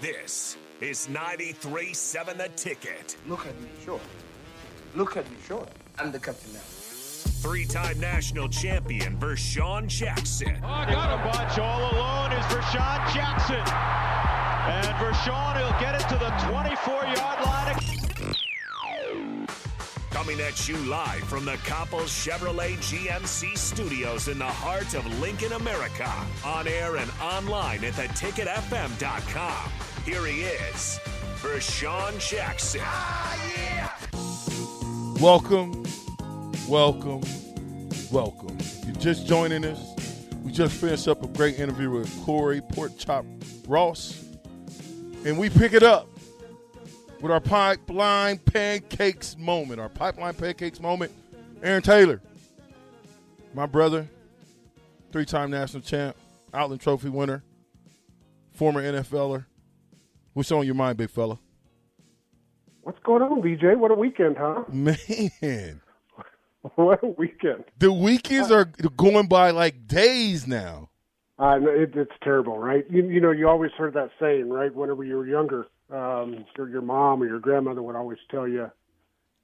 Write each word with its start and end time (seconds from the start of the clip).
This 0.00 0.56
is 0.80 1.08
93.7 1.08 2.36
The 2.36 2.48
Ticket. 2.56 3.16
Look 3.26 3.46
at 3.46 3.60
me, 3.60 3.68
sure. 3.84 4.00
Look 4.94 5.16
at 5.16 5.30
me, 5.30 5.36
sure. 5.46 5.66
I'm 5.98 6.12
the 6.12 6.18
captain 6.18 6.52
now. 6.52 6.60
Three-time 6.60 8.00
national 8.00 8.48
champion 8.48 9.16
Vershawn 9.18 9.86
Jackson. 9.86 10.56
Oh, 10.56 10.62
got 10.62 11.18
a 11.18 11.36
bunch 11.36 11.58
all 11.58 11.92
alone 11.92 12.32
is 12.32 12.44
Vershawn 12.46 13.14
Jackson. 13.14 13.56
And 13.56 14.86
Vershawn 14.96 15.56
he'll 15.58 15.80
get 15.80 15.94
it 15.94 16.08
to 16.08 16.16
the 16.16 16.30
24-yard 16.48 17.44
line. 17.44 18.03
Coming 20.14 20.40
at 20.42 20.68
you 20.68 20.76
live 20.76 21.24
from 21.24 21.44
the 21.44 21.56
Coppels 21.64 22.06
Chevrolet 22.06 22.76
GMC 22.76 23.58
studios 23.58 24.28
in 24.28 24.38
the 24.38 24.44
heart 24.44 24.94
of 24.94 25.04
Lincoln, 25.18 25.52
America. 25.54 26.08
On 26.44 26.68
air 26.68 26.94
and 26.98 27.10
online 27.20 27.82
at 27.82 27.94
theticketfm.com. 27.94 29.72
Here 30.04 30.24
he 30.24 30.42
is, 30.42 31.00
Vershawn 31.42 32.16
Jackson. 32.20 32.82
Ah, 32.84 33.50
yeah! 33.56 33.90
Welcome, 35.20 35.82
welcome, 36.68 37.22
welcome. 38.12 38.56
If 38.60 38.84
you're 38.84 38.94
just 38.94 39.26
joining 39.26 39.64
us, 39.64 39.96
we 40.44 40.52
just 40.52 40.76
finished 40.76 41.08
up 41.08 41.24
a 41.24 41.26
great 41.26 41.58
interview 41.58 41.90
with 41.90 42.24
Corey 42.24 42.60
Porkchop 42.60 43.24
Ross, 43.66 44.24
and 45.24 45.36
we 45.36 45.50
pick 45.50 45.72
it 45.72 45.82
up 45.82 46.06
with 47.24 47.32
our 47.32 47.40
pipeline 47.40 48.36
pancakes 48.36 49.34
moment. 49.38 49.80
Our 49.80 49.88
pipeline 49.88 50.34
pancakes 50.34 50.78
moment. 50.78 51.10
Aaron 51.62 51.80
Taylor, 51.80 52.20
my 53.54 53.64
brother, 53.64 54.06
three-time 55.10 55.50
national 55.50 55.80
champ, 55.80 56.16
Outland 56.52 56.82
Trophy 56.82 57.08
winner, 57.08 57.42
former 58.52 58.82
NFLer. 58.82 59.46
What's 60.34 60.52
on 60.52 60.66
your 60.66 60.74
mind, 60.74 60.98
big 60.98 61.08
fella? 61.08 61.38
What's 62.82 62.98
going 63.02 63.22
on, 63.22 63.40
BJ? 63.40 63.78
What 63.78 63.90
a 63.90 63.94
weekend, 63.94 64.36
huh? 64.38 64.64
Man, 64.70 65.80
What 66.74 67.02
a 67.02 67.06
weekend. 67.06 67.64
the 67.78 67.90
weekends 67.90 68.50
are 68.50 68.66
going 68.66 69.28
by 69.28 69.50
like 69.52 69.86
days 69.86 70.46
now. 70.46 70.90
Uh, 71.38 71.56
it, 71.62 71.96
it's 71.96 72.12
terrible, 72.22 72.58
right? 72.58 72.84
You, 72.90 73.08
you 73.08 73.22
know, 73.22 73.30
you 73.30 73.48
always 73.48 73.70
heard 73.78 73.94
that 73.94 74.10
saying, 74.20 74.50
right? 74.50 74.74
Whenever 74.74 75.04
you 75.04 75.16
were 75.16 75.26
younger, 75.26 75.68
um, 75.94 76.44
your, 76.56 76.68
your 76.68 76.82
mom 76.82 77.22
or 77.22 77.26
your 77.26 77.38
grandmother 77.38 77.82
would 77.82 77.96
always 77.96 78.18
tell 78.30 78.48
you, 78.48 78.70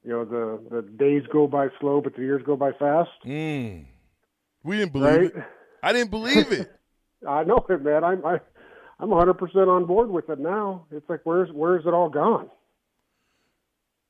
you 0.05 0.11
know, 0.11 0.25
the, 0.25 0.77
the 0.77 0.83
days 0.83 1.23
go 1.33 1.47
by 1.47 1.69
slow, 1.79 2.01
but 2.01 2.15
the 2.17 2.23
years 2.23 2.43
go 2.45 2.57
by 2.57 2.73
fast, 2.73 3.11
Mm. 3.25 3.87
We 4.63 4.77
didn't 4.77 4.93
believe 4.93 5.17
right? 5.21 5.35
it. 5.35 5.45
I 5.83 5.93
didn't 5.93 6.11
believe 6.11 6.53
it. 6.53 6.71
I 7.29 7.45
know 7.45 7.65
it, 7.69 7.83
man. 7.83 8.05
I'm 8.05 8.25
I, 8.27 8.41
I'm 8.99 9.09
100% 9.09 9.69
on 9.69 9.87
board 9.87 10.11
with 10.11 10.29
it 10.29 10.39
now. 10.39 10.87
It's 10.91 11.09
like, 11.09 11.21
where's 11.25 11.49
where's 11.53 11.87
it 11.87 11.95
all 11.95 12.11
gone? 12.11 12.51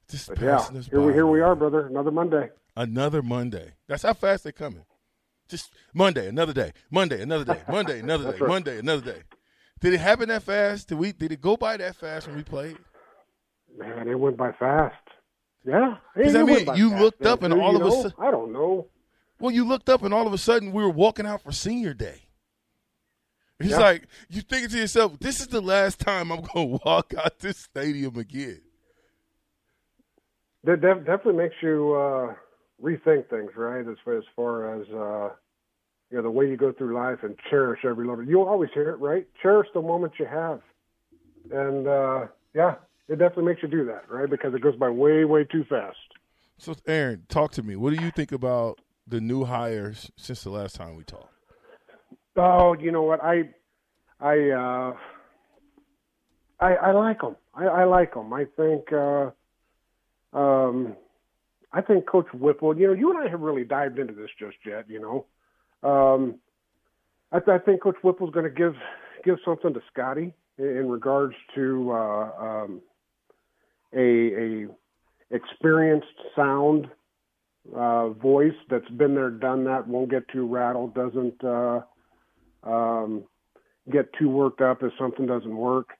Just 0.08 0.28
But 0.28 0.40
yeah, 0.40 0.68
here 0.90 1.00
we 1.00 1.06
by, 1.08 1.12
here 1.12 1.26
we 1.26 1.40
are, 1.40 1.54
brother. 1.54 1.86
Another 1.86 2.10
Monday. 2.10 2.50
Another 2.76 3.22
Monday. 3.22 3.74
That's 3.86 4.02
how 4.02 4.14
fast 4.14 4.42
they're 4.42 4.52
coming. 4.52 4.84
Just 5.48 5.72
Monday, 5.94 6.28
another 6.28 6.52
day. 6.52 6.72
Monday, 6.90 7.22
another 7.22 7.44
day. 7.44 7.60
Monday, 7.68 8.00
another 8.00 8.32
day. 8.32 8.38
Monday, 8.40 8.78
another 8.78 9.12
day. 9.12 9.22
Did 9.80 9.94
it 9.94 10.00
happen 10.00 10.28
that 10.28 10.42
fast? 10.42 10.88
Did 10.88 10.98
we? 10.98 11.12
Did 11.12 11.32
it 11.32 11.40
go 11.40 11.56
by 11.56 11.76
that 11.78 11.96
fast 11.96 12.26
when 12.26 12.36
we 12.36 12.42
played? 12.42 12.76
Man, 13.76 14.08
it 14.08 14.14
went 14.18 14.36
by 14.36 14.52
fast. 14.52 14.94
Yeah, 15.64 15.96
it, 16.16 16.34
I 16.34 16.42
mean, 16.42 16.58
you 16.76 16.90
fast, 16.90 17.02
looked 17.02 17.20
man, 17.20 17.32
up 17.32 17.42
and 17.42 17.54
all 17.54 17.76
of 17.76 17.86
a 17.86 17.90
sudden- 17.90 18.12
I 18.18 18.30
don't 18.30 18.52
know. 18.52 18.86
Well, 19.38 19.50
you 19.50 19.64
looked 19.66 19.88
up 19.88 20.02
and 20.02 20.12
all 20.12 20.26
of 20.26 20.32
a 20.32 20.38
sudden 20.38 20.72
we 20.72 20.82
were 20.82 20.90
walking 20.90 21.26
out 21.26 21.42
for 21.42 21.52
senior 21.52 21.94
day. 21.94 22.22
It's 23.58 23.70
Yeah. 23.70 23.78
like 23.78 24.08
you 24.30 24.40
thinking 24.40 24.70
to 24.70 24.78
yourself, 24.78 25.18
"This 25.18 25.40
is 25.40 25.48
the 25.48 25.60
last 25.60 26.00
time 26.00 26.30
I'm 26.30 26.40
going 26.42 26.78
to 26.78 26.84
walk 26.84 27.12
out 27.14 27.38
this 27.40 27.58
stadium 27.58 28.16
again." 28.16 28.62
That 30.64 30.80
def- 30.80 31.04
definitely 31.06 31.34
makes 31.42 31.54
you 31.62 31.94
uh, 31.94 32.34
rethink 32.82 33.28
things, 33.30 33.50
right? 33.56 33.86
As 33.86 33.96
far 34.04 34.16
as, 34.18 34.24
far 34.36 34.80
as 34.80 34.88
uh, 34.90 35.34
you 36.10 36.16
know, 36.16 36.22
the 36.22 36.30
way 36.30 36.48
you 36.48 36.56
go 36.56 36.72
through 36.72 36.94
life 36.94 37.18
and 37.22 37.36
cherish 37.48 37.80
every 37.84 38.06
little. 38.06 38.24
You'll 38.24 38.48
always 38.48 38.70
hear 38.74 38.90
it, 38.90 38.96
right? 38.96 39.26
Cherish 39.42 39.68
the 39.74 39.82
moments 39.82 40.16
you 40.18 40.26
have, 40.26 40.60
and 41.50 41.86
uh, 41.86 42.26
yeah, 42.54 42.74
it 43.08 43.18
definitely 43.18 43.44
makes 43.44 43.62
you 43.62 43.68
do 43.68 43.84
that, 43.86 44.04
right? 44.08 44.28
Because 44.28 44.54
it 44.54 44.60
goes 44.60 44.76
by 44.76 44.88
way, 44.88 45.24
way 45.24 45.44
too 45.44 45.64
fast. 45.68 45.96
So, 46.58 46.74
Aaron, 46.86 47.24
talk 47.28 47.52
to 47.52 47.62
me. 47.62 47.74
What 47.76 47.96
do 47.96 48.04
you 48.04 48.10
think 48.10 48.32
about 48.32 48.80
the 49.06 49.20
new 49.20 49.44
hires 49.44 50.10
since 50.16 50.42
the 50.42 50.50
last 50.50 50.76
time 50.76 50.94
we 50.94 51.04
talked? 51.04 51.32
Oh, 52.36 52.74
you 52.78 52.92
know 52.92 53.02
what? 53.02 53.24
I, 53.24 53.48
I, 54.20 54.50
uh, 54.50 54.96
I, 56.60 56.74
I 56.74 56.92
like 56.92 57.20
them. 57.20 57.36
I, 57.54 57.64
I 57.64 57.84
like 57.84 58.14
them. 58.14 58.32
I 58.32 58.44
think, 58.56 58.92
uh, 58.92 59.30
um, 60.32 60.96
I 61.72 61.80
think 61.80 62.06
Coach 62.06 62.26
Whipple. 62.34 62.78
You 62.78 62.88
know, 62.88 62.92
you 62.92 63.10
and 63.10 63.26
I 63.26 63.30
have 63.30 63.40
really 63.40 63.64
dived 63.64 63.98
into 63.98 64.12
this 64.12 64.30
just 64.38 64.56
yet. 64.66 64.84
You 64.88 65.00
know, 65.00 65.26
um, 65.82 66.36
I, 67.32 67.38
th- 67.38 67.48
I 67.48 67.58
think 67.58 67.82
Coach 67.82 67.96
Whipple's 68.02 68.32
going 68.32 68.44
to 68.44 68.50
give 68.50 68.74
give 69.24 69.36
something 69.44 69.74
to 69.74 69.80
Scotty 69.92 70.34
in, 70.58 70.64
in 70.64 70.88
regards 70.88 71.34
to 71.54 71.92
uh, 71.92 72.30
um, 72.38 72.82
a 73.94 74.00
a 74.00 74.66
experienced 75.30 76.06
sound 76.34 76.88
uh, 77.74 78.08
voice 78.10 78.54
that's 78.68 78.88
been 78.90 79.14
there, 79.14 79.30
done 79.30 79.64
that, 79.64 79.86
won't 79.86 80.10
get 80.10 80.26
too 80.28 80.46
rattled, 80.46 80.94
doesn't 80.94 81.44
uh, 81.44 81.80
um, 82.64 83.24
get 83.90 84.12
too 84.18 84.28
worked 84.28 84.60
up 84.60 84.82
if 84.82 84.92
something 84.98 85.26
doesn't 85.26 85.56
work. 85.56 85.90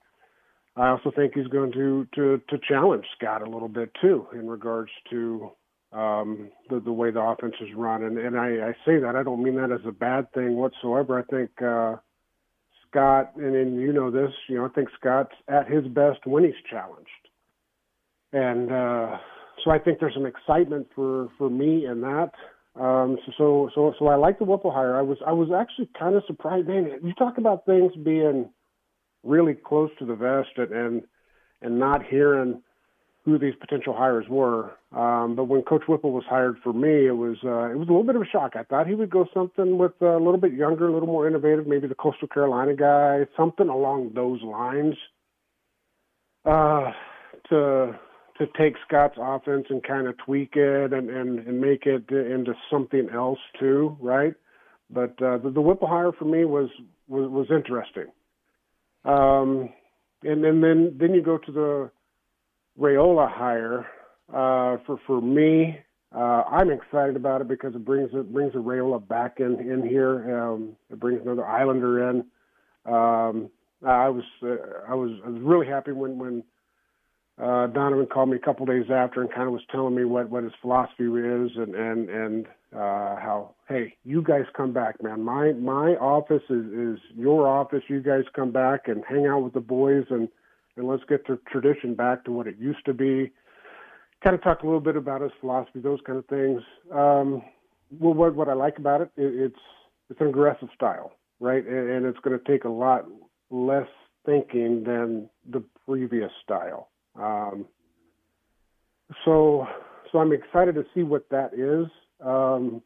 I 0.77 0.89
also 0.89 1.11
think 1.15 1.35
he's 1.35 1.49
going 1.49 1.73
to 1.73 2.07
to 2.15 2.41
to 2.49 2.59
challenge 2.69 3.05
Scott 3.17 3.43
a 3.47 3.51
little 3.51 3.69
bit 3.69 3.91
too 4.01 4.27
in 4.33 4.49
regards 4.49 4.91
to 5.11 5.51
um, 5.93 6.51
the 6.69 6.81
the 6.81 6.93
way 6.93 7.11
the 7.11 7.21
offense 7.21 7.55
is 7.61 7.75
run, 7.75 8.05
and 8.05 8.19
and 8.19 8.39
I, 8.39 8.69
I 8.69 8.73
say 8.87 8.99
that 9.01 9.17
I 9.17 9.23
don't 9.23 9.43
mean 9.43 9.57
that 9.57 9.73
as 9.73 9.85
a 9.87 9.93
bad 9.93 10.33
thing 10.33 10.57
whatsoever. 10.57 11.19
I 11.19 11.23
think 11.25 11.51
uh, 11.63 11.97
Scott, 12.89 13.33
and, 13.37 13.55
and 13.55 13.81
you 13.81 13.93
know 13.93 14.11
this, 14.11 14.31
you 14.49 14.57
know, 14.57 14.67
I 14.67 14.69
think 14.69 14.89
Scott's 14.99 15.35
at 15.49 15.69
his 15.69 15.87
best 15.89 16.27
when 16.27 16.45
he's 16.45 16.55
challenged, 16.71 17.09
and 18.33 18.71
uh, 18.71 19.19
so 19.65 19.71
I 19.71 19.79
think 19.79 19.99
there's 19.99 20.15
some 20.15 20.27
excitement 20.27 20.89
for 20.95 21.29
for 21.39 21.51
me 21.51 21.87
in 21.87 22.01
that. 22.03 22.31
Um, 22.77 23.19
so, 23.27 23.33
so, 23.37 23.71
so, 23.75 23.95
so 23.99 24.07
I 24.07 24.15
like 24.15 24.39
the 24.39 24.45
Whipple 24.45 24.71
hire. 24.71 24.97
I 24.97 25.03
was, 25.03 25.19
I 25.27 25.33
was 25.33 25.49
actually 25.51 25.91
kind 25.99 26.15
of 26.15 26.23
surprised. 26.29 26.69
Man, 26.69 26.89
you 27.03 27.13
talk 27.15 27.37
about 27.37 27.67
things 27.67 27.93
being 28.05 28.49
really 29.25 29.55
close 29.55 29.91
to 29.99 30.07
the 30.07 30.15
vest 30.15 30.51
and, 30.57 30.73
and, 30.73 31.03
and 31.63 31.79
not 31.81 32.07
hearing 32.07 32.63
who 33.31 33.39
these 33.39 33.55
potential 33.59 33.95
hires 33.97 34.27
were. 34.29 34.73
Um, 34.93 35.37
but 35.37 35.45
when 35.45 35.63
Coach 35.63 35.83
Whipple 35.89 36.13
was 36.13 36.25
hired 36.29 36.57
for 36.63 36.73
me, 36.73 37.07
it 37.07 37.17
was, 37.17 37.37
uh, 37.45 37.71
it 37.71 37.79
was 37.79 37.89
a 37.89 37.93
little 37.93 38.05
bit 38.05 38.17
of 38.17 38.23
a 38.23 38.27
shock. 38.27 38.53
I 38.57 38.65
thought 38.65 38.87
he 38.87 38.95
would 38.95 39.11
go 39.11 39.27
something 39.33 39.79
with 39.79 39.93
a 40.01 40.17
little 40.17 40.39
bit 40.39 40.53
younger, 40.53 40.89
a 40.89 40.93
little 40.93 41.09
more 41.09 41.27
innovative, 41.27 41.67
maybe 41.67 41.87
the 41.87 41.95
Coastal 41.95 42.29
Carolina 42.29 42.75
guy, 42.75 43.27
something 43.37 43.69
along 43.69 44.13
those 44.15 44.43
lines. 44.43 44.95
Uh, 46.45 46.93
to 47.51 47.99
to 48.39 48.47
take 48.59 48.75
Scott's 48.87 49.19
offense 49.21 49.67
and 49.69 49.83
kind 49.83 50.07
of 50.07 50.17
tweak 50.25 50.57
it 50.57 50.95
and, 50.95 51.11
and, 51.11 51.41
and 51.41 51.61
make 51.61 51.85
it 51.85 52.11
into 52.11 52.55
something 52.71 53.09
else 53.13 53.39
too, 53.59 53.99
right? 54.01 54.33
But 54.89 55.11
uh, 55.23 55.37
the, 55.39 55.51
the 55.55 55.61
Whipple 55.61 55.87
hire 55.87 56.13
for 56.13 56.25
me 56.25 56.47
was, 56.47 56.71
was 57.07 57.31
was 57.31 57.47
interesting. 57.51 58.07
Um, 59.05 59.69
and, 60.23 60.45
and 60.45 60.63
then 60.63 60.97
then 60.99 61.15
you 61.15 61.23
go 61.23 61.37
to 61.39 61.53
the 61.53 61.91
Raiola 62.81 63.31
hire. 63.31 63.87
Uh, 64.29 64.79
for 64.87 64.99
for 65.07 65.21
me, 65.21 65.79
uh, 66.15 66.43
I'm 66.51 66.71
excited 66.71 67.17
about 67.17 67.41
it 67.41 67.49
because 67.49 67.75
it 67.75 67.85
brings 67.85 68.11
it 68.13 68.33
brings 68.33 68.55
a 68.55 68.59
Raiola 68.59 69.07
back 69.07 69.39
in 69.39 69.61
in 69.61 69.87
here. 69.87 70.41
Um, 70.41 70.77
it 70.91 70.99
brings 70.99 71.21
another 71.23 71.47
Islander 71.47 72.11
in. 72.11 72.25
Um, 72.87 73.51
I 73.87 74.09
was 74.09 74.25
uh, 74.43 74.57
I 74.89 74.95
was 74.95 75.11
I 75.25 75.29
was 75.29 75.41
really 75.43 75.67
happy 75.67 75.93
when 75.93 76.19
when 76.19 76.43
uh, 77.41 77.67
Donovan 77.69 78.07
called 78.07 78.31
me 78.31 78.37
a 78.37 78.41
couple 78.41 78.67
days 78.67 78.91
after 78.93 79.21
and 79.21 79.31
kind 79.31 79.47
of 79.47 79.53
was 79.53 79.63
telling 79.71 79.95
me 79.95 80.05
what 80.05 80.31
what 80.31 80.45
his 80.45 80.53
philosophy 80.61 81.05
is 81.05 81.51
and 81.57 81.75
and 81.75 82.11
and 82.11 82.47
uh, 82.75 83.17
how 83.17 83.55
hey 83.69 83.95
you 84.05 84.23
guys 84.23 84.45
come 84.55 84.73
back 84.73 85.03
man 85.03 85.23
my 85.23 85.53
my 85.53 85.93
office 85.97 86.43
is 86.51 86.67
is 86.67 86.99
your 87.17 87.49
office 87.49 87.83
you 87.89 88.01
guys 88.01 88.25
come 88.35 88.53
back 88.53 88.89
and 88.89 89.03
hang 89.09 89.27
out 89.27 89.43
with 89.43 89.55
the 89.55 89.61
boys 89.61 90.05
and 90.11 90.29
and 90.81 90.89
let's 90.89 91.05
get 91.09 91.27
the 91.29 91.39
tradition 91.51 91.95
back 91.95 92.25
to 92.25 92.33
what 92.33 92.49
it 92.49 92.57
used 92.59 92.85
to 92.87 92.95
be. 92.95 93.31
Kind 94.25 94.35
of 94.35 94.43
talk 94.43 94.63
a 94.63 94.67
little 94.67 94.81
bit 94.81 94.97
about 94.97 95.21
his 95.21 95.31
philosophy 95.41 95.79
those 95.81 96.01
kind 96.05 96.19
of 96.19 96.27
things. 96.27 96.61
Um, 96.93 97.43
well 97.99 98.15
what 98.15 98.35
what 98.35 98.49
I 98.49 98.55
like 98.55 98.79
about 98.79 99.01
it, 99.01 99.11
it 99.17 99.33
it's 99.35 99.61
it's 100.11 100.21
an 100.21 100.27
aggressive 100.27 100.69
style 100.75 101.13
right? 101.41 101.67
And, 101.67 101.91
and 101.91 102.07
it's 102.07 102.19
going 102.21 102.39
to 102.39 102.45
take 102.53 102.65
a 102.65 102.69
lot 102.69 103.07
less 103.51 103.89
thinking 104.25 104.85
than 104.85 105.29
the 105.51 105.65
previous 105.87 106.31
style. 106.45 106.91
Um, 107.17 107.67
so, 109.25 109.67
so 110.13 110.19
I'm 110.19 110.33
excited 110.33 110.75
to 110.77 110.85
see 110.95 111.03
what 111.03 111.29
that 111.31 111.55
is. 111.55 111.91
Um, 112.25 112.83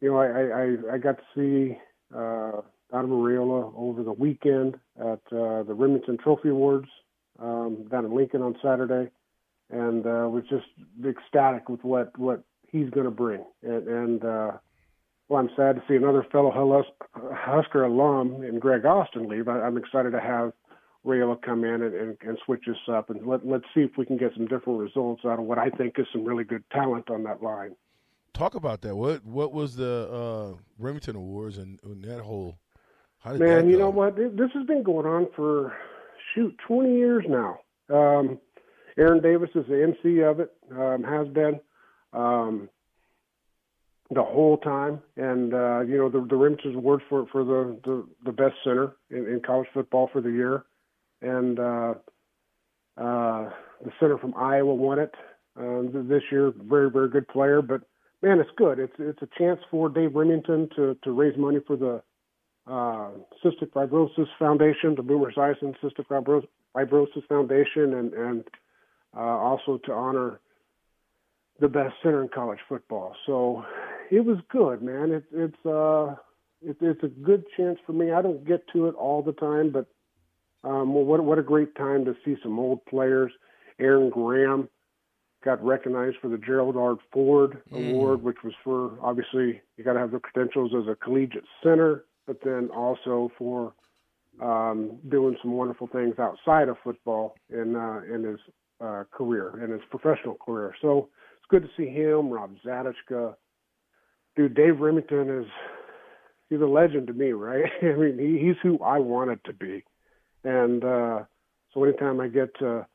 you 0.00 0.10
know, 0.10 0.16
I, 0.16 0.92
I, 0.92 0.94
I 0.94 0.98
got 0.98 1.18
to 1.18 1.24
see 1.34 1.76
uh, 2.14 2.62
Donovan 2.90 3.18
Raiola 3.18 3.72
over 3.76 4.02
the 4.02 4.12
weekend 4.12 4.76
at 4.98 5.20
uh, 5.30 5.62
the 5.62 5.74
Rimington 5.76 6.18
Trophy 6.18 6.48
Awards 6.48 6.88
um, 7.38 7.86
down 7.90 8.04
in 8.04 8.14
Lincoln 8.14 8.42
on 8.42 8.56
Saturday, 8.62 9.10
and 9.70 10.06
uh, 10.06 10.28
was 10.28 10.44
just 10.48 10.66
ecstatic 11.04 11.68
with 11.68 11.82
what 11.84 12.16
what 12.18 12.42
he's 12.68 12.90
going 12.90 13.04
to 13.04 13.10
bring. 13.10 13.44
And, 13.62 13.88
and 13.88 14.24
uh, 14.24 14.52
well, 15.28 15.40
I'm 15.40 15.50
sad 15.56 15.76
to 15.76 15.82
see 15.88 15.96
another 15.96 16.24
fellow 16.30 16.50
Husker 17.14 17.84
alum 17.84 18.42
in 18.44 18.58
Greg 18.58 18.84
Austin 18.84 19.28
leave. 19.28 19.48
I, 19.48 19.60
I'm 19.60 19.76
excited 19.76 20.10
to 20.12 20.20
have 20.20 20.52
Raiola 21.04 21.40
come 21.40 21.64
in 21.64 21.82
and, 21.82 21.94
and, 21.94 22.16
and 22.20 22.38
switch 22.44 22.64
this 22.66 22.76
up, 22.88 23.10
and 23.10 23.26
let, 23.26 23.46
let's 23.46 23.64
see 23.74 23.80
if 23.80 23.92
we 23.96 24.04
can 24.04 24.16
get 24.16 24.32
some 24.36 24.46
different 24.46 24.80
results 24.80 25.24
out 25.24 25.38
of 25.38 25.44
what 25.44 25.58
I 25.58 25.70
think 25.70 25.98
is 25.98 26.06
some 26.12 26.24
really 26.24 26.44
good 26.44 26.64
talent 26.72 27.10
on 27.10 27.22
that 27.24 27.42
line. 27.42 27.76
Talk 28.32 28.54
about 28.54 28.82
that. 28.82 28.94
What 28.94 29.24
what 29.24 29.52
was 29.52 29.76
the 29.76 30.08
uh, 30.12 30.82
Rimington 30.84 31.14
Awards 31.14 31.56
and, 31.56 31.80
and 31.82 32.04
that 32.04 32.20
whole? 32.20 32.58
Man, 33.24 33.68
you 33.68 33.78
know 33.78 33.90
what? 33.90 34.14
This 34.14 34.50
has 34.54 34.66
been 34.66 34.82
going 34.84 35.06
on 35.06 35.26
for 35.34 35.74
shoot 36.36 36.54
twenty 36.68 36.94
years 36.96 37.24
now. 37.28 37.58
Um, 37.88 38.38
Aaron 38.96 39.20
Davis 39.20 39.50
is 39.56 39.66
the 39.68 39.82
MC 39.82 40.20
of 40.20 40.38
it. 40.38 40.52
Um, 40.70 41.02
has 41.02 41.26
been 41.28 41.60
um, 42.12 42.68
the 44.10 44.22
whole 44.22 44.58
time, 44.58 45.00
and 45.16 45.52
uh, 45.52 45.80
you 45.80 45.98
know 45.98 46.08
the 46.08 46.20
the 46.20 46.36
Rimington 46.36 46.76
Award 46.76 47.02
for 47.08 47.26
for 47.32 47.42
the 47.42 47.80
the, 47.84 48.06
the 48.24 48.32
best 48.32 48.54
center 48.62 48.94
in, 49.10 49.26
in 49.26 49.42
college 49.44 49.68
football 49.74 50.08
for 50.12 50.20
the 50.20 50.30
year 50.30 50.64
and 51.22 51.58
uh, 51.58 51.94
uh, 52.96 53.50
the 53.84 53.92
center 54.00 54.18
from 54.18 54.34
Iowa 54.36 54.74
won 54.74 54.98
it 54.98 55.14
uh, 55.58 55.82
this 56.08 56.22
year. 56.30 56.52
Very, 56.56 56.90
very 56.90 57.08
good 57.08 57.28
player, 57.28 57.62
but 57.62 57.82
man, 58.22 58.40
it's 58.40 58.50
good. 58.56 58.78
It's 58.78 58.94
it's 58.98 59.22
a 59.22 59.28
chance 59.38 59.60
for 59.70 59.88
Dave 59.88 60.10
Rimington 60.10 60.74
to 60.76 60.96
to 61.02 61.10
raise 61.10 61.36
money 61.36 61.58
for 61.66 61.76
the 61.76 62.02
uh, 62.66 63.10
Cystic 63.44 63.70
Fibrosis 63.74 64.26
Foundation, 64.38 64.94
the 64.96 65.02
Boomer 65.02 65.32
Esiason 65.32 65.74
Cystic 65.82 66.06
Fibrosis 66.08 67.28
Foundation, 67.28 67.94
and 67.94 68.12
and 68.12 68.44
uh, 69.16 69.20
also 69.20 69.78
to 69.84 69.92
honor 69.92 70.40
the 71.60 71.68
best 71.68 71.94
center 72.02 72.22
in 72.22 72.28
college 72.28 72.58
football. 72.68 73.14
So 73.24 73.64
it 74.10 74.24
was 74.24 74.38
good, 74.50 74.82
man. 74.82 75.12
It's 75.12 75.26
it's 75.32 75.66
uh 75.66 76.16
it, 76.62 76.76
it's 76.80 77.02
a 77.02 77.08
good 77.08 77.44
chance 77.56 77.78
for 77.86 77.92
me. 77.92 78.12
I 78.12 78.22
don't 78.22 78.46
get 78.46 78.66
to 78.72 78.88
it 78.88 78.94
all 78.94 79.22
the 79.22 79.32
time, 79.32 79.70
but 79.70 79.86
um, 80.64 80.94
well, 80.94 81.04
what 81.04 81.24
what 81.24 81.38
a 81.38 81.42
great 81.42 81.74
time 81.76 82.04
to 82.04 82.14
see 82.24 82.36
some 82.42 82.58
old 82.58 82.84
players. 82.86 83.32
Aaron 83.78 84.10
Graham 84.10 84.68
got 85.44 85.64
recognized 85.64 86.16
for 86.20 86.28
the 86.28 86.38
Gerald 86.38 86.76
R. 86.76 86.96
Ford 87.12 87.62
mm. 87.72 87.92
Award, 87.92 88.22
which 88.22 88.38
was 88.42 88.54
for 88.64 88.98
obviously 89.00 89.60
you 89.76 89.84
got 89.84 89.92
to 89.92 90.00
have 90.00 90.10
the 90.10 90.18
credentials 90.18 90.72
as 90.74 90.88
a 90.90 90.96
collegiate 90.96 91.44
center, 91.62 92.04
but 92.26 92.38
then 92.44 92.68
also 92.74 93.30
for 93.38 93.72
um, 94.42 94.98
doing 95.08 95.36
some 95.42 95.52
wonderful 95.52 95.86
things 95.86 96.14
outside 96.18 96.68
of 96.68 96.76
football 96.84 97.34
in 97.50 97.76
uh, 97.76 98.00
in 98.12 98.24
his 98.24 98.38
uh, 98.80 99.04
career, 99.10 99.64
in 99.64 99.70
his 99.70 99.80
professional 99.90 100.34
career. 100.34 100.74
So 100.82 101.08
it's 101.36 101.46
good 101.48 101.62
to 101.62 101.68
see 101.76 101.88
him, 101.88 102.30
Rob 102.30 102.54
Zatechka. 102.64 103.34
Dude, 104.36 104.54
Dave 104.54 104.74
Rimington 104.74 105.42
is 105.42 105.46
he's 106.50 106.60
a 106.60 106.66
legend 106.66 107.06
to 107.06 107.12
me, 107.12 107.32
right? 107.32 107.64
I 107.82 107.94
mean, 107.94 108.18
he, 108.18 108.44
he's 108.46 108.56
who 108.62 108.78
I 108.82 108.98
wanted 108.98 109.42
to 109.44 109.52
be. 109.52 109.84
And 110.44 110.84
uh, 110.84 111.20
so 111.72 111.84
anytime 111.84 112.20
I 112.20 112.28
get 112.28 112.56
to 112.58 112.86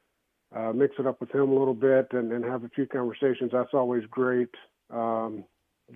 uh, 0.56 0.72
mix 0.74 0.95
it 1.00 1.07
up 1.07 1.19
with 1.19 1.34
him 1.34 1.50
a 1.50 1.57
little 1.57 1.74
bit 1.74 2.07
and, 2.12 2.31
and 2.31 2.45
have 2.45 2.63
a 2.63 2.69
few 2.69 2.86
conversations, 2.86 3.51
that's 3.51 3.74
always 3.74 4.04
great. 4.10 4.50
Um, 4.89 5.45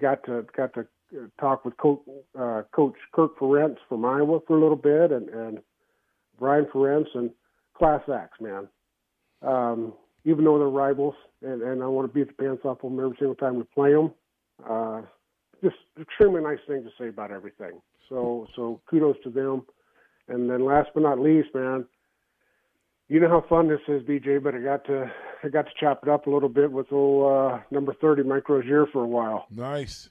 got 0.01 0.23
to 0.25 0.45
got 0.55 0.73
to 0.73 0.87
talk 1.39 1.65
with 1.65 1.77
Coach, 1.77 2.01
uh, 2.37 2.63
Coach 2.73 2.95
Kirk 3.13 3.37
Ferentz 3.39 3.77
from 3.87 4.05
Iowa 4.05 4.39
for 4.47 4.57
a 4.57 4.61
little 4.61 4.75
bit, 4.75 5.11
and, 5.11 5.29
and 5.29 5.59
Brian 6.39 6.65
Ferentz 6.65 7.07
and 7.13 7.31
class 7.77 8.01
acts, 8.13 8.39
man. 8.41 8.67
Um, 9.41 9.93
even 10.25 10.43
though 10.43 10.57
they're 10.57 10.67
rivals, 10.67 11.13
and, 11.41 11.61
and 11.61 11.83
I 11.83 11.87
want 11.87 12.11
to 12.11 12.13
beat 12.13 12.27
the 12.27 12.43
pants 12.43 12.63
off 12.65 12.83
of 12.83 12.91
them 12.91 12.99
every 12.99 13.15
single 13.17 13.35
time 13.35 13.57
we 13.57 13.63
play 13.63 13.91
them. 13.91 14.11
Uh, 14.67 15.01
just 15.63 15.75
extremely 15.99 16.41
nice 16.41 16.59
thing 16.67 16.83
to 16.83 16.89
say 16.99 17.09
about 17.09 17.31
everything. 17.31 17.81
So 18.09 18.47
so 18.55 18.81
kudos 18.89 19.17
to 19.23 19.29
them. 19.29 19.63
And 20.27 20.49
then 20.49 20.65
last 20.65 20.89
but 20.93 21.03
not 21.03 21.19
least, 21.19 21.49
man, 21.53 21.85
you 23.07 23.19
know 23.19 23.29
how 23.29 23.45
fun 23.47 23.67
this 23.67 23.79
is, 23.87 24.01
BJ. 24.03 24.41
But 24.41 24.55
I 24.55 24.59
got 24.59 24.85
to 24.85 25.11
I 25.43 25.49
got 25.49 25.65
to 25.65 25.71
chop 25.79 26.01
it 26.03 26.09
up 26.09 26.27
a 26.27 26.29
little 26.29 26.49
bit 26.49 26.71
with 26.71 26.91
old 26.91 27.31
uh, 27.31 27.59
number 27.71 27.93
thirty 27.93 28.23
Mike 28.23 28.49
Rozier 28.49 28.87
for 28.91 29.03
a 29.03 29.07
while. 29.07 29.45
Nice, 29.51 30.09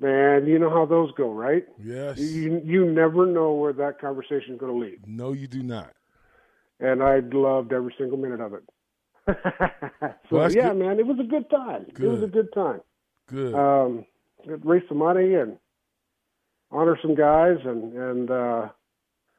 man. 0.00 0.46
You 0.46 0.58
know 0.58 0.70
how 0.70 0.86
those 0.86 1.10
go, 1.12 1.32
right? 1.32 1.64
Yes. 1.82 2.18
You 2.18 2.60
you 2.64 2.86
never 2.86 3.26
know 3.26 3.52
where 3.52 3.72
that 3.72 4.00
conversation 4.00 4.54
is 4.54 4.60
going 4.60 4.72
to 4.72 4.78
lead. 4.78 5.00
No, 5.06 5.32
you 5.32 5.46
do 5.46 5.62
not. 5.62 5.92
And 6.80 7.02
I 7.02 7.20
loved 7.32 7.72
every 7.72 7.94
single 7.98 8.18
minute 8.18 8.40
of 8.40 8.54
it. 8.54 8.62
so 9.26 10.36
well, 10.36 10.52
yeah, 10.52 10.68
good. 10.68 10.78
man, 10.78 10.98
it 10.98 11.06
was 11.06 11.18
a 11.18 11.24
good 11.24 11.48
time. 11.48 11.86
Good. 11.94 12.04
It 12.04 12.08
was 12.08 12.22
a 12.22 12.26
good 12.26 12.52
time. 12.52 12.80
Good. 13.28 13.54
Um, 13.54 14.04
raise 14.46 14.82
some 14.88 14.98
money 14.98 15.34
and 15.34 15.56
honor 16.70 16.98
some 17.00 17.14
guys 17.14 17.56
and 17.64 17.94
and 17.94 18.30
uh, 18.30 18.68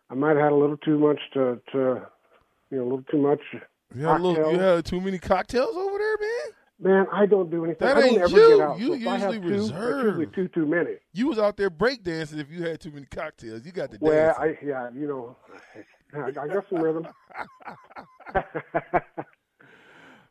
I 0.09 0.13
might 0.13 0.35
have 0.35 0.45
had 0.45 0.51
a 0.51 0.55
little 0.55 0.77
too 0.77 0.97
much 0.97 1.19
to, 1.33 1.59
to 1.71 2.07
you 2.69 2.77
know, 2.77 2.83
a 2.83 2.85
little 2.85 3.03
too 3.09 3.17
much. 3.17 3.39
You 3.95 4.05
had, 4.05 4.21
little, 4.21 4.51
you 4.51 4.59
had 4.59 4.85
too 4.85 5.01
many 5.01 5.19
cocktails 5.19 5.75
over 5.75 5.97
there, 5.97 6.17
man. 6.19 6.53
Man, 6.77 7.07
I 7.11 7.25
don't 7.25 7.49
do 7.49 7.63
anything. 7.63 7.87
That 7.87 7.97
I 7.97 8.01
ain't 8.01 8.21
ever 8.21 8.29
you. 8.29 8.57
Get 8.57 8.59
out. 8.59 8.79
You 8.79 8.87
so 8.87 8.93
usually 9.13 9.39
two, 9.39 9.47
reserve. 9.47 10.05
Usually 10.05 10.25
too 10.27 10.47
too 10.49 10.65
many. 10.65 10.95
You 11.13 11.27
was 11.27 11.39
out 11.39 11.55
there 11.55 11.69
breakdancing 11.69 12.39
if 12.39 12.51
you 12.51 12.63
had 12.63 12.81
too 12.81 12.91
many 12.91 13.05
cocktails. 13.05 13.65
You 13.65 13.71
got 13.71 13.91
the 13.91 13.97
well, 14.01 14.13
dance. 14.13 14.37
I 14.39 14.65
yeah, 14.65 14.89
you 14.93 15.07
know, 15.07 15.37
I, 16.13 16.27
I 16.27 16.47
got 16.47 16.65
some 16.69 16.79
rhythm. 16.79 17.07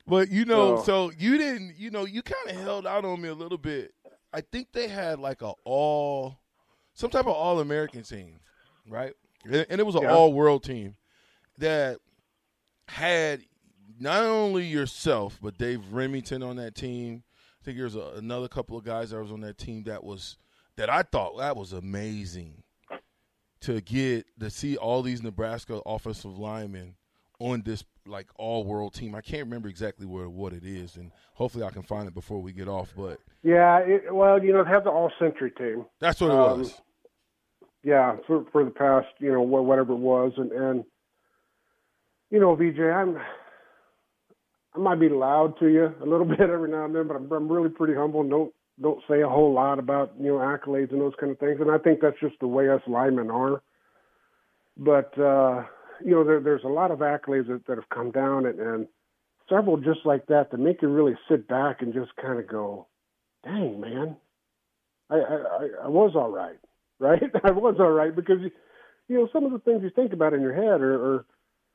but 0.06 0.30
you 0.30 0.44
know, 0.44 0.76
so, 0.78 0.84
so 0.84 1.12
you 1.18 1.38
didn't. 1.38 1.76
You 1.78 1.90
know, 1.90 2.04
you 2.04 2.22
kind 2.22 2.50
of 2.50 2.62
held 2.62 2.86
out 2.86 3.06
on 3.06 3.22
me 3.22 3.30
a 3.30 3.34
little 3.34 3.58
bit. 3.58 3.94
I 4.34 4.42
think 4.42 4.72
they 4.72 4.88
had 4.88 5.18
like 5.18 5.40
a 5.40 5.52
all, 5.64 6.36
some 6.92 7.08
type 7.08 7.26
of 7.26 7.34
all 7.34 7.60
American 7.60 8.02
team, 8.02 8.40
right? 8.86 9.14
and 9.44 9.78
it 9.78 9.84
was 9.84 9.94
an 9.94 10.02
yeah. 10.02 10.12
all 10.12 10.32
world 10.32 10.64
team 10.64 10.96
that 11.58 11.98
had 12.88 13.42
not 13.98 14.24
only 14.24 14.66
yourself 14.66 15.38
but 15.42 15.58
Dave 15.58 15.80
Rimington 15.92 16.46
on 16.46 16.56
that 16.56 16.74
team. 16.74 17.22
I 17.60 17.64
think 17.64 17.78
there's 17.78 17.96
a, 17.96 18.12
another 18.16 18.48
couple 18.48 18.76
of 18.76 18.84
guys 18.84 19.10
that 19.10 19.20
was 19.20 19.32
on 19.32 19.40
that 19.40 19.56
team 19.56 19.84
that 19.84 20.04
was 20.04 20.36
that 20.76 20.90
I 20.90 21.02
thought 21.02 21.38
that 21.38 21.56
was 21.56 21.72
amazing 21.72 22.62
to 23.60 23.80
get 23.80 24.26
to 24.38 24.50
see 24.50 24.76
all 24.76 25.02
these 25.02 25.22
Nebraska 25.22 25.80
offensive 25.86 26.38
linemen 26.38 26.96
on 27.38 27.62
this 27.62 27.84
like 28.06 28.26
all 28.36 28.64
world 28.64 28.92
team. 28.92 29.14
I 29.14 29.22
can't 29.22 29.44
remember 29.44 29.68
exactly 29.68 30.04
where 30.04 30.28
what 30.28 30.52
it 30.52 30.64
is, 30.64 30.96
and 30.96 31.10
hopefully 31.32 31.64
I 31.64 31.70
can 31.70 31.82
find 31.82 32.06
it 32.06 32.14
before 32.14 32.42
we 32.42 32.52
get 32.52 32.68
off. 32.68 32.92
But 32.94 33.18
yeah, 33.42 33.78
it, 33.78 34.14
well, 34.14 34.42
you 34.42 34.52
know, 34.52 34.62
they 34.62 34.70
have 34.70 34.84
the 34.84 34.90
all 34.90 35.10
century 35.18 35.52
team. 35.52 35.86
That's 36.00 36.20
what 36.20 36.30
it 36.30 36.36
um, 36.36 36.58
was 36.58 36.74
yeah, 37.84 38.16
for 38.26 38.44
for 38.50 38.64
the 38.64 38.70
past, 38.70 39.08
you 39.18 39.30
know, 39.30 39.42
whatever 39.42 39.92
it 39.92 39.98
was, 39.98 40.32
and 40.38 40.50
and 40.50 40.84
you 42.30 42.40
know, 42.40 42.56
VJ, 42.56 42.80
I'm 42.80 43.18
I 44.74 44.78
might 44.78 45.00
be 45.00 45.08
loud 45.08 45.58
to 45.60 45.68
you 45.68 45.94
a 46.02 46.06
little 46.06 46.26
bit 46.36 46.40
every 46.40 46.70
now 46.70 46.84
and 46.84 46.94
then, 46.94 47.06
but 47.08 47.16
I'm, 47.16 47.30
I'm 47.30 47.50
really 47.50 47.70
pretty 47.70 47.94
humble 47.94 48.22
don't 48.28 48.52
don't 48.80 49.02
say 49.08 49.20
a 49.20 49.28
whole 49.28 49.52
lot 49.52 49.78
about 49.78 50.14
you 50.18 50.28
know 50.28 50.38
accolades 50.38 50.90
and 50.90 51.00
those 51.00 51.12
kind 51.20 51.30
of 51.30 51.38
things, 51.38 51.60
and 51.60 51.70
I 51.70 51.78
think 51.78 52.00
that's 52.00 52.18
just 52.20 52.34
the 52.40 52.48
way 52.48 52.68
us 52.68 52.82
linemen 52.86 53.30
are. 53.30 53.62
But 54.76 55.16
uh, 55.18 55.64
you 56.04 56.10
know, 56.10 56.24
there, 56.24 56.40
there's 56.40 56.64
a 56.64 56.68
lot 56.68 56.90
of 56.90 56.98
accolades 56.98 57.46
that, 57.48 57.66
that 57.68 57.76
have 57.78 57.88
come 57.90 58.10
down, 58.10 58.46
and, 58.46 58.58
and 58.58 58.88
several 59.48 59.76
just 59.76 60.00
like 60.04 60.26
that 60.26 60.50
that 60.50 60.58
make 60.58 60.82
you 60.82 60.88
really 60.88 61.14
sit 61.28 61.46
back 61.46 61.82
and 61.82 61.94
just 61.94 62.10
kind 62.16 62.38
of 62.38 62.48
go, 62.48 62.86
"Dang, 63.44 63.80
man, 63.80 64.16
I, 65.10 65.16
I, 65.16 65.68
I 65.84 65.88
was 65.88 66.12
all 66.16 66.30
right, 66.30 66.58
right? 66.98 67.22
I 67.44 67.50
was 67.52 67.76
all 67.78 67.92
right 67.92 68.14
because 68.14 68.40
you, 68.40 68.50
you 69.08 69.16
know, 69.16 69.28
some 69.32 69.44
of 69.44 69.52
the 69.52 69.58
things 69.60 69.82
you 69.82 69.90
think 69.90 70.12
about 70.12 70.32
in 70.32 70.40
your 70.40 70.54
head 70.54 70.80
are, 70.80 71.14
are 71.14 71.24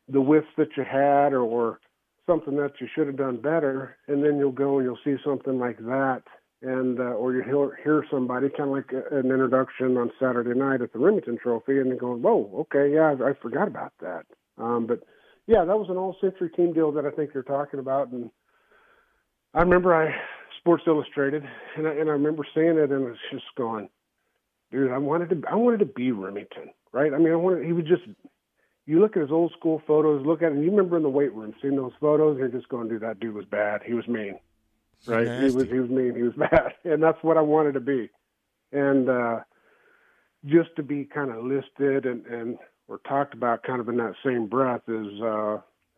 the 0.10 0.20
whiffs 0.20 0.48
that 0.58 0.76
you 0.76 0.84
had, 0.84 1.32
or, 1.32 1.42
or 1.42 1.80
something 2.30 2.56
that 2.58 2.74
you 2.80 2.88
should 2.94 3.08
have 3.08 3.18
done 3.18 3.38
better, 3.38 3.98
and 4.08 4.24
then 4.24 4.38
you'll 4.38 4.52
go 4.52 4.78
and 4.78 4.86
you'll 4.86 5.00
see 5.04 5.22
something 5.26 5.58
like 5.58 5.78
that, 5.80 6.22
and 6.62 7.00
uh, 7.00 7.16
or 7.16 7.34
you 7.34 7.42
hear, 7.42 7.80
hear 7.84 8.06
somebody 8.12 8.50
kind 8.50 8.70
of 8.70 8.76
like 8.76 8.92
a, 8.92 9.18
an 9.18 9.32
introduction 9.32 9.98
on 9.98 10.12
Saturday 10.20 10.58
night 10.58 10.82
at 10.82 10.94
the 10.94 11.00
Rimington 11.00 11.40
Trophy, 11.40 11.80
and 11.80 12.00
going, 12.00 12.22
"Whoa, 12.22 12.50
okay, 12.62 12.94
yeah, 12.94 13.16
I, 13.20 13.32
I 13.32 13.34
forgot 13.42 13.68
about 13.68 13.94
that." 14.02 14.26
Um, 14.58 14.86
but 14.86 15.00
yeah, 15.48 15.66
that 15.66 15.80
was 15.80 15.90
an 15.90 15.98
all-century 15.98 16.52
team 16.56 16.74
deal 16.74 16.92
that 16.92 17.06
I 17.06 17.12
think 17.12 17.32
you're 17.34 17.44
talking 17.44 17.80
about, 17.80 18.12
and 18.12 18.30
I 19.56 19.62
remember 19.62 19.96
I 19.96 20.14
Sports 20.60 20.84
Illustrated, 20.86 21.44
and 21.78 21.88
I, 21.88 21.92
and 21.92 22.10
I 22.10 22.14
remember 22.14 22.46
seeing 22.54 22.78
it, 22.78 22.92
and 22.92 23.08
it's 23.08 23.20
just 23.32 23.46
going, 23.58 23.90
dude, 24.72 24.92
I 24.92 24.98
wanted 24.98 25.30
to, 25.30 25.42
I 25.50 25.56
wanted 25.56 25.80
to 25.80 25.86
be 25.86 26.12
Rimington, 26.12 26.70
right? 26.92 27.14
I 27.14 27.18
mean, 27.18 27.32
I 27.32 27.36
wanted, 27.36 27.66
he 27.66 27.74
was 27.74 27.86
just, 27.86 28.04
you 28.90 29.00
look 29.00 29.16
at 29.16 29.22
his 29.22 29.32
old 29.32 29.52
school 29.58 29.82
photos, 29.86 30.26
look 30.26 30.42
at 30.42 30.52
him, 30.52 30.64
you 30.64 30.72
remember 30.72 30.98
in 30.98 31.04
the 31.04 31.10
weight 31.10 31.34
room, 31.34 31.54
seeing 31.62 31.76
those 31.76 31.92
photos, 32.00 32.38
you're 32.38 32.48
just 32.48 32.70
going, 32.70 32.90
dude, 32.90 33.02
that 33.02 33.20
dude 33.20 33.36
was 33.36 33.46
bad. 33.46 33.82
He 33.86 33.94
was 33.94 34.08
mean, 34.08 34.40
right? 35.06 35.26
Nasty. 35.26 35.50
He 35.50 35.56
was, 35.56 35.68
he 35.68 35.80
was 35.80 35.90
mean, 35.90 36.16
he 36.16 36.24
was 36.24 36.34
bad, 36.38 36.74
and 36.84 37.02
that's 37.02 37.22
what 37.22 37.38
I 37.38 37.42
wanted 37.42 37.74
to 37.74 37.80
be, 37.80 38.10
and 38.72 39.10
uh, 39.10 39.40
just 40.46 40.76
to 40.78 40.84
be 40.84 41.06
kind 41.06 41.32
of 41.32 41.44
listed 41.44 42.06
and 42.06 42.26
and 42.26 42.58
or 42.88 43.00
talked 43.08 43.36
about 43.36 43.62
kind 43.64 43.80
of 43.80 43.88
in 43.90 43.98
that 43.98 44.16
same 44.26 44.48
breath 44.48 44.82
is 44.88 45.22
uh, 45.22 45.58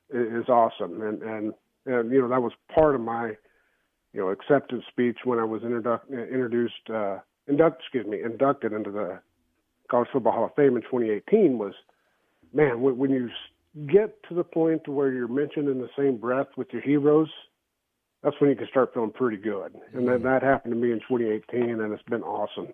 is 0.09 0.49
awesome, 0.49 1.01
and 1.01 1.21
and 1.23 1.53
and 1.85 2.11
you 2.11 2.21
know 2.21 2.27
that 2.27 2.41
was 2.41 2.51
part 2.73 2.95
of 2.95 3.01
my 3.01 3.35
you 4.13 4.19
know, 4.19 4.29
acceptance 4.29 4.83
speech 4.89 5.19
when 5.23 5.39
I 5.39 5.45
was 5.45 5.61
introdu- 5.61 6.09
introduced, 6.09 6.89
uh, 6.93 7.19
induct, 7.47 7.81
excuse 7.81 8.05
me, 8.05 8.21
inducted 8.21 8.73
into 8.73 8.91
the 8.91 9.19
College 9.89 10.09
Football 10.11 10.33
Hall 10.33 10.45
of 10.45 10.55
Fame 10.55 10.75
in 10.75 10.81
2018 10.81 11.57
was, 11.57 11.73
man, 12.53 12.81
when, 12.81 12.97
when 12.97 13.11
you 13.11 13.29
get 13.87 14.21
to 14.29 14.35
the 14.35 14.43
point 14.43 14.87
where 14.87 15.11
you're 15.11 15.27
mentioned 15.27 15.69
in 15.69 15.79
the 15.79 15.89
same 15.97 16.17
breath 16.17 16.47
with 16.57 16.67
your 16.71 16.81
heroes, 16.81 17.29
that's 18.23 18.35
when 18.39 18.49
you 18.49 18.55
can 18.55 18.67
start 18.67 18.93
feeling 18.93 19.11
pretty 19.11 19.37
good. 19.37 19.73
And 19.93 20.07
then 20.07 20.15
mm-hmm. 20.15 20.25
that 20.25 20.43
happened 20.43 20.73
to 20.73 20.79
me 20.79 20.91
in 20.91 20.99
2018, 20.99 21.79
and 21.79 21.93
it's 21.93 22.03
been 22.03 22.23
awesome. 22.23 22.67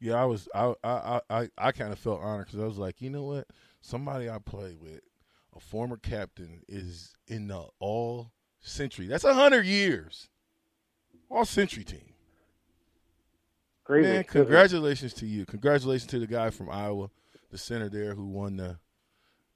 Yeah, 0.00 0.14
I 0.14 0.24
was, 0.24 0.48
I, 0.54 0.74
I, 0.84 1.20
I, 1.30 1.48
I 1.56 1.72
kind 1.72 1.92
of 1.92 1.98
felt 1.98 2.20
honored 2.20 2.46
because 2.46 2.60
I 2.60 2.66
was 2.66 2.78
like, 2.78 3.00
you 3.00 3.10
know 3.10 3.22
what, 3.22 3.46
somebody 3.80 4.28
I 4.28 4.38
played 4.38 4.80
with, 4.80 5.00
a 5.56 5.60
former 5.60 5.96
captain, 5.96 6.60
is 6.68 7.14
in 7.26 7.48
the 7.48 7.64
all 7.78 8.32
century. 8.60 9.06
That's 9.06 9.24
a 9.24 9.34
hundred 9.34 9.66
years. 9.66 10.28
All 11.30 11.44
century 11.44 11.84
team. 11.84 12.12
Crazy. 13.84 14.08
Man, 14.08 14.24
congratulations 14.24 15.14
to 15.14 15.26
you. 15.26 15.46
Congratulations 15.46 16.10
to 16.10 16.18
the 16.18 16.26
guy 16.26 16.50
from 16.50 16.70
Iowa, 16.70 17.10
the 17.54 17.58
center 17.58 17.88
there 17.88 18.16
who 18.16 18.26
won 18.26 18.56
the 18.56 18.78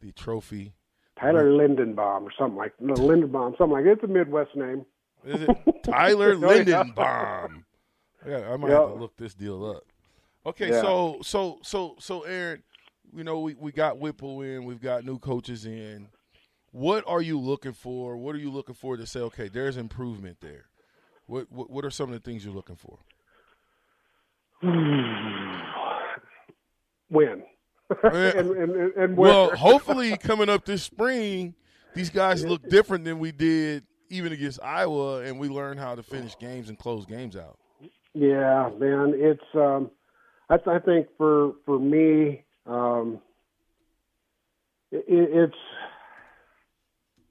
the 0.01 0.13
trophy. 0.13 0.73
Tyler 1.21 1.51
Lindenbaum 1.51 2.23
or 2.23 2.31
something 2.39 2.57
like 2.57 2.73
no 2.79 2.95
Lindenbaum, 2.95 3.59
something 3.59 3.73
like 3.73 3.87
it's 3.87 4.05
a 4.05 4.07
Midwest 4.07 4.55
name. 4.55 4.87
Is 5.25 5.43
it 5.43 5.83
Tyler 5.83 6.31
oh, 6.35 6.39
Lindenbaum? 6.39 7.65
Yeah, 8.25 8.53
I 8.53 8.57
might 8.57 8.71
yep. 8.71 8.79
have 8.79 8.91
to 8.91 8.95
look 8.95 9.17
this 9.17 9.35
deal 9.35 9.69
up. 9.69 9.83
Okay, 10.47 10.71
yeah. 10.71 10.81
so 10.81 11.19
so 11.23 11.59
so 11.63 11.97
so 11.99 12.23
Aaron, 12.23 12.63
you 13.13 13.25
know 13.25 13.41
we, 13.41 13.55
we 13.55 13.73
got 13.73 13.99
Whipple 13.99 14.43
in, 14.43 14.65
we've 14.65 14.81
got 14.81 15.05
new 15.05 15.19
coaches 15.19 15.67
in. 15.67 16.07
What 16.71 17.03
are 17.09 17.21
you 17.21 17.41
looking 17.41 17.73
for? 17.73 18.17
What 18.17 18.37
are 18.37 18.39
you 18.39 18.53
looking 18.53 18.77
for 18.77 18.97
to 18.97 19.09
say, 19.09 19.19
okay, 19.21 19.49
there's 19.49 19.77
improvement 19.77 20.37
there? 20.41 20.67
What 21.27 21.51
what, 21.51 21.69
what 21.69 21.85
are 21.85 21.91
some 21.91 22.13
of 22.13 22.15
the 22.15 22.21
things 22.21 22.45
you're 22.45 22.55
looking 22.55 22.77
for? 22.77 23.01
Win. 27.11 27.43
and, 28.03 28.51
and, 28.51 28.93
and 28.95 29.17
well, 29.17 29.55
hopefully, 29.57 30.17
coming 30.17 30.49
up 30.49 30.65
this 30.65 30.83
spring, 30.83 31.55
these 31.95 32.11
guys 32.11 32.45
look 32.45 32.69
different 32.69 33.05
than 33.05 33.19
we 33.19 33.33
did 33.33 33.85
even 34.11 34.33
against 34.33 34.61
Iowa, 34.63 35.21
and 35.23 35.39
we 35.39 35.49
learn 35.49 35.79
how 35.79 35.95
to 35.95 36.03
finish 36.03 36.39
games 36.39 36.69
and 36.69 36.79
close 36.79 37.07
games 37.07 37.37
out. 37.37 37.59
Yeah, 38.15 38.71
man, 38.79 39.15
it's. 39.15 39.45
Um, 39.55 39.91
I, 40.51 40.57
I 40.67 40.79
think 40.79 41.09
for 41.17 41.55
for 41.65 41.79
me, 41.79 42.45
um, 42.67 43.21
it, 44.91 45.05
it's 45.09 45.57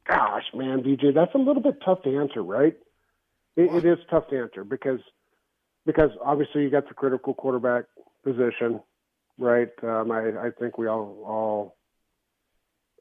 Gosh, 0.07 0.45
man, 0.53 0.83
DJ, 0.83 1.13
that's 1.13 1.33
a 1.35 1.37
little 1.37 1.61
bit 1.61 1.79
tough 1.83 2.01
to 2.03 2.17
answer, 2.17 2.41
right? 2.41 2.77
It, 3.57 3.73
it 3.73 3.85
is 3.85 3.97
tough 4.09 4.29
to 4.29 4.39
answer 4.39 4.63
because 4.63 4.99
because 5.85 6.11
obviously 6.23 6.63
you 6.63 6.69
got 6.69 6.87
the 6.87 6.93
critical 6.93 7.33
quarterback 7.33 7.85
position, 8.23 8.81
right? 9.38 9.70
Um, 9.84 10.12
I, 10.12 10.48
I 10.48 10.50
think 10.60 10.77
we 10.77 10.88
all 10.88 11.24
all 11.25 11.77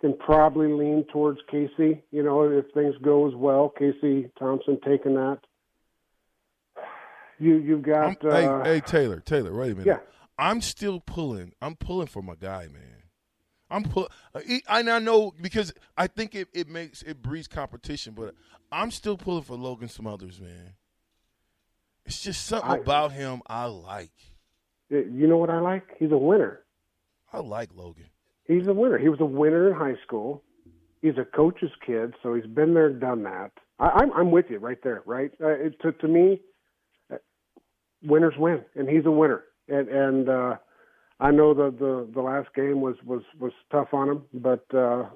can 0.00 0.16
probably 0.18 0.68
lean 0.72 1.04
towards 1.12 1.40
Casey. 1.50 2.02
You 2.10 2.22
know, 2.22 2.42
if 2.42 2.66
things 2.74 2.94
go 3.02 3.26
as 3.28 3.34
well, 3.34 3.72
Casey 3.76 4.30
Thompson 4.38 4.78
taking 4.84 5.14
that. 5.14 5.38
You 7.38 7.56
you've 7.56 7.82
got 7.82 8.24
uh, 8.24 8.62
hey, 8.62 8.70
hey 8.70 8.80
Taylor 8.80 9.20
Taylor 9.20 9.54
wait 9.54 9.72
a 9.72 9.74
minute 9.74 9.86
yeah 9.86 9.98
I'm 10.38 10.62
still 10.62 11.00
pulling 11.00 11.52
I'm 11.60 11.76
pulling 11.76 12.06
for 12.06 12.22
my 12.22 12.34
guy 12.34 12.68
man 12.72 12.96
I'm 13.70 13.84
put. 13.84 14.10
Uh, 14.34 14.40
I 14.68 14.82
now 14.82 14.98
know 14.98 15.32
because 15.40 15.72
I 15.96 16.06
think 16.06 16.34
it, 16.34 16.48
it 16.52 16.68
makes 16.68 17.02
it 17.02 17.22
breeds 17.22 17.48
competition, 17.48 18.14
but 18.14 18.34
I'm 18.70 18.90
still 18.90 19.16
pulling 19.16 19.42
for 19.42 19.56
Logan 19.56 19.88
Smothers, 19.88 20.40
man. 20.40 20.74
It's 22.04 22.22
just 22.22 22.46
something 22.46 22.70
I, 22.70 22.76
about 22.76 23.12
him 23.12 23.42
I 23.46 23.64
like. 23.66 24.35
You 24.88 25.26
know 25.26 25.36
what 25.36 25.50
I 25.50 25.60
like? 25.60 25.84
He's 25.98 26.12
a 26.12 26.18
winner. 26.18 26.60
I 27.32 27.40
like 27.40 27.70
Logan. 27.74 28.06
He's 28.44 28.66
a 28.66 28.72
winner. 28.72 28.98
He 28.98 29.08
was 29.08 29.20
a 29.20 29.24
winner 29.24 29.68
in 29.68 29.74
high 29.74 30.00
school. 30.04 30.42
He's 31.02 31.18
a 31.18 31.24
coach's 31.24 31.72
kid, 31.84 32.14
so 32.22 32.34
he's 32.34 32.46
been 32.46 32.74
there, 32.74 32.90
done 32.90 33.24
that. 33.24 33.50
I, 33.78 33.88
I'm 33.88 34.12
I'm 34.12 34.30
with 34.30 34.46
you 34.48 34.58
right 34.58 34.78
there. 34.82 35.02
Right 35.04 35.32
uh, 35.42 35.48
it, 35.48 35.80
to 35.82 35.92
to 35.92 36.08
me, 36.08 36.40
uh, 37.12 37.16
winners 38.02 38.34
win, 38.38 38.64
and 38.74 38.88
he's 38.88 39.04
a 39.04 39.10
winner. 39.10 39.44
And 39.68 39.88
and 39.88 40.28
uh, 40.28 40.56
I 41.20 41.30
know 41.30 41.54
the 41.54 41.70
the 41.76 42.08
the 42.14 42.20
last 42.22 42.48
game 42.54 42.80
was 42.80 42.96
was 43.04 43.22
was 43.38 43.52
tough 43.70 43.88
on 43.92 44.08
him, 44.08 44.22
but 44.32 44.64
uh, 44.74 45.06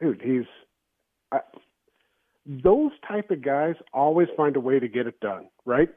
dude, 0.00 0.22
he's 0.22 0.46
I, 1.32 1.40
those 2.46 2.92
type 3.06 3.30
of 3.30 3.42
guys 3.42 3.74
always 3.92 4.28
find 4.36 4.56
a 4.56 4.60
way 4.60 4.78
to 4.78 4.88
get 4.88 5.06
it 5.06 5.18
done, 5.20 5.48
right? 5.64 5.88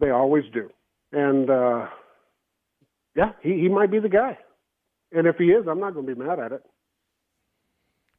They 0.00 0.10
always 0.10 0.44
do, 0.52 0.70
and 1.14 1.48
uh, 1.48 1.86
yeah, 3.16 3.32
he 3.42 3.54
he 3.54 3.68
might 3.68 3.90
be 3.90 4.00
the 4.00 4.08
guy, 4.08 4.36
and 5.12 5.26
if 5.26 5.36
he 5.36 5.46
is, 5.46 5.66
I'm 5.68 5.80
not 5.80 5.94
going 5.94 6.06
to 6.06 6.14
be 6.14 6.20
mad 6.20 6.40
at 6.40 6.52
it. 6.52 6.62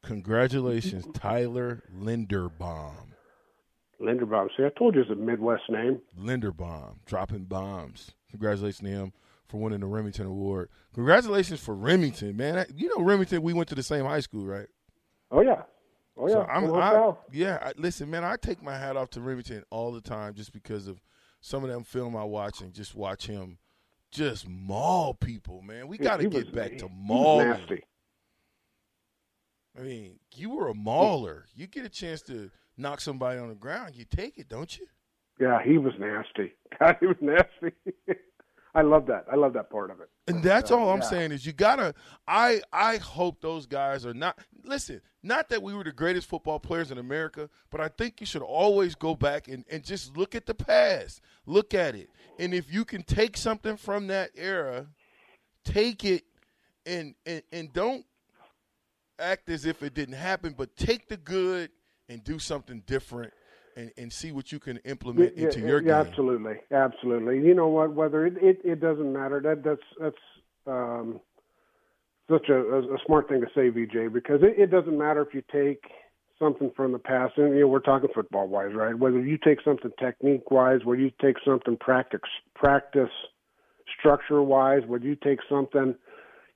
Congratulations, 0.02 1.06
Tyler 1.14 1.82
Linderbaum. 1.94 3.12
Linderbaum. 4.00 4.48
See, 4.56 4.64
I 4.64 4.70
told 4.78 4.94
you 4.94 5.02
it's 5.02 5.10
a 5.10 5.14
Midwest 5.14 5.64
name. 5.68 6.00
Linderbaum, 6.18 6.96
dropping 7.06 7.44
bombs. 7.44 8.12
Congratulations 8.30 8.80
to 8.80 8.86
him 8.86 9.12
for 9.48 9.58
winning 9.58 9.80
the 9.80 9.86
Rimington 9.86 10.26
Award. 10.26 10.68
Congratulations 10.94 11.60
for 11.60 11.74
Rimington, 11.74 12.34
man. 12.34 12.66
You 12.74 12.88
know 12.88 13.04
Rimington, 13.04 13.40
we 13.40 13.52
went 13.52 13.68
to 13.68 13.74
the 13.74 13.82
same 13.82 14.04
high 14.04 14.20
school, 14.20 14.46
right? 14.46 14.68
Oh 15.30 15.42
yeah. 15.42 15.62
Oh 16.16 16.28
yeah. 16.28 16.34
So 16.34 16.42
I'm, 16.42 16.74
I, 16.74 17.12
yeah, 17.32 17.58
I, 17.60 17.72
listen, 17.76 18.10
man, 18.10 18.24
I 18.24 18.36
take 18.36 18.62
my 18.62 18.76
hat 18.76 18.96
off 18.96 19.10
to 19.10 19.20
Rimington 19.20 19.62
all 19.70 19.92
the 19.92 20.00
time 20.00 20.34
just 20.34 20.52
because 20.52 20.86
of 20.86 21.00
some 21.40 21.62
of 21.64 21.70
them 21.70 21.84
film 21.84 22.16
I 22.16 22.24
watch 22.24 22.60
and 22.60 22.72
just 22.72 22.94
watch 22.94 23.26
him 23.26 23.58
just 24.10 24.48
maul 24.48 25.14
people, 25.14 25.62
man. 25.62 25.88
We 25.88 25.98
got 25.98 26.18
to 26.18 26.28
get 26.28 26.46
was, 26.46 26.54
back 26.54 26.72
he, 26.72 26.78
to 26.78 26.88
mauling. 26.88 27.50
Nasty. 27.50 27.84
I 29.78 29.82
mean, 29.82 30.18
you 30.34 30.50
were 30.50 30.68
a 30.68 30.74
mauler. 30.74 31.44
You 31.54 31.66
get 31.66 31.84
a 31.84 31.90
chance 31.90 32.22
to 32.22 32.50
knock 32.76 33.00
somebody 33.00 33.38
on 33.38 33.48
the 33.48 33.54
ground, 33.54 33.94
you 33.94 34.04
take 34.04 34.38
it, 34.38 34.48
don't 34.48 34.78
you? 34.78 34.86
Yeah, 35.38 35.62
he 35.62 35.76
was 35.78 35.92
nasty. 35.98 36.54
God, 36.78 36.96
he 37.00 37.06
was 37.06 37.16
nasty. 37.20 37.76
I 38.76 38.82
love 38.82 39.06
that. 39.06 39.24
I 39.32 39.36
love 39.36 39.54
that 39.54 39.70
part 39.70 39.90
of 39.90 40.00
it. 40.00 40.10
And 40.28 40.42
that's 40.42 40.70
all 40.70 40.90
I'm 40.90 41.00
yeah. 41.00 41.08
saying 41.08 41.32
is 41.32 41.46
you 41.46 41.54
gotta. 41.54 41.94
I 42.28 42.60
I 42.70 42.98
hope 42.98 43.40
those 43.40 43.64
guys 43.64 44.04
are 44.04 44.12
not. 44.12 44.38
Listen, 44.64 45.00
not 45.22 45.48
that 45.48 45.62
we 45.62 45.72
were 45.74 45.82
the 45.82 45.92
greatest 45.92 46.28
football 46.28 46.60
players 46.60 46.90
in 46.90 46.98
America, 46.98 47.48
but 47.70 47.80
I 47.80 47.88
think 47.88 48.20
you 48.20 48.26
should 48.26 48.42
always 48.42 48.94
go 48.94 49.14
back 49.14 49.48
and, 49.48 49.64
and 49.70 49.82
just 49.82 50.14
look 50.18 50.34
at 50.34 50.44
the 50.44 50.52
past. 50.52 51.22
Look 51.46 51.72
at 51.72 51.94
it, 51.94 52.10
and 52.38 52.52
if 52.52 52.70
you 52.70 52.84
can 52.84 53.02
take 53.02 53.38
something 53.38 53.78
from 53.78 54.08
that 54.08 54.32
era, 54.34 54.88
take 55.64 56.04
it, 56.04 56.24
and 56.84 57.14
and 57.24 57.42
and 57.50 57.72
don't 57.72 58.04
act 59.18 59.48
as 59.48 59.64
if 59.64 59.82
it 59.82 59.94
didn't 59.94 60.16
happen, 60.16 60.54
but 60.54 60.76
take 60.76 61.08
the 61.08 61.16
good 61.16 61.70
and 62.10 62.22
do 62.22 62.38
something 62.38 62.82
different 62.86 63.32
and, 63.76 63.92
and 63.96 64.12
see 64.12 64.32
what 64.32 64.50
you 64.50 64.58
can 64.58 64.78
implement 64.78 65.36
yeah, 65.36 65.44
into 65.44 65.60
your 65.60 65.82
yeah, 65.82 66.02
game. 66.02 66.12
Absolutely, 66.12 66.54
absolutely. 66.72 67.46
You 67.46 67.54
know 67.54 67.68
what? 67.68 67.92
Whether 67.92 68.26
it, 68.26 68.34
it, 68.38 68.60
it 68.64 68.80
doesn't 68.80 69.12
matter. 69.12 69.40
That 69.40 69.62
that's 69.62 69.82
that's 70.00 70.16
um, 70.66 71.20
such 72.28 72.48
a, 72.48 72.56
a, 72.56 72.98
smart 73.06 73.28
thing 73.28 73.40
to 73.40 73.46
say, 73.54 73.68
VJ, 73.68 74.12
because 74.12 74.40
it, 74.42 74.60
it 74.60 74.70
doesn't 74.70 74.98
matter 74.98 75.22
if 75.22 75.32
you 75.32 75.42
take 75.52 75.84
something 76.38 76.72
from 76.74 76.92
the 76.92 76.98
past, 76.98 77.34
and 77.36 77.54
you 77.54 77.60
know 77.60 77.68
we're 77.68 77.80
talking 77.80 78.08
football 78.14 78.48
wise, 78.48 78.72
right? 78.74 78.98
Whether 78.98 79.20
you 79.20 79.38
take 79.38 79.58
something 79.64 79.92
technique 80.00 80.50
wise, 80.50 80.80
whether 80.84 81.00
you 81.00 81.12
take 81.20 81.36
something 81.44 81.76
practice 81.76 82.20
practice 82.54 83.10
structure 83.98 84.42
wise, 84.42 84.82
whether 84.86 85.04
you 85.04 85.16
take 85.16 85.38
something 85.48 85.94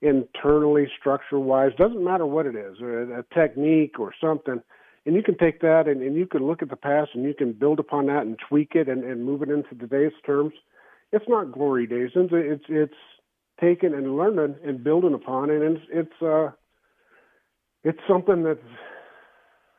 internally 0.03 0.89
structure 0.99 1.39
wise, 1.39 1.73
doesn't 1.79 2.03
matter 2.03 2.27
what 2.27 2.47
it 2.47 2.57
is, 2.57 2.81
or 2.81 3.19
a 3.19 3.25
technique 3.35 4.01
or 4.01 4.13
something. 4.21 4.63
And 5.07 5.15
you 5.15 5.23
can 5.23 5.37
take 5.39 5.61
that 5.61 5.85
and, 5.87 6.03
and 6.03 6.15
you 6.15 6.27
can 6.27 6.47
look 6.47 6.63
at 6.63 6.69
the 6.69 6.77
past 6.77 7.11
and 7.15 7.25
you 7.25 7.35
can 7.35 7.53
build 7.53 7.79
upon 7.79 8.07
that 8.07 8.23
and 8.23 8.39
tweak 8.49 8.73
it 8.75 8.89
and, 8.89 9.03
and 9.03 9.25
move 9.25 9.43
it 9.43 9.49
into 9.49 9.75
today's 9.75 10.13
terms. 10.27 10.53
It's 11.13 11.25
not 11.29 11.53
glory 11.53 11.87
days. 11.87 12.11
It's 12.15 12.65
it's 12.69 12.95
taking 13.61 13.95
and 13.95 14.17
learning 14.17 14.57
and 14.65 14.83
building 14.85 15.15
upon 15.15 15.51
it, 15.51 15.63
and 15.63 15.77
it's 15.77 15.87
it's 15.93 16.23
uh 16.23 16.51
it's 17.83 17.99
something 18.09 18.43
that's 18.43 18.61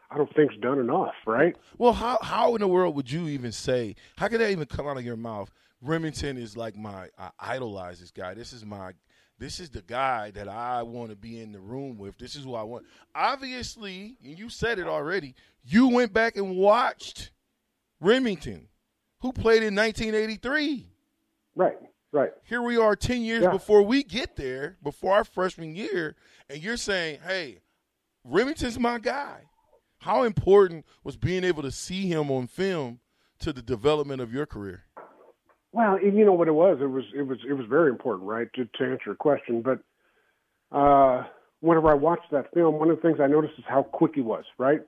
I 0.10 0.18
don't 0.18 0.34
think's 0.36 0.56
done 0.62 0.80
enough, 0.80 1.14
right? 1.26 1.56
Well, 1.78 1.94
how 1.94 2.18
how 2.22 2.56
in 2.56 2.62
the 2.62 2.68
world 2.68 2.96
would 2.96 3.12
you 3.12 3.28
even 3.30 3.52
say? 3.52 3.96
How 4.18 4.28
could 4.28 4.42
that 4.42 4.52
even 4.52 4.66
come 4.66 4.88
out 4.88 4.98
of 4.98 5.06
your 5.06 5.16
mouth? 5.16 5.52
Rimington 5.86 6.38
is 6.38 6.58
like 6.58 6.76
my 6.76 7.08
I 7.18 7.30
idolize 7.40 8.00
this 8.00 8.12
guy. 8.12 8.34
This 8.34 8.54
is 8.54 8.66
my 8.66 8.92
this 9.42 9.60
is 9.60 9.72
the 9.72 9.82
guy 9.82 10.30
that 10.32 10.48
I 10.48 10.84
want 10.84 11.10
to 11.10 11.16
be 11.16 11.40
in 11.40 11.52
the 11.52 11.60
room 11.60 11.98
with. 11.98 12.16
This 12.20 12.36
is 12.36 12.44
who 12.44 12.54
I 12.54 12.62
want. 12.62 12.86
Obviously, 13.16 14.16
and 14.24 14.38
you 14.38 14.50
said 14.50 14.78
it 14.78 14.86
already, 14.86 15.34
you 15.64 15.88
went 15.88 16.14
back 16.14 16.38
and 16.38 16.56
watched 16.56 17.32
Rimington, 18.04 18.68
who 19.22 19.34
played 19.34 19.64
in 19.64 19.76
1983. 19.76 20.86
Right, 21.56 21.76
right. 22.12 22.30
Here 22.44 22.62
we 22.62 22.78
are 22.78 22.96
10 22.96 23.24
years 23.24 23.42
yeah. 23.42 23.50
before 23.50 23.82
we 23.82 24.04
get 24.04 24.36
there, 24.36 24.78
before 24.84 25.16
our 25.16 25.24
freshman 25.24 25.76
year, 25.76 26.16
and 26.48 26.62
you're 26.62 26.78
saying, 26.78 27.18
hey, 27.26 27.62
Rimington's 28.24 28.78
my 28.78 29.00
guy. 29.00 29.46
How 29.98 30.22
important 30.22 30.86
was 31.04 31.18
being 31.18 31.44
able 31.44 31.64
to 31.64 31.72
see 31.72 32.06
him 32.08 32.30
on 32.30 32.46
film 32.46 33.00
to 33.40 33.52
the 33.52 33.64
development 33.64 34.22
of 34.22 34.32
your 34.32 34.46
career? 34.46 34.84
Well, 35.74 36.02
you 36.02 36.26
know 36.26 36.34
what 36.34 36.48
it 36.48 36.54
was. 36.54 36.80
It 36.82 36.88
was 36.88 37.06
it 37.16 37.22
was 37.22 37.38
it 37.48 37.54
was 37.54 37.66
very 37.70 37.90
important, 37.90 38.28
right? 38.28 38.48
To 38.56 38.66
to 38.66 38.84
answer 38.84 39.04
your 39.08 39.16
question, 39.16 39.62
but 39.62 39.80
uh, 40.76 41.24
whenever 41.62 41.90
I 41.90 41.94
watched 41.94 42.32
that 42.32 42.54
film, 42.54 42.76
one 42.76 42.90
of 42.90 42.98
the 42.98 43.02
things 43.02 43.20
I 43.22 43.28
noticed 43.28 43.54
is 43.58 43.64
how 43.68 43.84
quick 43.84 44.12
he 44.16 44.22
was, 44.22 44.44
right? 44.58 44.82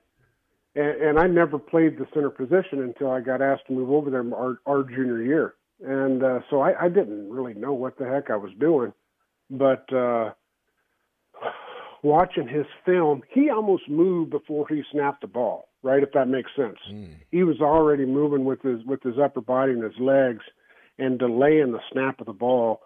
And, 0.74 1.02
and 1.02 1.18
I 1.18 1.26
never 1.26 1.58
played 1.58 1.98
the 1.98 2.06
center 2.12 2.30
position 2.30 2.82
until 2.82 3.10
I 3.10 3.20
got 3.20 3.40
asked 3.40 3.66
to 3.68 3.72
move 3.72 3.90
over 3.90 4.10
there 4.10 4.24
our, 4.34 4.58
our 4.66 4.82
junior 4.82 5.22
year, 5.22 5.54
and 5.82 6.22
uh, 6.22 6.40
so 6.50 6.60
I, 6.60 6.84
I 6.84 6.88
didn't 6.90 7.30
really 7.30 7.54
know 7.54 7.72
what 7.72 7.98
the 7.98 8.04
heck 8.04 8.28
I 8.30 8.36
was 8.36 8.52
doing. 8.60 8.92
But 9.50 9.90
uh, 9.90 10.32
watching 12.02 12.46
his 12.46 12.66
film, 12.84 13.22
he 13.30 13.48
almost 13.48 13.88
moved 13.88 14.30
before 14.30 14.66
he 14.68 14.82
snapped 14.92 15.22
the 15.22 15.28
ball, 15.28 15.68
right? 15.82 16.02
If 16.02 16.12
that 16.12 16.28
makes 16.28 16.50
sense. 16.54 16.78
Mm. 16.92 17.14
He 17.30 17.42
was 17.42 17.60
already 17.62 18.04
moving 18.04 18.44
with 18.44 18.60
his 18.60 18.84
with 18.84 19.02
his 19.02 19.18
upper 19.18 19.40
body 19.40 19.72
and 19.72 19.82
his 19.82 19.98
legs 19.98 20.44
and 20.98 21.18
delaying 21.18 21.72
the 21.72 21.80
snap 21.92 22.20
of 22.20 22.26
the 22.26 22.32
ball, 22.32 22.80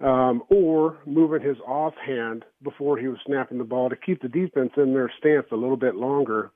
um, 0.00 0.42
or 0.50 0.98
moving 1.06 1.46
his 1.46 1.58
offhand 1.66 2.44
before 2.62 2.98
he 2.98 3.08
was 3.08 3.18
snapping 3.26 3.58
the 3.58 3.64
ball 3.64 3.88
to 3.88 3.96
keep 3.96 4.20
the 4.22 4.28
defense 4.28 4.72
in 4.76 4.92
their 4.92 5.12
stance 5.18 5.46
a 5.52 5.56
little 5.56 5.76
bit 5.76 5.94
longer, 5.94 6.52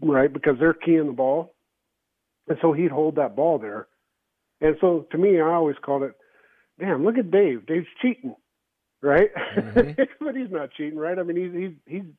right? 0.00 0.32
Because 0.32 0.56
they're 0.58 0.74
keying 0.74 1.06
the 1.06 1.12
ball, 1.12 1.54
and 2.48 2.58
so 2.60 2.72
he'd 2.72 2.90
hold 2.90 3.16
that 3.16 3.36
ball 3.36 3.58
there. 3.58 3.86
And 4.60 4.76
so 4.80 5.06
to 5.10 5.18
me, 5.18 5.40
I 5.40 5.52
always 5.52 5.76
called 5.84 6.02
it, 6.02 6.14
"Damn, 6.78 7.04
look 7.04 7.18
at 7.18 7.30
Dave. 7.30 7.66
Dave's 7.66 7.86
cheating." 8.00 8.34
Right, 9.02 9.28
mm-hmm. 9.34 10.02
but 10.24 10.34
he's 10.34 10.50
not 10.50 10.72
cheating, 10.72 10.98
right? 10.98 11.18
I 11.18 11.22
mean, 11.22 11.36
he's 11.36 11.52
he's 11.52 11.72
he's 11.86 12.12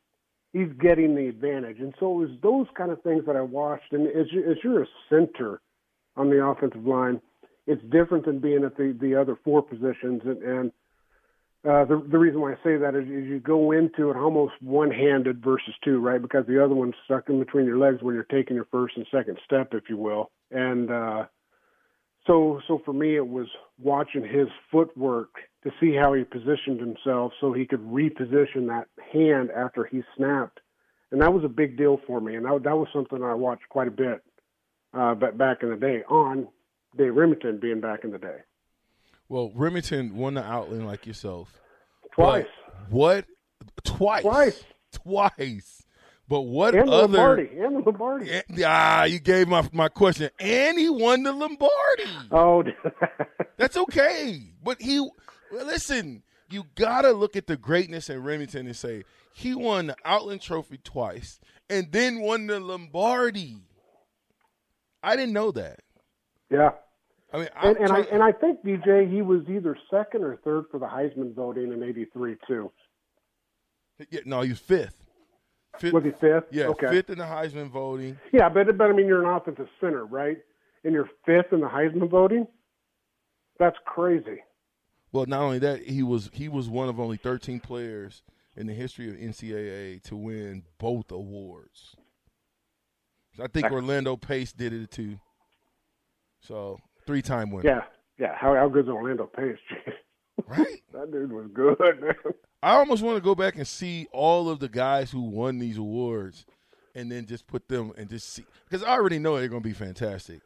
he's 0.56 0.72
getting 0.80 1.15
the 1.15 1.27
advantage. 1.27 1.80
And 1.80 1.94
so 2.00 2.13
it 2.13 2.27
was 2.27 2.30
those 2.42 2.68
kind 2.77 2.89
of 2.89 3.01
things 3.01 3.25
that 3.27 3.36
I 3.36 3.42
watched. 3.42 3.92
And 3.92 4.07
as, 4.07 4.27
you, 4.31 4.50
as 4.50 4.55
you're 4.64 4.83
a 4.83 4.88
center 5.09 5.59
on 6.16 6.29
the 6.29 6.44
offensive 6.44 6.86
line, 6.86 7.20
it's 7.68 7.82
different 7.84 8.25
than 8.25 8.40
being 8.40 8.64
at 8.64 8.78
the 8.78 8.96
the 9.00 9.16
other 9.16 9.38
four 9.44 9.62
positions 9.62 10.22
and, 10.25 10.42
and 10.44 10.72
uh, 11.68 11.84
the 11.86 11.98
the 12.12 12.18
reason 12.20 12.40
why 12.42 12.51
I 12.51 12.56
say 12.64 12.78
that 12.78 12.94
is, 12.94 13.06
is 13.06 13.25
you 13.25 13.40
go 13.40 13.72
into 13.72 14.12
it 14.12 14.18
almost 14.18 14.54
one 14.62 14.92
handed 14.92 15.44
versus 15.44 15.74
two, 15.84 16.00
right? 16.00 16.22
Because 16.22 16.46
the 16.46 16.64
other 16.64 16.75
one's 16.75 16.94
stuck 17.06 17.28
in 17.28 17.40
between 17.40 17.66
your 17.66 17.80
legs 17.80 18.04
when 18.04 18.14
you're 18.14 18.24
taking 18.24 18.56
your 18.56 18.68
first 18.72 18.96
and 18.98 19.06
second 19.12 19.40
step, 19.44 19.70
if 19.74 19.90
you 19.90 19.98
will. 19.98 20.30
And 20.51 20.92
uh, 20.92 21.25
so 22.28 22.62
so 22.68 22.82
for 22.86 22.94
me, 22.94 23.16
it 23.16 23.28
was 23.28 23.48
watching 23.80 24.22
his 24.22 24.48
footwork 24.72 25.30
to 25.64 25.72
see 25.80 25.96
how 25.96 26.14
he 26.14 26.24
positioned 26.24 26.80
himself 26.80 27.32
so 27.42 27.51
he 27.51 27.66
could 27.66 27.82
reposition 27.82 28.68
that 28.68 28.86
hand 29.12 29.50
after 29.50 29.86
he 29.86 30.04
snapped, 30.16 30.60
and 31.12 31.20
that 31.22 31.34
was 31.34 31.44
a 31.44 31.50
big 31.50 31.78
deal 31.78 32.00
for 32.06 32.22
me. 32.22 32.36
And 32.36 32.46
that 32.46 32.62
that 32.64 32.78
was 32.78 32.90
something 32.94 33.24
I 33.24 33.34
watched 33.34 33.68
quite 33.70 33.88
a 33.88 33.92
bit, 33.92 34.24
uh, 34.94 35.16
but 35.16 35.36
back 35.36 35.64
in 35.64 35.72
the 35.72 35.78
day 35.78 36.04
on 36.08 36.48
Dave 36.98 37.14
Rimington 37.14 37.60
being 37.60 37.81
back 37.81 38.03
in 38.03 38.12
the 38.12 38.18
day. 38.18 38.38
Well, 39.27 39.51
Rimington 39.55 40.14
won 40.14 40.36
the 40.36 40.44
Outland 40.44 40.86
like 40.86 41.05
yourself. 41.05 41.60
Twice. 42.14 42.46
What? 42.90 43.25
Twice. 43.84 44.22
Twice. 44.22 44.64
Twice. 44.92 45.86
But 46.27 46.42
what 46.42 46.74
and 46.74 46.90
other? 46.90 47.18
Lombardi. 47.18 47.50
And 47.60 47.86
Lombardi. 47.86 48.31
And, 48.31 48.64
ah, 48.66 49.03
you 49.03 49.20
gave 49.20 49.48
my 49.48 49.68
my 49.72 49.90
question. 49.90 50.29
And 50.40 50.77
he 50.77 50.90
won 50.90 51.24
the 51.24 51.31
Lombardi. 51.31 52.10
Oh, 52.31 52.64
that's 53.58 53.77
okay. 53.77 54.42
But 54.64 54.81
he, 54.81 55.00
well, 55.00 55.66
listen, 55.66 56.24
you 56.50 56.66
gotta 56.75 57.12
look 57.12 57.36
at 57.36 57.48
the 57.48 57.58
greatness 57.58 58.10
in 58.10 58.24
Rimington 58.24 58.62
and 58.62 58.75
say 58.75 59.03
he 59.34 59.53
won 59.53 59.88
the 59.88 59.96
Outland 60.03 60.42
Trophy 60.42 60.79
twice 60.84 61.40
and 61.70 61.92
then 61.92 62.22
won 62.22 62.48
the 62.48 62.60
Lombardi. 62.60 63.58
I 65.03 65.16
didn't 65.16 65.34
know 65.34 65.51
that. 65.51 65.81
Yeah. 66.50 66.72
I 67.35 67.39
mean, 67.39 67.50
and, 67.63 67.77
and 67.77 67.91
I 67.91 68.00
and 68.13 68.24
I 68.24 68.31
think 68.31 68.63
DJ 68.63 69.11
he 69.11 69.21
was 69.21 69.41
either 69.50 69.77
second 69.91 70.24
or 70.24 70.37
third 70.37 70.65
for 70.71 70.79
the 70.79 70.85
Heisman 70.85 71.35
voting 71.35 71.74
in 71.74 71.83
'83 71.83 72.37
too. 72.48 72.71
Yeah, 74.09 74.21
no, 74.25 74.41
he 74.41 74.50
was 74.50 74.59
fifth. 74.59 75.03
fifth. 75.79 75.93
Was 75.93 76.03
he 76.05 76.11
fifth? 76.11 76.45
Yeah, 76.51 76.67
okay. 76.67 76.87
fifth 76.87 77.09
in 77.09 77.17
the 77.17 77.25
Heisman 77.25 77.69
voting. 77.69 78.17
Yeah, 78.31 78.48
but 78.48 78.77
but 78.77 78.89
I 78.89 78.93
mean, 78.93 79.07
you're 79.07 79.24
an 79.24 79.35
offensive 79.35 79.67
center, 79.81 80.05
right? 80.05 80.37
And 80.85 80.93
you're 80.93 81.09
fifth 81.25 81.51
in 81.51 81.59
the 81.59 81.67
Heisman 81.67 82.09
voting. 82.09 82.48
That's 83.59 83.77
crazy. 83.85 84.41
Well, 85.11 85.25
not 85.25 85.41
only 85.41 85.59
that, 85.59 85.81
he 85.81 86.03
was 86.03 86.29
he 86.33 86.48
was 86.48 86.69
one 86.69 86.87
of 86.87 87.00
only 87.00 87.17
13 87.17 87.59
players 87.59 88.24
in 88.55 88.67
the 88.67 88.74
history 88.74 89.09
of 89.09 89.15
NCAA 89.15 90.01
to 90.03 90.15
win 90.15 90.63
both 90.77 91.11
awards. 91.11 91.98
I 93.41 93.48
think 93.48 93.69
Orlando 93.71 94.15
Pace 94.15 94.53
did 94.53 94.71
it 94.71 94.91
too. 94.91 95.19
So 96.39 96.79
three 97.05 97.22
time 97.22 97.51
winner. 97.51 97.70
Yeah, 97.70 97.81
yeah. 98.18 98.35
How 98.35 98.55
how 98.55 98.70
good's 98.70 98.89
Orlando 98.89 99.25
Pace? 99.25 99.57
right. 100.48 100.81
that 100.94 101.11
dude 101.11 101.31
was 101.31 101.48
good, 101.53 101.77
man. 102.01 102.13
I 102.61 102.75
almost 102.75 103.03
want 103.03 103.18
to 103.18 103.22
go 103.22 103.35
back 103.35 103.55
and 103.55 103.68
see 103.68 104.07
all 104.11 104.50
of 104.50 104.59
the 104.59 104.70
guys 104.70 105.11
who 105.11 105.22
won 105.22 105.59
these 105.59 105.77
awards, 105.77 106.46
and 106.94 107.11
then 107.11 107.25
just 107.25 107.48
put 107.48 107.68
them 107.68 107.94
and 107.98 108.09
just 108.09 108.33
see 108.33 108.46
because 108.70 108.83
I 108.83 108.91
already 108.91 109.20
know 109.20 109.37
they're 109.37 109.48
going 109.48 109.61
to 109.61 109.70
be 109.70 109.74
fantastic, 109.74 110.41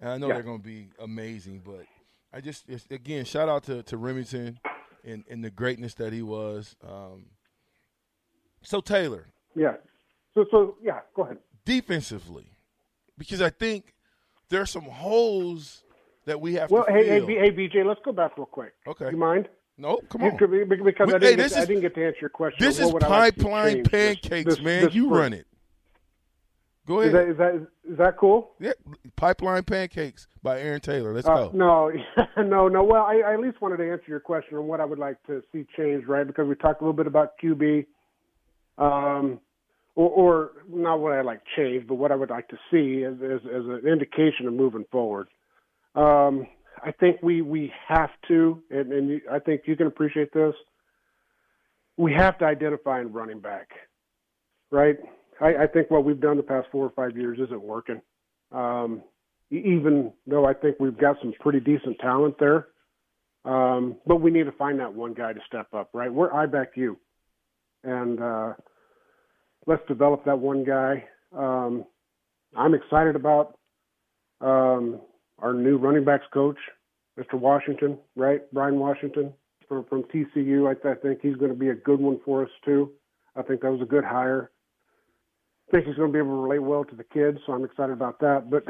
and 0.00 0.10
I 0.10 0.18
know 0.18 0.28
yeah. 0.28 0.34
they're 0.34 0.42
going 0.42 0.60
to 0.60 0.66
be 0.66 0.88
amazing. 0.98 1.62
But 1.64 1.86
I 2.32 2.40
just 2.40 2.64
again 2.90 3.24
shout 3.24 3.48
out 3.48 3.64
to 3.64 3.82
to 3.84 3.96
Rimington 3.96 4.56
and 5.04 5.24
and 5.30 5.44
the 5.44 5.50
greatness 5.50 5.94
that 5.94 6.12
he 6.12 6.22
was. 6.22 6.76
Um, 6.86 7.26
so 8.62 8.80
Taylor. 8.80 9.26
Yeah. 9.54 9.74
So 10.34 10.44
so 10.50 10.76
yeah. 10.82 11.00
Go 11.14 11.22
ahead. 11.22 11.38
Defensively, 11.64 12.46
because 13.16 13.40
I 13.40 13.50
think 13.50 13.94
there's 14.48 14.70
some 14.70 14.82
holes 14.82 15.81
that 16.26 16.40
we 16.40 16.54
have 16.54 16.70
well, 16.70 16.84
to 16.84 16.92
hey, 16.92 17.18
fill. 17.18 17.26
hey, 17.26 17.34
hey, 17.38 17.50
BJ, 17.50 17.86
let's 17.86 18.00
go 18.04 18.12
back 18.12 18.36
real 18.36 18.46
quick. 18.46 18.72
Okay. 18.86 19.10
You 19.10 19.16
mind? 19.16 19.48
No, 19.78 19.98
come 20.08 20.22
on. 20.22 20.30
Because 20.30 20.50
we, 20.50 20.62
I, 20.62 20.64
didn't 20.64 21.22
hey, 21.22 21.36
get, 21.36 21.38
is, 21.40 21.56
I 21.56 21.64
didn't 21.64 21.80
get 21.80 21.94
to 21.94 22.06
answer 22.06 22.18
your 22.20 22.30
question. 22.30 22.64
This 22.64 22.78
is 22.78 22.92
pipeline 22.92 23.78
like 23.78 23.90
pancakes, 23.90 24.56
this, 24.56 24.60
man. 24.60 24.84
This, 24.84 24.94
you 24.94 25.08
run 25.08 25.32
it. 25.32 25.46
Go 26.86 27.00
ahead. 27.00 27.28
Is 27.28 27.36
that, 27.38 27.54
is 27.54 27.60
that 27.60 27.92
is 27.92 27.98
that 27.98 28.16
cool? 28.18 28.52
Yeah, 28.58 28.72
pipeline 29.16 29.62
pancakes 29.62 30.26
by 30.42 30.60
Aaron 30.60 30.80
Taylor. 30.80 31.14
Let's 31.14 31.26
uh, 31.26 31.34
go. 31.34 31.50
No, 31.54 31.92
no, 32.42 32.68
no. 32.68 32.84
Well, 32.84 33.02
I, 33.02 33.22
I, 33.24 33.34
at 33.34 33.40
least 33.40 33.60
wanted 33.60 33.78
to 33.78 33.90
answer 33.90 34.04
your 34.08 34.20
question 34.20 34.58
on 34.58 34.66
what 34.66 34.80
I 34.80 34.84
would 34.84 34.98
like 34.98 35.22
to 35.26 35.42
see 35.52 35.64
change, 35.76 36.06
right? 36.06 36.26
Because 36.26 36.48
we 36.48 36.54
talked 36.56 36.80
a 36.80 36.84
little 36.84 36.96
bit 36.96 37.06
about 37.06 37.32
QB. 37.42 37.86
Um, 38.78 39.40
or, 39.94 40.08
or 40.08 40.50
not 40.68 41.00
what 41.00 41.12
I'd 41.12 41.24
like 41.24 41.42
change, 41.56 41.86
but 41.86 41.96
what 41.96 42.12
I 42.12 42.14
would 42.14 42.30
like 42.30 42.48
to 42.48 42.56
see 42.70 43.04
as, 43.04 43.14
as, 43.22 43.40
as 43.44 43.64
an 43.66 43.82
indication 43.86 44.46
of 44.46 44.54
moving 44.54 44.86
forward. 44.90 45.28
Um, 45.94 46.46
I 46.82 46.92
think 46.92 47.22
we, 47.22 47.42
we 47.42 47.72
have 47.88 48.10
to, 48.28 48.62
and, 48.70 48.92
and 48.92 49.08
you, 49.10 49.20
I 49.30 49.38
think 49.38 49.62
you 49.66 49.76
can 49.76 49.86
appreciate 49.86 50.32
this. 50.32 50.54
We 51.96 52.12
have 52.14 52.38
to 52.38 52.44
identify 52.44 53.00
a 53.00 53.04
running 53.04 53.40
back, 53.40 53.68
right? 54.70 54.96
I, 55.40 55.64
I 55.64 55.66
think 55.66 55.90
what 55.90 56.04
we've 56.04 56.20
done 56.20 56.36
the 56.36 56.42
past 56.42 56.68
four 56.72 56.84
or 56.86 56.90
five 56.90 57.16
years 57.16 57.38
isn't 57.40 57.62
working. 57.62 58.00
Um, 58.50 59.02
even 59.50 60.12
though 60.26 60.46
I 60.46 60.54
think 60.54 60.76
we've 60.80 60.98
got 60.98 61.16
some 61.20 61.32
pretty 61.40 61.60
decent 61.60 61.98
talent 62.00 62.36
there, 62.38 62.68
Um, 63.44 63.96
but 64.06 64.20
we 64.20 64.30
need 64.30 64.44
to 64.44 64.52
find 64.52 64.78
that 64.78 64.94
one 64.94 65.14
guy 65.14 65.32
to 65.32 65.40
step 65.48 65.66
up, 65.74 65.90
right? 65.92 66.12
We're 66.12 66.32
I 66.32 66.46
back 66.46 66.76
you, 66.76 66.96
and 67.82 68.20
uh, 68.20 68.52
let's 69.66 69.82
develop 69.88 70.24
that 70.26 70.38
one 70.38 70.62
guy. 70.64 71.04
Um, 71.36 71.84
I'm 72.56 72.74
excited 72.74 73.16
about 73.16 73.58
um, 74.40 75.00
our 75.42 75.52
new 75.52 75.76
running 75.76 76.04
backs 76.04 76.24
coach, 76.32 76.56
Mr. 77.18 77.34
Washington, 77.34 77.98
right? 78.16 78.40
Brian 78.52 78.78
Washington 78.78 79.34
from, 79.68 79.84
from 79.84 80.04
TCU. 80.04 80.66
I, 80.66 80.88
I 80.88 80.94
think 80.94 81.20
he's 81.20 81.36
going 81.36 81.50
to 81.50 81.58
be 81.58 81.68
a 81.68 81.74
good 81.74 82.00
one 82.00 82.20
for 82.24 82.42
us 82.42 82.50
too. 82.64 82.90
I 83.36 83.42
think 83.42 83.60
that 83.60 83.70
was 83.70 83.82
a 83.82 83.86
good 83.86 84.04
hire. 84.04 84.50
I 85.68 85.70
think 85.72 85.86
he's 85.86 85.96
going 85.96 86.08
to 86.08 86.12
be 86.12 86.18
able 86.18 86.36
to 86.36 86.42
relate 86.42 86.62
well 86.62 86.84
to 86.84 86.96
the 86.96 87.04
kids, 87.04 87.38
so 87.44 87.52
I'm 87.52 87.64
excited 87.64 87.92
about 87.92 88.20
that. 88.20 88.50
But 88.50 88.64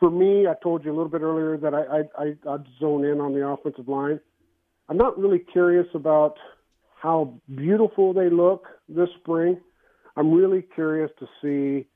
for 0.00 0.10
me, 0.10 0.46
I 0.46 0.54
told 0.62 0.84
you 0.84 0.90
a 0.90 0.96
little 0.96 1.10
bit 1.10 1.22
earlier 1.22 1.56
that 1.58 1.74
I, 1.74 1.82
I, 1.82 2.24
I 2.24 2.54
I'd 2.54 2.64
zone 2.80 3.04
in 3.04 3.20
on 3.20 3.34
the 3.34 3.46
offensive 3.46 3.88
line. 3.88 4.20
I'm 4.88 4.96
not 4.96 5.18
really 5.18 5.40
curious 5.40 5.86
about 5.94 6.36
how 7.00 7.34
beautiful 7.54 8.12
they 8.12 8.30
look 8.30 8.66
this 8.88 9.08
spring. 9.20 9.60
I'm 10.16 10.32
really 10.32 10.64
curious 10.74 11.10
to 11.18 11.26
see 11.42 11.86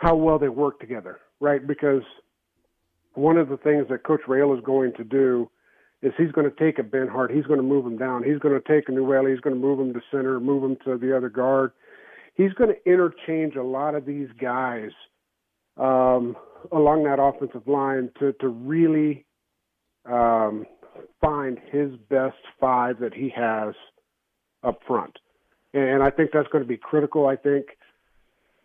how 0.00 0.16
well 0.16 0.38
they 0.38 0.48
work 0.48 0.80
together, 0.80 1.20
right? 1.40 1.66
Because 1.66 2.02
one 3.14 3.36
of 3.36 3.48
the 3.48 3.56
things 3.56 3.86
that 3.90 4.04
Coach 4.04 4.22
Rail 4.28 4.54
is 4.54 4.60
going 4.64 4.92
to 4.94 5.04
do 5.04 5.50
is 6.02 6.12
he's 6.18 6.32
going 6.32 6.48
to 6.50 6.56
take 6.56 6.78
a 6.78 6.82
Benhart, 6.82 7.34
he's 7.34 7.46
going 7.46 7.58
to 7.58 7.66
move 7.66 7.86
him 7.86 7.96
down, 7.96 8.22
he's 8.22 8.38
going 8.38 8.54
to 8.54 8.68
take 8.68 8.88
a 8.88 8.92
Nouili, 8.92 9.30
he's 9.30 9.40
going 9.40 9.56
to 9.56 9.60
move 9.60 9.80
him 9.80 9.94
to 9.94 10.00
center, 10.10 10.38
move 10.38 10.62
him 10.62 10.76
to 10.84 10.98
the 10.98 11.16
other 11.16 11.28
guard. 11.28 11.72
He's 12.34 12.52
going 12.52 12.70
to 12.70 12.90
interchange 12.90 13.56
a 13.56 13.62
lot 13.62 13.94
of 13.94 14.04
these 14.04 14.28
guys 14.38 14.90
um, 15.78 16.36
along 16.70 17.04
that 17.04 17.18
offensive 17.20 17.66
line 17.66 18.10
to 18.18 18.32
to 18.34 18.48
really 18.48 19.24
um, 20.04 20.66
find 21.20 21.58
his 21.70 21.90
best 22.10 22.36
five 22.60 22.98
that 23.00 23.14
he 23.14 23.32
has 23.34 23.74
up 24.62 24.80
front, 24.86 25.18
and 25.72 26.02
I 26.02 26.10
think 26.10 26.30
that's 26.32 26.48
going 26.48 26.62
to 26.62 26.68
be 26.68 26.76
critical. 26.76 27.26
I 27.26 27.36
think 27.36 27.66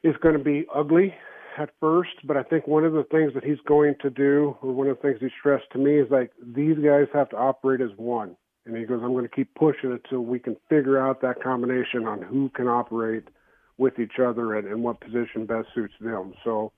it's 0.04 0.18
going 0.20 0.38
to 0.38 0.44
be 0.44 0.66
ugly 0.74 1.14
at 1.58 1.70
first, 1.80 2.16
but 2.24 2.38
I 2.38 2.44
think 2.44 2.68
one 2.68 2.86
of 2.86 2.94
the 2.94 3.04
things 3.06 3.34
that 3.34 3.44
he's 3.44 3.60
going 3.68 3.96
to 4.02 4.10
do, 4.10 4.58
or 4.62 4.72
one 4.72 4.88
of 4.88 4.98
the 4.98 5.02
things 5.02 5.20
he 5.20 5.30
stressed 5.40 5.70
to 5.74 5.78
me, 5.78 6.00
is 6.00 6.10
like 6.10 6.32
these 6.42 6.78
guys 6.78 7.08
have 7.14 7.30
to 7.30 7.38
operate 7.38 7.82
as 7.82 7.92
one. 7.98 8.36
And 8.66 8.78
he 8.78 8.86
goes, 8.86 9.02
I'm 9.04 9.14
going 9.14 9.28
to 9.28 9.36
keep 9.36 9.54
pushing 9.56 9.92
it 9.92 10.22
we 10.22 10.38
can 10.38 10.56
figure 10.70 11.00
out 11.00 11.22
that 11.22 11.42
combination 11.42 12.06
on 12.06 12.22
who 12.22 12.50
can 12.50 12.68
operate 12.68 13.24
with 13.78 13.98
each 14.00 14.20
other 14.24 14.56
and, 14.56 14.68
and 14.68 14.84
what 14.84 15.02
position 15.02 15.46
best 15.46 15.68
suits 15.74 15.94
them. 16.00 16.34
So 16.44 16.72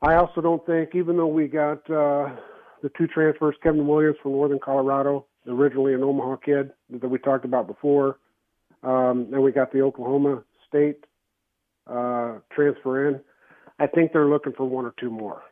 I 0.00 0.14
also 0.14 0.40
don't 0.40 0.64
think, 0.66 0.94
even 0.94 1.16
though 1.16 1.28
we 1.28 1.46
got 1.46 1.88
uh, 1.88 2.34
the 2.82 2.90
two 2.98 3.06
transfers, 3.06 3.54
Kevin 3.62 3.86
Williams 3.86 4.16
from 4.22 4.32
Northern 4.32 4.58
Colorado, 4.58 5.26
originally 5.46 5.94
an 5.94 6.02
Omaha 6.02 6.36
kid 6.36 6.72
that 6.90 7.08
we 7.08 7.18
talked 7.18 7.44
about 7.44 7.68
before, 7.68 8.18
um, 8.82 9.28
and 9.32 9.42
we 9.42 9.52
got 9.52 9.72
the 9.72 9.80
Oklahoma 9.80 10.42
State 10.68 11.04
uh, 11.86 12.38
transfer 12.52 13.08
in. 13.08 13.20
I 13.78 13.86
think 13.86 14.12
they're 14.12 14.28
looking 14.28 14.52
for 14.52 14.68
one 14.68 14.84
or 14.84 14.94
two 14.98 15.10
more. 15.10 15.42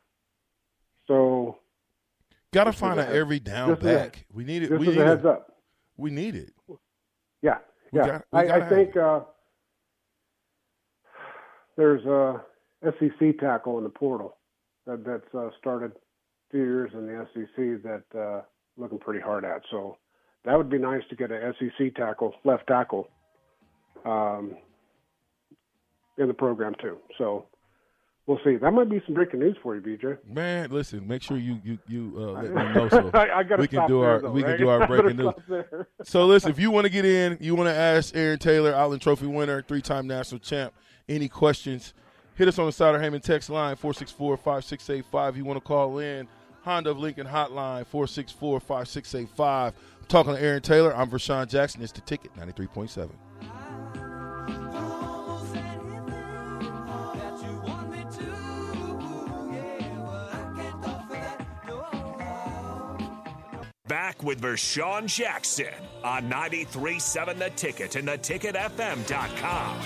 So, 1.07 1.59
got 2.53 2.65
to 2.65 2.73
find 2.73 3.01
out 3.01 3.09
every 3.13 3.41
down 3.41 3.75
back. 3.77 4.27
we 4.33 4.45
need 4.45 4.63
it. 4.63 4.71
This 4.71 4.79
we 4.79 4.89
is 4.89 4.97
need 4.97 5.03
a 5.03 5.07
heads 5.07 5.21
it. 5.21 5.27
up. 5.27 5.57
We 5.97 6.11
need 6.11 6.37
it. 6.37 6.53
Yeah, 7.43 7.59
yeah. 7.93 8.07
got- 8.07 8.25
I, 8.33 8.61
I 8.61 8.69
think 8.69 8.97
uh, 8.97 9.21
there's 11.77 12.05
a 12.07 12.43
SEC 12.83 13.39
tackle 13.39 13.79
in 13.79 13.85
the 13.85 13.91
portal 13.91 14.37
that 14.87 15.05
that's 15.05 15.35
uh, 15.35 15.51
started 15.59 15.93
two 16.53 16.59
years 16.59 16.91
in 16.95 17.07
the 17.07 17.27
SEC 17.35 17.83
that 17.83 18.19
uh, 18.19 18.43
looking 18.77 18.99
pretty 18.99 19.21
hard 19.21 19.45
at. 19.45 19.63
So 19.71 19.97
that 20.45 20.57
would 20.57 20.71
be 20.71 20.79
nice 20.79 21.03
to 21.11 21.17
get 21.17 21.31
a 21.31 21.53
SEC 21.59 21.95
tackle, 21.95 22.35
left 22.45 22.67
tackle, 22.67 23.09
um, 24.05 24.57
in 26.19 26.29
the 26.29 26.35
program 26.35 26.75
too. 26.81 26.99
So 27.19 27.47
we'll 28.31 28.41
see. 28.45 28.57
That 28.57 28.71
might 28.71 28.89
be 28.89 29.03
some 29.07 29.15
breaking 29.15 29.41
news 29.41 29.57
for 29.61 29.75
you, 29.75 29.83
BJ. 29.83 30.17
Man, 30.25 30.71
listen. 30.71 31.07
Make 31.07 31.23
sure 31.23 31.37
you 31.37 31.61
you 31.65 31.79
you 31.89 32.13
uh, 32.17 32.21
let 32.43 32.55
me 32.55 32.75
know 32.75 32.89
so 32.89 33.11
I, 33.13 33.41
I 33.41 33.57
we 33.59 33.67
can 33.67 33.89
do 33.89 34.01
there, 34.01 34.11
our 34.11 34.21
though, 34.21 34.31
we 34.31 34.45
right? 34.45 34.51
can 34.51 34.59
do 34.61 34.69
our 34.69 34.87
breaking 34.87 35.17
news. 35.17 35.35
So 36.05 36.27
listen, 36.27 36.51
if 36.51 36.59
you 36.59 36.71
want 36.71 36.85
to 36.85 36.93
get 36.93 37.05
in, 37.05 37.37
you 37.41 37.57
want 37.57 37.69
to 37.69 37.75
ask 37.75 38.15
Aaron 38.17 38.39
Taylor, 38.39 38.73
Outland 38.73 39.03
Trophy 39.03 39.27
winner, 39.27 39.63
three-time 39.63 40.07
national 40.07 40.39
champ, 40.39 40.73
any 41.09 41.29
questions, 41.29 41.93
hit 42.37 42.47
us 42.47 42.59
on 42.59 42.67
the 42.67 42.73
Sauter 42.73 42.99
Heyman 43.01 43.21
text 43.21 43.51
line 43.51 43.75
464-5685. 43.77 45.37
You 45.37 45.45
want 45.45 45.57
to 45.57 45.61
call 45.61 45.99
in, 45.99 46.29
Honda 46.63 46.91
of 46.91 46.99
Lincoln 46.99 47.27
hotline 47.27 47.85
464-5685. 47.87 49.41
I'm 49.41 49.73
talking 50.07 50.35
to 50.35 50.41
Aaron 50.41 50.63
Taylor. 50.63 50.95
I'm 50.95 51.11
Vershawn 51.11 51.49
Jackson. 51.49 51.83
It's 51.83 51.93
the 51.93 52.01
ticket 52.03 52.33
93.7. 52.37 53.11
With 64.23 64.41
Vershawn 64.41 65.07
Jackson 65.07 65.73
on 66.05 66.31
93.7 66.31 67.39
The 67.39 67.51
Ticket 67.51 67.97
and 67.97 68.09
theticketfm.com. 68.09 69.81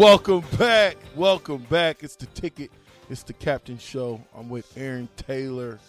Welcome 0.00 0.44
back. 0.56 0.96
Welcome 1.14 1.66
back. 1.68 2.02
It's 2.02 2.16
the 2.16 2.24
ticket. 2.24 2.70
It's 3.10 3.24
the 3.24 3.32
captain 3.32 3.76
show. 3.76 4.22
I'm 4.36 4.48
with 4.48 4.72
Aaron 4.78 5.08
Taylor, 5.16 5.80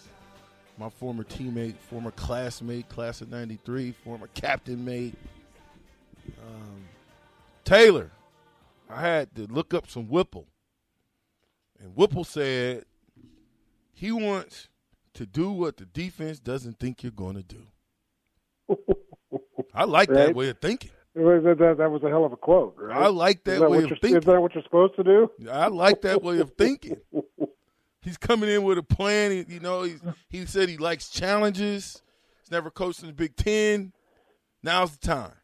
my 0.76 0.90
former 0.90 1.22
teammate, 1.22 1.76
former 1.76 2.10
classmate, 2.10 2.88
class 2.88 3.20
of 3.20 3.30
93, 3.30 3.92
former 3.92 4.28
captain 4.34 4.84
mate. 4.84 5.14
Um, 6.26 6.82
Taylor, 7.64 8.10
I 8.90 9.00
had 9.00 9.36
to 9.36 9.46
look 9.46 9.72
up 9.72 9.88
some 9.88 10.08
Whipple. 10.08 10.48
And 11.80 11.94
Whipple 11.94 12.24
said 12.24 12.86
he 13.92 14.10
wants 14.10 14.68
to 15.14 15.24
do 15.24 15.52
what 15.52 15.76
the 15.76 15.84
defense 15.84 16.40
doesn't 16.40 16.80
think 16.80 17.04
you're 17.04 17.12
going 17.12 17.36
to 17.36 17.44
do. 17.44 18.76
I 19.72 19.84
like 19.84 20.08
that 20.08 20.34
way 20.34 20.48
of 20.48 20.58
thinking. 20.58 20.90
That, 21.14 21.56
that, 21.58 21.74
that 21.78 21.90
was 21.90 22.02
a 22.02 22.08
hell 22.08 22.24
of 22.24 22.32
a 22.32 22.36
quote, 22.38 22.74
right? 22.78 22.96
I 22.96 23.08
like 23.08 23.44
that 23.44 23.54
is 23.54 23.60
that 23.60 23.70
way 23.70 23.78
of 23.82 23.88
thinking. 23.90 24.16
Is 24.16 24.24
that 24.24 24.40
what 24.40 24.54
you're 24.54 24.64
supposed 24.64 24.96
to 24.96 25.04
do? 25.04 25.30
I 25.50 25.66
like 25.68 26.00
that 26.02 26.22
way 26.22 26.38
of 26.38 26.52
thinking. 26.56 26.96
He's 28.02 28.16
coming 28.16 28.48
in 28.48 28.62
with 28.64 28.78
a 28.78 28.82
plan. 28.82 29.30
He, 29.30 29.54
you 29.54 29.60
know, 29.60 29.82
he's, 29.84 30.00
he 30.28 30.44
said 30.46 30.68
he 30.68 30.76
likes 30.76 31.08
challenges. 31.08 32.02
He's 32.40 32.50
never 32.50 32.68
coached 32.68 33.00
in 33.02 33.06
the 33.06 33.12
Big 33.12 33.36
Ten. 33.36 33.92
Now's 34.62 34.96
the 34.96 35.06
time. 35.06 35.34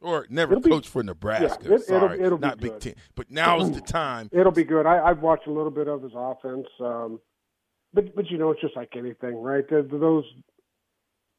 Or 0.00 0.26
never 0.28 0.52
It'll 0.52 0.62
be- 0.62 0.70
coached 0.70 0.88
for 0.90 1.02
Nebraska. 1.02 1.58
yeah, 1.62 1.70
it- 1.70 1.74
it'll- 1.74 1.86
Sorry, 1.86 2.20
it'll 2.20 2.38
be 2.38 2.46
not 2.46 2.58
Big 2.58 2.72
good. 2.72 2.80
Ten. 2.82 2.94
But 3.14 3.30
now's 3.30 3.70
the 3.72 3.80
time. 3.80 4.28
It'll 4.32 4.52
be 4.52 4.64
good. 4.64 4.86
I, 4.86 5.00
I've 5.08 5.20
watched 5.22 5.46
a 5.46 5.52
little 5.52 5.70
bit 5.70 5.88
of 5.88 6.02
his 6.02 6.12
offense, 6.14 6.66
um, 6.80 7.18
but 7.94 8.14
but 8.14 8.30
you 8.30 8.36
know 8.38 8.50
it's 8.50 8.60
just 8.60 8.76
like 8.76 8.90
anything, 8.96 9.36
right? 9.36 9.64
Those 9.70 10.24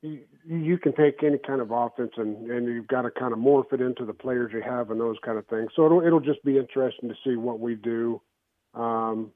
you, 0.02 0.22
you 0.46 0.78
can 0.78 0.94
take 0.94 1.24
any 1.24 1.38
kind 1.38 1.62
of 1.62 1.72
offense 1.72 2.12
and 2.18 2.50
and 2.50 2.68
you've 2.68 2.88
got 2.88 3.04
to 3.04 3.12
kind 3.12 3.34
of 3.34 3.40
morph 3.40 3.74
it 3.74 3.82
into 3.82 4.06
the 4.06 4.14
players 4.14 4.52
you 4.54 4.62
have 4.62 4.92
and 4.92 5.00
those 5.00 5.18
kind 5.26 5.38
of 5.38 5.46
things. 5.48 5.70
So 5.76 5.86
it'll 5.86 6.02
it'll 6.06 6.20
just 6.20 6.44
be 6.44 6.58
interesting 6.58 7.10
to 7.10 7.16
see 7.24 7.36
what 7.36 7.60
we 7.60 7.76
do. 7.76 8.22
Um, 8.74 9.32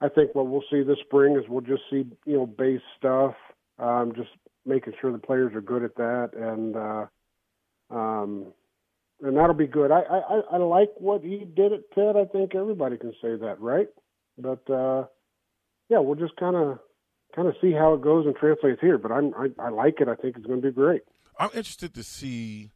I 0.00 0.08
think 0.08 0.34
what 0.34 0.48
we'll 0.48 0.64
see 0.70 0.82
this 0.82 0.98
spring 1.04 1.36
is 1.36 1.44
we'll 1.48 1.60
just 1.62 1.82
see 1.90 2.04
you 2.26 2.36
know 2.36 2.46
base 2.46 2.80
stuff, 2.98 3.34
um, 3.78 4.12
just 4.16 4.30
making 4.66 4.94
sure 5.00 5.12
the 5.12 5.18
players 5.18 5.54
are 5.54 5.62
good 5.62 5.82
at 5.84 5.94
that 5.96 6.30
and. 6.34 6.76
Uh, 6.76 7.06
um, 7.90 8.46
and 9.22 9.36
that'll 9.36 9.54
be 9.54 9.66
good. 9.66 9.90
I, 9.92 10.00
I 10.00 10.40
I- 10.52 10.56
like 10.56 10.90
what 10.96 11.22
he 11.22 11.44
did 11.54 11.72
at 11.72 11.90
Pitt. 11.94 12.16
I 12.16 12.24
think 12.24 12.54
everybody 12.54 12.96
can 12.96 13.12
say 13.22 13.36
that, 13.36 13.60
right? 13.60 13.86
But 14.36 14.68
uh, 14.68 15.06
yeah, 15.88 15.98
we'll 15.98 16.16
just 16.16 16.36
kind 16.36 16.56
of 16.56 16.78
kind 17.34 17.48
of 17.48 17.54
see 17.60 17.72
how 17.72 17.94
it 17.94 18.02
goes 18.02 18.26
and 18.26 18.36
translates 18.36 18.80
here. 18.80 18.98
But 18.98 19.12
I'm 19.12 19.34
I, 19.34 19.48
I 19.58 19.68
like 19.70 20.00
it. 20.00 20.08
I 20.08 20.14
think 20.14 20.36
it's 20.36 20.46
going 20.46 20.62
to 20.62 20.68
be 20.68 20.74
great. 20.74 21.02
I'm 21.38 21.50
interested 21.54 21.94
to 21.94 22.02
see 22.02 22.72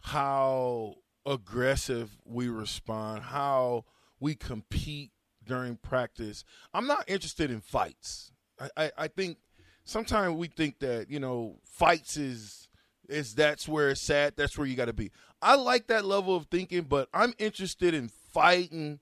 how 0.00 0.96
aggressive 1.26 2.16
we 2.24 2.48
respond, 2.48 3.22
how 3.24 3.84
we 4.18 4.34
compete 4.34 5.10
during 5.44 5.76
practice. 5.76 6.44
I'm 6.72 6.86
not 6.86 7.04
interested 7.08 7.50
in 7.50 7.60
fights. 7.60 8.32
I, 8.58 8.68
I, 8.76 8.92
I 8.98 9.08
think 9.08 9.38
sometimes 9.84 10.36
we 10.36 10.48
think 10.48 10.78
that, 10.80 11.10
you 11.10 11.20
know, 11.20 11.58
fights 11.64 12.16
is 12.16 12.68
is 13.08 13.34
that's 13.34 13.66
where 13.66 13.90
it's 13.90 14.08
at, 14.08 14.36
that's 14.36 14.56
where 14.56 14.66
you 14.66 14.76
gotta 14.76 14.92
be. 14.92 15.10
I 15.42 15.56
like 15.56 15.88
that 15.88 16.04
level 16.04 16.36
of 16.36 16.46
thinking, 16.46 16.82
but 16.82 17.08
I'm 17.12 17.34
interested 17.38 17.92
in 17.92 18.08
fighting 18.08 19.00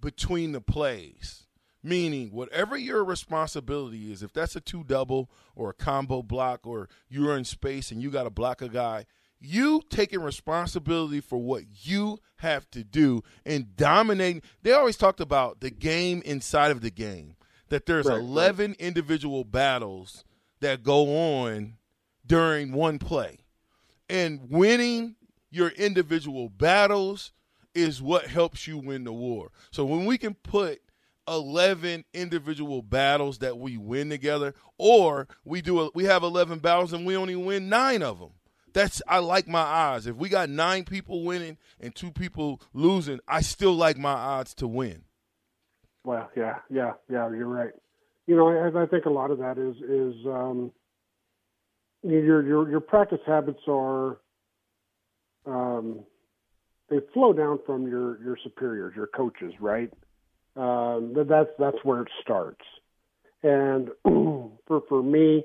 between 0.00 0.52
the 0.52 0.60
plays. 0.60 1.45
Meaning, 1.86 2.32
whatever 2.32 2.76
your 2.76 3.04
responsibility 3.04 4.10
is, 4.10 4.20
if 4.20 4.32
that's 4.32 4.56
a 4.56 4.60
two 4.60 4.82
double 4.82 5.30
or 5.54 5.70
a 5.70 5.72
combo 5.72 6.20
block, 6.20 6.66
or 6.66 6.88
you're 7.08 7.36
in 7.36 7.44
space 7.44 7.92
and 7.92 8.02
you 8.02 8.10
got 8.10 8.24
to 8.24 8.30
block 8.30 8.60
a 8.60 8.68
guy, 8.68 9.06
you 9.38 9.80
taking 9.88 10.20
responsibility 10.20 11.20
for 11.20 11.38
what 11.38 11.62
you 11.82 12.18
have 12.38 12.68
to 12.72 12.82
do 12.82 13.22
and 13.44 13.76
dominating. 13.76 14.42
They 14.62 14.72
always 14.72 14.96
talked 14.96 15.20
about 15.20 15.60
the 15.60 15.70
game 15.70 16.22
inside 16.24 16.72
of 16.72 16.80
the 16.80 16.90
game, 16.90 17.36
that 17.68 17.86
there's 17.86 18.06
right, 18.06 18.18
11 18.18 18.72
right. 18.72 18.80
individual 18.80 19.44
battles 19.44 20.24
that 20.58 20.82
go 20.82 21.44
on 21.44 21.74
during 22.26 22.72
one 22.72 22.98
play. 22.98 23.38
And 24.10 24.50
winning 24.50 25.14
your 25.52 25.68
individual 25.68 26.48
battles 26.48 27.30
is 27.76 28.02
what 28.02 28.26
helps 28.26 28.66
you 28.66 28.76
win 28.76 29.04
the 29.04 29.12
war. 29.12 29.52
So 29.70 29.84
when 29.84 30.04
we 30.04 30.18
can 30.18 30.34
put 30.34 30.80
11 31.28 32.04
individual 32.14 32.82
battles 32.82 33.38
that 33.38 33.58
we 33.58 33.76
win 33.76 34.10
together 34.10 34.54
or 34.78 35.28
we 35.44 35.60
do 35.60 35.80
a, 35.80 35.90
we 35.94 36.04
have 36.04 36.22
11 36.22 36.58
battles 36.60 36.92
and 36.92 37.06
we 37.06 37.16
only 37.16 37.36
win 37.36 37.68
9 37.68 38.02
of 38.02 38.20
them 38.20 38.30
that's 38.76 39.00
I 39.08 39.20
like 39.20 39.48
my 39.48 39.62
odds. 39.62 40.06
If 40.06 40.16
we 40.16 40.28
got 40.28 40.50
9 40.50 40.84
people 40.84 41.24
winning 41.24 41.56
and 41.80 41.94
2 41.94 42.12
people 42.12 42.60
losing, 42.74 43.20
I 43.26 43.40
still 43.40 43.74
like 43.74 43.96
my 43.96 44.12
odds 44.12 44.52
to 44.56 44.68
win. 44.68 45.04
Well, 46.04 46.30
yeah, 46.36 46.56
yeah, 46.68 46.92
yeah, 47.10 47.30
you're 47.30 47.48
right. 47.48 47.72
You 48.26 48.36
know, 48.36 48.48
I, 48.48 48.82
I 48.82 48.86
think 48.86 49.06
a 49.06 49.10
lot 49.10 49.30
of 49.30 49.38
that 49.38 49.56
is 49.56 49.76
is 49.76 50.26
um, 50.26 50.72
your 52.02 52.46
your 52.46 52.70
your 52.70 52.80
practice 52.80 53.20
habits 53.26 53.62
are 53.66 54.18
um, 55.46 56.00
they 56.90 56.98
flow 57.14 57.32
down 57.32 57.60
from 57.64 57.88
your 57.88 58.22
your 58.22 58.36
superiors, 58.44 58.94
your 58.94 59.06
coaches, 59.06 59.54
right? 59.58 59.90
Um, 60.56 61.14
that's 61.28 61.50
that's 61.58 61.76
where 61.82 62.02
it 62.02 62.08
starts. 62.22 62.64
And 63.42 63.90
for 64.66 64.82
for 64.88 65.02
me, 65.02 65.44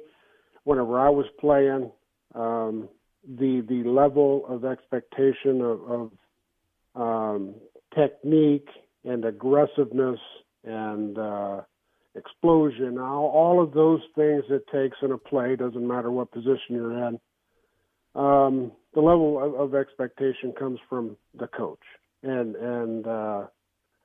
whenever 0.63 1.00
I 1.00 1.10
was 1.10 1.26
playing, 1.39 1.91
um, 2.34 2.89
the 3.28 3.63
the 3.67 3.89
level 3.89 4.45
of 4.47 4.65
expectation 4.65 5.62
of, 5.62 5.82
of 5.91 6.12
um, 6.95 7.56
technique 7.95 8.67
and 9.04 9.26
aggressiveness 9.26 10.19
and 10.63 11.17
uh, 11.17 11.62
explosion, 12.15 12.97
all, 13.00 13.28
all 13.28 13.63
of 13.63 13.74
those 13.74 14.02
things 14.15 14.43
it 14.50 14.63
takes 14.71 14.97
in 15.02 15.12
a 15.12 15.17
play, 15.17 15.56
doesn't 15.56 15.88
matter 15.88 16.12
what 16.12 16.32
position 16.32 16.69
you're 16.69 17.08
in. 17.08 17.19
Um, 18.13 18.71
the 18.93 19.00
level 19.00 19.41
of, 19.41 19.56
of, 19.56 19.76
expectation 19.76 20.54
comes 20.58 20.80
from 20.89 21.15
the 21.38 21.47
coach, 21.47 21.80
and 22.24 22.56
and 22.58 23.08
uh, 23.08 23.45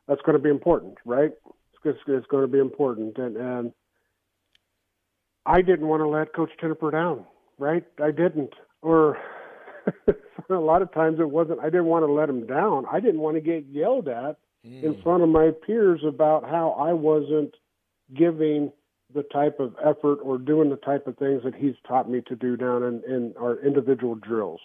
that's 0.09 0.23
going 0.23 0.37
to 0.37 0.43
be 0.43 0.51
important, 0.51 0.97
right? 1.05 1.31
It's, 1.85 1.99
it's 2.07 2.27
going 2.27 2.43
to 2.43 2.49
be 2.49 2.59
important, 2.59 3.17
and 3.19 3.37
and 3.37 3.73
I 5.45 5.63
didn't 5.63 5.87
want 5.87 6.01
to 6.01 6.09
let 6.09 6.35
Coach 6.35 6.51
Tenopir 6.61 6.91
down, 6.91 7.25
right? 7.59 7.85
I 8.03 8.11
didn't, 8.11 8.55
or 8.83 9.19
a 10.51 10.55
lot 10.55 10.83
of 10.83 10.93
times 10.93 11.21
it 11.21 11.31
wasn't. 11.31 11.61
I 11.61 11.67
didn't 11.67 11.87
want 11.87 12.05
to 12.05 12.13
let 12.13 12.29
him 12.29 12.47
down. 12.47 12.87
I 12.91 12.99
didn't 12.99 13.21
want 13.21 13.37
to 13.37 13.41
get 13.41 13.67
yelled 13.71 14.09
at 14.09 14.37
mm. 14.67 14.83
in 14.83 15.01
front 15.03 15.23
of 15.23 15.29
my 15.29 15.51
peers 15.67 16.01
about 16.07 16.45
how 16.45 16.71
I 16.71 16.93
wasn't 16.93 17.55
giving 18.15 18.73
the 19.15 19.23
type 19.23 19.61
of 19.61 19.75
effort 19.85 20.19
or 20.23 20.39
doing 20.39 20.69
the 20.69 20.77
type 20.77 21.07
of 21.07 21.17
things 21.17 21.43
that 21.45 21.55
he's 21.55 21.75
taught 21.87 22.11
me 22.11 22.23
to 22.27 22.35
do 22.35 22.57
down 22.57 22.83
in, 22.83 23.03
in 23.09 23.35
our 23.41 23.59
individual 23.65 24.17
drills. 24.17 24.61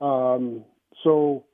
Um, 0.00 0.64
so 1.02 1.44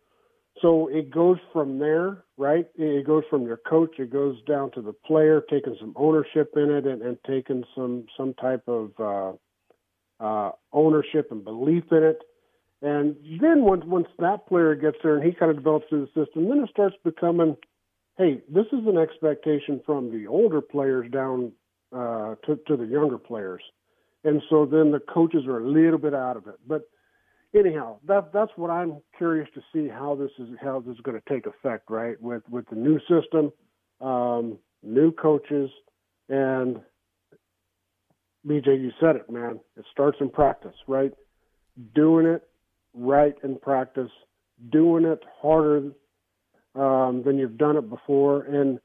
so 0.60 0.88
it 0.88 1.10
goes 1.10 1.38
from 1.52 1.78
there, 1.78 2.24
right? 2.36 2.66
It 2.76 3.06
goes 3.06 3.22
from 3.30 3.46
your 3.46 3.56
coach, 3.56 3.98
it 3.98 4.12
goes 4.12 4.36
down 4.46 4.72
to 4.72 4.82
the 4.82 4.92
player, 4.92 5.42
taking 5.48 5.76
some 5.80 5.94
ownership 5.96 6.52
in 6.56 6.70
it 6.70 6.86
and, 6.86 7.00
and 7.02 7.18
taking 7.26 7.64
some 7.74 8.06
some 8.16 8.34
type 8.34 8.64
of 8.68 8.90
uh, 8.98 9.32
uh, 10.22 10.52
ownership 10.72 11.30
and 11.30 11.44
belief 11.44 11.84
in 11.90 12.02
it. 12.02 12.18
And 12.82 13.16
then 13.40 13.62
once 13.62 13.84
once 13.86 14.08
that 14.18 14.46
player 14.48 14.74
gets 14.74 14.98
there 15.02 15.16
and 15.16 15.24
he 15.24 15.32
kind 15.32 15.50
of 15.50 15.58
develops 15.58 15.88
through 15.88 16.08
the 16.14 16.24
system, 16.24 16.48
then 16.48 16.58
it 16.64 16.70
starts 16.70 16.96
becoming, 17.04 17.56
hey, 18.18 18.42
this 18.48 18.66
is 18.66 18.86
an 18.86 18.98
expectation 18.98 19.80
from 19.86 20.10
the 20.10 20.26
older 20.26 20.60
players 20.60 21.10
down 21.10 21.52
uh, 21.94 22.34
to 22.46 22.58
to 22.66 22.76
the 22.76 22.86
younger 22.86 23.18
players, 23.18 23.62
and 24.24 24.42
so 24.50 24.66
then 24.66 24.90
the 24.90 25.00
coaches 25.00 25.46
are 25.46 25.58
a 25.58 25.66
little 25.66 25.98
bit 25.98 26.14
out 26.14 26.36
of 26.36 26.46
it, 26.48 26.56
but 26.66 26.82
anyhow, 27.54 27.98
that 28.06 28.32
that's 28.32 28.52
what 28.56 28.70
I'm 28.70 28.98
curious 29.16 29.48
to 29.54 29.60
see 29.72 29.88
how 29.88 30.14
this 30.14 30.30
is 30.38 30.48
how 30.62 30.80
this 30.80 30.94
is 30.94 31.00
going 31.00 31.20
to 31.20 31.34
take 31.34 31.46
effect, 31.46 31.90
right? 31.90 32.20
With 32.20 32.42
with 32.48 32.68
the 32.68 32.76
new 32.76 32.98
system, 33.00 33.52
um, 34.00 34.58
new 34.82 35.12
coaches, 35.12 35.70
and 36.28 36.80
BJ, 38.46 38.80
you 38.80 38.90
said 39.00 39.16
it, 39.16 39.30
man. 39.30 39.60
It 39.76 39.84
starts 39.92 40.18
in 40.20 40.30
practice, 40.30 40.76
right? 40.86 41.12
Doing 41.94 42.26
it 42.26 42.42
right 42.94 43.34
in 43.44 43.58
practice, 43.58 44.10
doing 44.70 45.04
it 45.04 45.22
harder 45.40 45.92
um, 46.74 47.22
than 47.24 47.38
you've 47.38 47.58
done 47.58 47.76
it 47.76 47.88
before, 47.88 48.42
and 48.42 48.78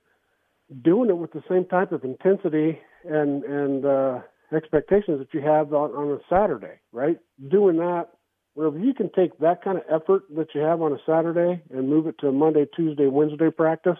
doing 0.83 1.09
it 1.09 1.17
with 1.17 1.31
the 1.31 1.43
same 1.49 1.65
type 1.65 1.91
of 1.91 2.03
intensity 2.03 2.79
and 3.05 3.43
and 3.43 3.85
uh, 3.85 4.19
expectations 4.53 5.19
that 5.19 5.33
you 5.33 5.41
have 5.41 5.73
on, 5.73 5.91
on 5.91 6.11
a 6.11 6.19
Saturday, 6.29 6.79
right? 6.91 7.17
Doing 7.49 7.77
that 7.77 8.09
well, 8.55 8.73
if 8.73 8.81
you 8.81 8.93
can 8.93 9.11
take 9.11 9.37
that 9.39 9.61
kind 9.63 9.77
of 9.77 9.83
effort 9.89 10.23
that 10.35 10.47
you 10.55 10.61
have 10.61 10.81
on 10.81 10.93
a 10.93 10.97
Saturday 11.05 11.61
and 11.69 11.89
move 11.89 12.07
it 12.07 12.15
to 12.19 12.29
a 12.29 12.31
Monday, 12.31 12.65
Tuesday, 12.75 13.07
Wednesday 13.07 13.51
practice, 13.51 13.97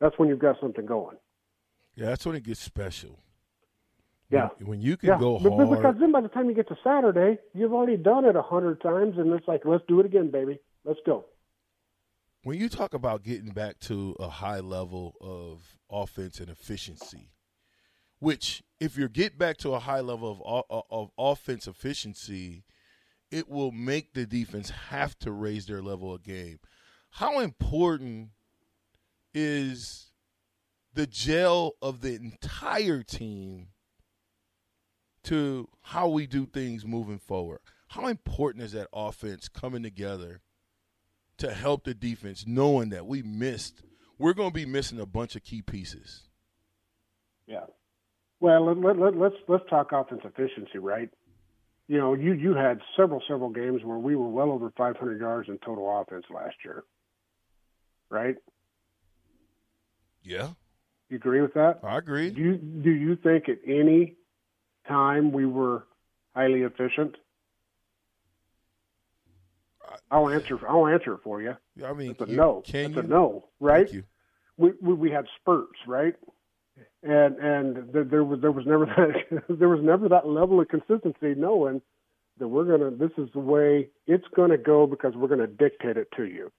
that's 0.00 0.18
when 0.18 0.28
you've 0.28 0.38
got 0.38 0.56
something 0.60 0.84
going. 0.84 1.16
Yeah, 1.94 2.06
that's 2.06 2.26
when 2.26 2.36
it 2.36 2.44
gets 2.44 2.60
special. 2.60 3.18
Yeah. 4.28 4.48
When, 4.58 4.68
when 4.68 4.80
you 4.82 4.98
can 4.98 5.08
yeah. 5.08 5.18
go 5.18 5.38
hard. 5.38 5.70
Because 5.70 5.94
then 5.98 6.12
by 6.12 6.20
the 6.20 6.28
time 6.28 6.48
you 6.50 6.54
get 6.54 6.68
to 6.68 6.76
Saturday, 6.84 7.38
you've 7.54 7.72
already 7.72 7.96
done 7.96 8.26
it 8.26 8.36
a 8.36 8.42
hundred 8.42 8.82
times, 8.82 9.16
and 9.16 9.32
it's 9.32 9.48
like, 9.48 9.62
let's 9.64 9.82
do 9.88 9.98
it 10.00 10.06
again, 10.06 10.30
baby. 10.30 10.58
Let's 10.84 11.00
go. 11.06 11.24
When 12.42 12.58
you 12.58 12.68
talk 12.68 12.92
about 12.94 13.22
getting 13.22 13.50
back 13.50 13.80
to 13.80 14.14
a 14.20 14.28
high 14.28 14.60
level 14.60 15.14
of 15.20 15.78
offense 15.90 16.38
and 16.38 16.50
efficiency, 16.50 17.32
which 18.18 18.62
if 18.78 18.98
you 18.98 19.08
get 19.08 19.38
back 19.38 19.56
to 19.58 19.72
a 19.72 19.78
high 19.78 20.00
level 20.00 20.64
of, 20.68 20.82
of 20.90 21.10
offense 21.16 21.66
efficiency– 21.66 22.64
it 23.30 23.48
will 23.48 23.72
make 23.72 24.12
the 24.12 24.26
defense 24.26 24.70
have 24.70 25.18
to 25.20 25.32
raise 25.32 25.66
their 25.66 25.82
level 25.82 26.14
of 26.14 26.22
game. 26.22 26.58
How 27.10 27.40
important 27.40 28.30
is 29.34 30.10
the 30.94 31.06
gel 31.06 31.74
of 31.80 32.00
the 32.00 32.14
entire 32.14 33.02
team 33.02 33.68
to 35.24 35.68
how 35.82 36.08
we 36.08 36.26
do 36.26 36.46
things 36.46 36.84
moving 36.84 37.18
forward? 37.18 37.60
How 37.88 38.06
important 38.06 38.64
is 38.64 38.72
that 38.72 38.88
offense 38.92 39.48
coming 39.48 39.82
together 39.82 40.40
to 41.38 41.52
help 41.52 41.84
the 41.84 41.94
defense, 41.94 42.44
knowing 42.46 42.90
that 42.90 43.06
we 43.06 43.22
missed, 43.22 43.82
we're 44.18 44.34
going 44.34 44.50
to 44.50 44.54
be 44.54 44.66
missing 44.66 45.00
a 45.00 45.06
bunch 45.06 45.34
of 45.34 45.42
key 45.42 45.62
pieces? 45.62 46.28
Yeah. 47.46 47.64
Well, 48.40 48.74
let, 48.74 48.98
let, 48.98 49.16
let's 49.16 49.34
let's 49.48 49.64
talk 49.68 49.90
offense 49.92 50.22
efficiency, 50.24 50.78
right? 50.78 51.10
You 51.90 51.98
know, 51.98 52.14
you 52.14 52.34
you 52.34 52.54
had 52.54 52.78
several 52.96 53.20
several 53.26 53.50
games 53.50 53.82
where 53.82 53.98
we 53.98 54.14
were 54.14 54.28
well 54.28 54.52
over 54.52 54.70
500 54.76 55.20
yards 55.20 55.48
in 55.48 55.58
total 55.58 56.00
offense 56.00 56.24
last 56.32 56.54
year, 56.64 56.84
right? 58.08 58.36
Yeah. 60.22 60.50
You 61.08 61.16
agree 61.16 61.40
with 61.40 61.54
that? 61.54 61.80
I 61.82 61.98
agree. 61.98 62.30
Do 62.30 62.40
you 62.40 62.56
do 62.58 62.90
you 62.90 63.16
think 63.16 63.48
at 63.48 63.58
any 63.66 64.14
time 64.86 65.32
we 65.32 65.46
were 65.46 65.84
highly 66.32 66.62
efficient? 66.62 67.16
I'll 70.12 70.28
answer. 70.28 70.60
I'll 70.68 70.86
answer 70.86 71.14
it 71.14 71.20
for 71.24 71.42
you. 71.42 71.56
I 71.84 71.92
mean, 71.92 72.12
it's 72.12 72.20
a 72.20 72.26
you, 72.28 72.36
no. 72.36 72.62
Can 72.64 72.84
it's 72.84 72.94
you? 72.94 73.00
a 73.00 73.04
no, 73.04 73.48
right? 73.58 73.90
We, 74.56 74.74
we 74.80 74.94
we 74.94 75.10
had 75.10 75.26
spurts, 75.40 75.80
right? 75.88 76.14
And 77.02 77.36
and 77.38 77.92
there, 77.92 78.04
there 78.04 78.24
was 78.24 78.40
there 78.40 78.52
was 78.52 78.66
never 78.66 78.86
that 79.30 79.58
there 79.58 79.68
was 79.68 79.82
never 79.82 80.08
that 80.08 80.26
level 80.26 80.60
of 80.60 80.68
consistency, 80.68 81.34
knowing 81.36 81.80
that 82.38 82.48
we're 82.48 82.64
gonna 82.64 82.90
this 82.90 83.12
is 83.18 83.30
the 83.32 83.40
way 83.40 83.88
it's 84.06 84.26
gonna 84.34 84.58
go 84.58 84.86
because 84.86 85.14
we're 85.14 85.28
gonna 85.28 85.46
dictate 85.46 85.96
it 85.96 86.08
to 86.16 86.24
you. 86.24 86.50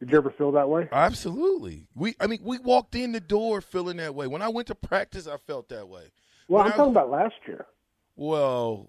Did 0.00 0.10
you 0.10 0.18
ever 0.18 0.30
feel 0.36 0.52
that 0.52 0.68
way? 0.68 0.88
Absolutely. 0.92 1.86
We 1.94 2.14
I 2.20 2.26
mean 2.26 2.40
we 2.42 2.58
walked 2.58 2.94
in 2.94 3.12
the 3.12 3.20
door 3.20 3.60
feeling 3.60 3.96
that 3.98 4.14
way. 4.14 4.26
When 4.26 4.42
I 4.42 4.48
went 4.48 4.68
to 4.68 4.74
practice, 4.74 5.26
I 5.26 5.36
felt 5.36 5.68
that 5.70 5.88
way. 5.88 6.12
Well, 6.48 6.62
when 6.62 6.66
I'm 6.66 6.72
I, 6.72 6.76
talking 6.76 6.92
about 6.92 7.10
last 7.10 7.34
year. 7.46 7.66
Well. 8.16 8.88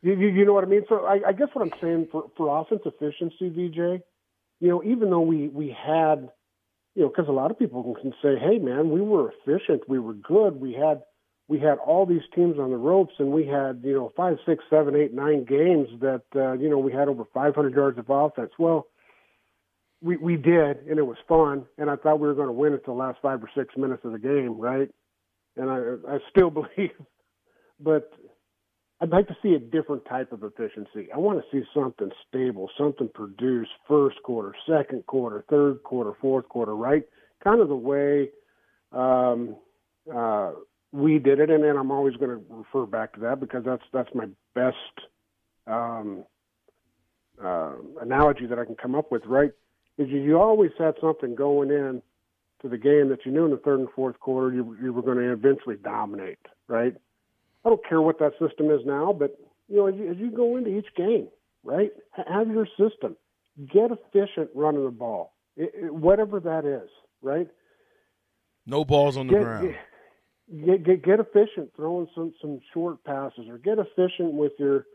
You, 0.00 0.14
you, 0.14 0.28
you 0.28 0.44
know 0.44 0.52
what 0.52 0.62
I 0.62 0.68
mean? 0.68 0.84
So 0.88 1.04
I, 1.06 1.20
I 1.28 1.32
guess 1.32 1.48
what 1.54 1.62
I'm 1.62 1.72
saying 1.80 2.08
for, 2.12 2.30
for 2.36 2.60
offense 2.60 2.82
efficiency, 2.84 3.48
VJ, 3.48 4.00
you 4.60 4.68
know, 4.68 4.82
even 4.84 5.10
though 5.10 5.20
we, 5.20 5.48
we 5.48 5.76
had 5.76 6.30
you 6.98 7.04
know, 7.04 7.10
because 7.10 7.28
a 7.28 7.32
lot 7.32 7.52
of 7.52 7.58
people 7.60 7.94
can 8.02 8.12
say, 8.20 8.36
"Hey, 8.36 8.58
man, 8.58 8.90
we 8.90 9.00
were 9.00 9.32
efficient, 9.32 9.88
we 9.88 10.00
were 10.00 10.14
good, 10.14 10.60
we 10.60 10.72
had 10.72 11.04
we 11.46 11.60
had 11.60 11.78
all 11.78 12.04
these 12.04 12.26
teams 12.34 12.58
on 12.58 12.70
the 12.70 12.76
ropes, 12.76 13.14
and 13.20 13.30
we 13.30 13.46
had 13.46 13.82
you 13.84 13.94
know 13.94 14.12
five, 14.16 14.38
six, 14.44 14.64
seven, 14.68 14.96
eight, 14.96 15.14
nine 15.14 15.44
games 15.44 15.88
that 16.00 16.24
uh, 16.34 16.54
you 16.54 16.68
know 16.68 16.78
we 16.78 16.90
had 16.92 17.06
over 17.06 17.24
500 17.32 17.72
yards 17.72 17.98
of 17.98 18.06
offense." 18.10 18.50
Well, 18.58 18.88
we 20.02 20.16
we 20.16 20.36
did, 20.36 20.78
and 20.88 20.98
it 20.98 21.06
was 21.06 21.18
fun, 21.28 21.66
and 21.78 21.88
I 21.88 21.94
thought 21.94 22.18
we 22.18 22.26
were 22.26 22.34
going 22.34 22.48
to 22.48 22.52
win 22.52 22.72
it 22.72 22.84
the 22.84 22.90
last 22.90 23.20
five 23.22 23.44
or 23.44 23.50
six 23.56 23.76
minutes 23.76 24.04
of 24.04 24.10
the 24.10 24.18
game, 24.18 24.58
right? 24.58 24.90
And 25.56 25.70
I 25.70 26.14
I 26.14 26.18
still 26.30 26.50
believe, 26.60 26.98
but 27.78 28.10
I'd 29.00 29.10
like 29.10 29.28
to 29.28 29.36
see 29.42 29.54
a 29.54 29.60
different 29.60 30.04
type 30.06 30.32
of 30.32 30.42
efficiency. 30.42 31.08
I 31.14 31.18
want 31.18 31.40
to 31.40 31.44
see 31.52 31.64
something 31.72 32.10
stable, 32.28 32.68
something 32.76 33.08
produced 33.14 33.70
first 33.86 34.16
quarter, 34.24 34.54
second 34.68 35.06
quarter, 35.06 35.44
third 35.48 35.84
quarter, 35.84 36.14
fourth 36.20 36.48
quarter, 36.48 36.74
right? 36.74 37.04
Kind 37.42 37.60
of 37.60 37.68
the 37.68 37.76
way 37.76 38.30
um, 38.90 39.56
uh, 40.12 40.52
we 40.92 41.18
did 41.18 41.38
it, 41.38 41.50
and 41.50 41.62
then 41.62 41.76
I'm 41.76 41.92
always 41.92 42.16
going 42.16 42.30
to 42.30 42.44
refer 42.50 42.86
back 42.86 43.14
to 43.14 43.20
that 43.20 43.38
because 43.38 43.64
that's 43.64 43.82
that's 43.92 44.08
my 44.14 44.26
best 44.54 44.76
um, 45.68 46.24
uh, 47.42 47.74
analogy 48.00 48.46
that 48.46 48.58
I 48.58 48.64
can 48.64 48.74
come 48.74 48.96
up 48.96 49.12
with. 49.12 49.24
Right? 49.26 49.52
Is 49.98 50.08
you, 50.08 50.20
you 50.20 50.40
always 50.40 50.70
had 50.76 50.94
something 51.00 51.36
going 51.36 51.70
in 51.70 52.02
to 52.62 52.68
the 52.68 52.78
game 52.78 53.10
that 53.10 53.24
you 53.24 53.30
knew 53.30 53.44
in 53.44 53.52
the 53.52 53.58
third 53.58 53.78
and 53.78 53.88
fourth 53.94 54.18
quarter 54.18 54.52
you, 54.52 54.76
you 54.82 54.92
were 54.92 55.02
going 55.02 55.18
to 55.18 55.32
eventually 55.32 55.76
dominate. 55.76 56.38
Right? 56.66 56.96
I 57.68 57.72
don't 57.72 57.86
care 57.86 58.00
what 58.00 58.18
that 58.20 58.32
system 58.40 58.70
is 58.70 58.80
now, 58.86 59.12
but 59.12 59.38
you 59.68 59.76
know, 59.76 59.88
as 59.88 59.94
you, 59.94 60.10
as 60.10 60.16
you 60.16 60.30
go 60.30 60.56
into 60.56 60.70
each 60.70 60.86
game, 60.96 61.28
right, 61.62 61.92
have 62.26 62.48
your 62.48 62.66
system. 62.78 63.14
Get 63.58 63.90
efficient 63.90 64.48
running 64.54 64.84
the 64.84 64.90
ball, 64.90 65.34
it, 65.54 65.70
it, 65.74 65.94
whatever 65.94 66.40
that 66.40 66.64
is, 66.64 66.88
right? 67.20 67.46
No 68.64 68.86
balls 68.86 69.18
on 69.18 69.26
the 69.26 69.34
get, 69.34 69.42
ground. 69.42 69.74
Get, 70.64 70.82
get 70.82 71.04
get 71.04 71.20
efficient 71.20 71.72
throwing 71.76 72.08
some 72.14 72.32
some 72.40 72.60
short 72.72 73.04
passes, 73.04 73.50
or 73.50 73.58
get 73.58 73.76
efficient 73.78 74.32
with 74.32 74.52
your 74.58 74.86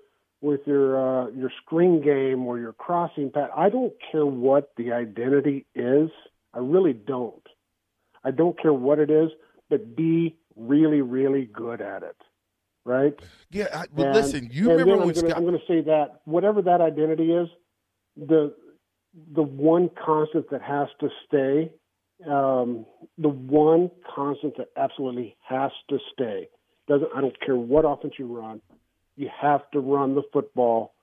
with 0.41 0.61
your 0.65 0.97
uh, 0.97 1.29
your 1.29 1.51
screen 1.63 2.01
game 2.01 2.47
or 2.47 2.57
your 2.57 2.73
crossing 2.73 3.29
pass. 3.29 3.51
I 3.55 3.69
don't 3.69 3.93
care 4.11 4.25
what 4.25 4.71
the 4.77 4.93
identity 4.93 5.67
is. 5.75 6.09
I 6.55 6.57
really 6.57 6.93
don't. 6.93 7.45
I 8.23 8.31
don't 8.31 8.59
care 8.59 8.73
what 8.73 8.97
it 8.97 9.11
is, 9.11 9.29
but 9.69 9.95
be 9.95 10.37
really 10.55 11.01
really 11.01 11.45
good 11.45 11.79
at 11.79 12.01
it 12.01 12.17
right? 12.85 13.13
Yeah, 13.51 13.67
I, 13.73 13.85
but 13.93 14.07
and, 14.07 14.15
listen, 14.15 14.49
you 14.51 14.71
remember 14.71 14.97
when 14.97 15.01
I'm 15.01 15.07
gonna, 15.07 15.15
Scott... 15.15 15.37
I'm 15.37 15.43
going 15.43 15.59
to 15.59 15.65
say 15.67 15.81
that 15.81 16.21
whatever 16.25 16.61
that 16.61 16.81
identity 16.81 17.31
is, 17.31 17.47
the 18.15 18.53
the 19.33 19.43
one 19.43 19.89
constant 20.03 20.49
that 20.49 20.61
has 20.61 20.87
to 20.99 21.09
stay, 21.27 21.71
um, 22.27 22.85
the 23.17 23.29
one 23.29 23.91
constant 24.13 24.57
that 24.57 24.69
absolutely 24.75 25.35
has 25.47 25.71
to 25.89 25.99
stay 26.13 26.49
doesn't. 26.87 27.09
I 27.15 27.21
don't 27.21 27.39
care 27.39 27.55
what 27.55 27.85
offense 27.85 28.13
you 28.17 28.25
run, 28.25 28.61
you 29.15 29.29
have 29.41 29.69
to 29.71 29.79
run 29.79 30.15
the 30.15 30.23
football 30.31 30.93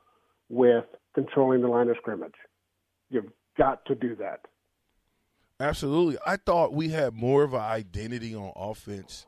with 0.48 0.84
controlling 1.14 1.62
the 1.62 1.68
line 1.68 1.88
of 1.88 1.96
scrimmage. 1.98 2.34
You've 3.10 3.30
got 3.56 3.84
to 3.86 3.94
do 3.94 4.16
that. 4.16 4.40
Absolutely. 5.58 6.16
I 6.26 6.36
thought 6.36 6.72
we 6.72 6.88
had 6.88 7.14
more 7.14 7.42
of 7.42 7.52
an 7.52 7.60
identity 7.60 8.34
on 8.34 8.52
offense 8.56 9.26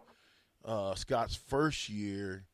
uh, 0.65 0.95
Scott's 0.95 1.35
first 1.35 1.89
year 1.89 2.45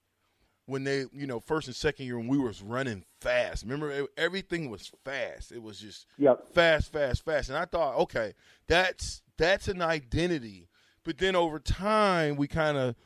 when 0.66 0.84
they, 0.84 1.04
you 1.12 1.26
know, 1.26 1.40
first 1.40 1.66
and 1.66 1.74
second 1.74 2.06
year 2.06 2.18
when 2.18 2.28
we 2.28 2.38
was 2.38 2.62
running 2.62 3.04
fast. 3.20 3.62
Remember, 3.62 4.06
everything 4.16 4.70
was 4.70 4.92
fast. 5.04 5.50
It 5.50 5.62
was 5.62 5.80
just 5.80 6.06
yep. 6.18 6.46
fast, 6.52 6.92
fast, 6.92 7.24
fast. 7.24 7.48
And 7.48 7.56
I 7.56 7.64
thought, 7.64 7.96
okay, 7.96 8.34
that's 8.66 9.22
that's 9.38 9.68
an 9.68 9.80
identity. 9.80 10.68
But 11.04 11.18
then 11.18 11.36
over 11.36 11.58
time, 11.58 12.36
we 12.36 12.48
kind 12.48 12.76
of 12.76 12.96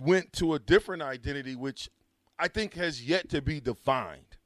went 0.00 0.32
to 0.34 0.54
a 0.54 0.58
different 0.58 1.02
identity, 1.02 1.54
which 1.54 1.90
I 2.38 2.48
think 2.48 2.74
has 2.74 3.06
yet 3.06 3.28
to 3.30 3.42
be 3.42 3.60
defined 3.60 4.38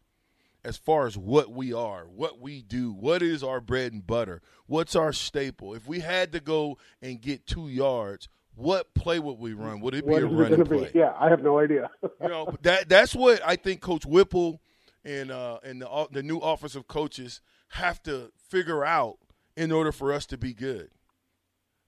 as 0.64 0.76
far 0.76 1.06
as 1.06 1.16
what 1.16 1.50
we 1.50 1.72
are, 1.72 2.04
what 2.04 2.40
we 2.40 2.62
do, 2.62 2.92
what 2.92 3.22
is 3.22 3.42
our 3.42 3.60
bread 3.60 3.92
and 3.92 4.06
butter, 4.06 4.42
what's 4.66 4.96
our 4.96 5.12
staple. 5.12 5.74
If 5.74 5.86
we 5.86 6.00
had 6.00 6.32
to 6.32 6.40
go 6.40 6.76
and 7.00 7.20
get 7.20 7.46
two 7.46 7.68
yards, 7.68 8.28
what 8.58 8.92
play 8.94 9.18
would 9.18 9.38
we 9.38 9.52
run? 9.52 9.80
Would 9.80 9.94
it 9.94 10.04
be 10.04 10.12
what 10.12 10.22
a 10.22 10.26
running 10.26 10.64
play? 10.64 10.90
Be? 10.92 10.98
Yeah, 10.98 11.14
I 11.18 11.28
have 11.28 11.42
no 11.42 11.58
idea. 11.58 11.90
you 12.02 12.28
know, 12.28 12.54
that 12.62 12.88
that's 12.88 13.14
what 13.14 13.40
I 13.46 13.56
think 13.56 13.80
Coach 13.80 14.04
Whipple 14.04 14.60
and 15.04 15.30
uh, 15.30 15.58
and 15.62 15.80
the 15.80 16.08
the 16.10 16.22
new 16.22 16.38
offensive 16.38 16.88
coaches 16.88 17.40
have 17.70 18.02
to 18.02 18.32
figure 18.36 18.84
out 18.84 19.18
in 19.56 19.70
order 19.70 19.92
for 19.92 20.12
us 20.12 20.26
to 20.26 20.38
be 20.38 20.52
good 20.52 20.90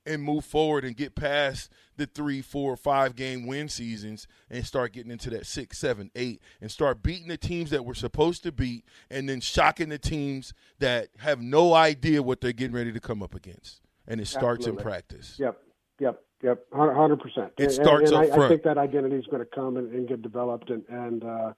and 0.07 0.23
move 0.23 0.45
forward 0.45 0.85
and 0.85 0.97
get 0.97 1.15
past 1.15 1.71
the 1.97 2.07
three, 2.07 2.41
four, 2.41 2.77
five 2.77 3.17
game 3.17 3.47
win 3.47 3.69
seasons 3.69 4.27
and 4.49 4.65
start 4.65 4.93
getting 4.93 5.13
into 5.13 5.29
that 5.31 5.47
six, 5.47 5.79
seven, 5.79 6.11
eight, 6.15 6.41
and 6.61 6.71
start 6.71 7.03
beating 7.03 7.29
the 7.29 7.37
teams 7.37 7.71
that 7.71 7.85
we're 7.85 7.95
supposed 7.95 8.43
to 8.43 8.53
beat, 8.53 8.85
and 9.11 9.29
then 9.29 9.41
shocking 9.41 9.89
the 9.89 9.99
teams 9.99 10.55
that 10.79 11.09
have 11.19 11.41
no 11.41 11.75
idea 11.75 12.23
what 12.23 12.41
they're 12.41 12.53
getting 12.53 12.75
ready 12.75 12.93
to 12.93 13.01
come 13.01 13.23
up 13.23 13.35
against. 13.35 13.81
And 14.07 14.21
it 14.21 14.27
starts 14.27 14.61
Absolutely. 14.61 14.81
in 14.81 14.85
practice. 14.85 15.37
Yep, 15.39 15.59
yep. 15.99 16.23
Yep, 16.42 16.66
hundred 16.72 17.20
percent. 17.20 17.53
It 17.59 17.70
starts 17.70 18.11
and, 18.11 18.22
and 18.22 18.29
up 18.29 18.33
I, 18.33 18.37
front. 18.37 18.42
I 18.42 18.48
think 18.48 18.62
that 18.62 18.79
identity 18.79 19.16
is 19.16 19.26
going 19.26 19.44
to 19.44 19.48
come 19.55 19.76
and, 19.76 19.92
and, 19.92 20.09
get 20.09 20.22
developed, 20.22 20.70
and, 20.70 20.83
and 20.88 21.22
uh, 21.22 21.53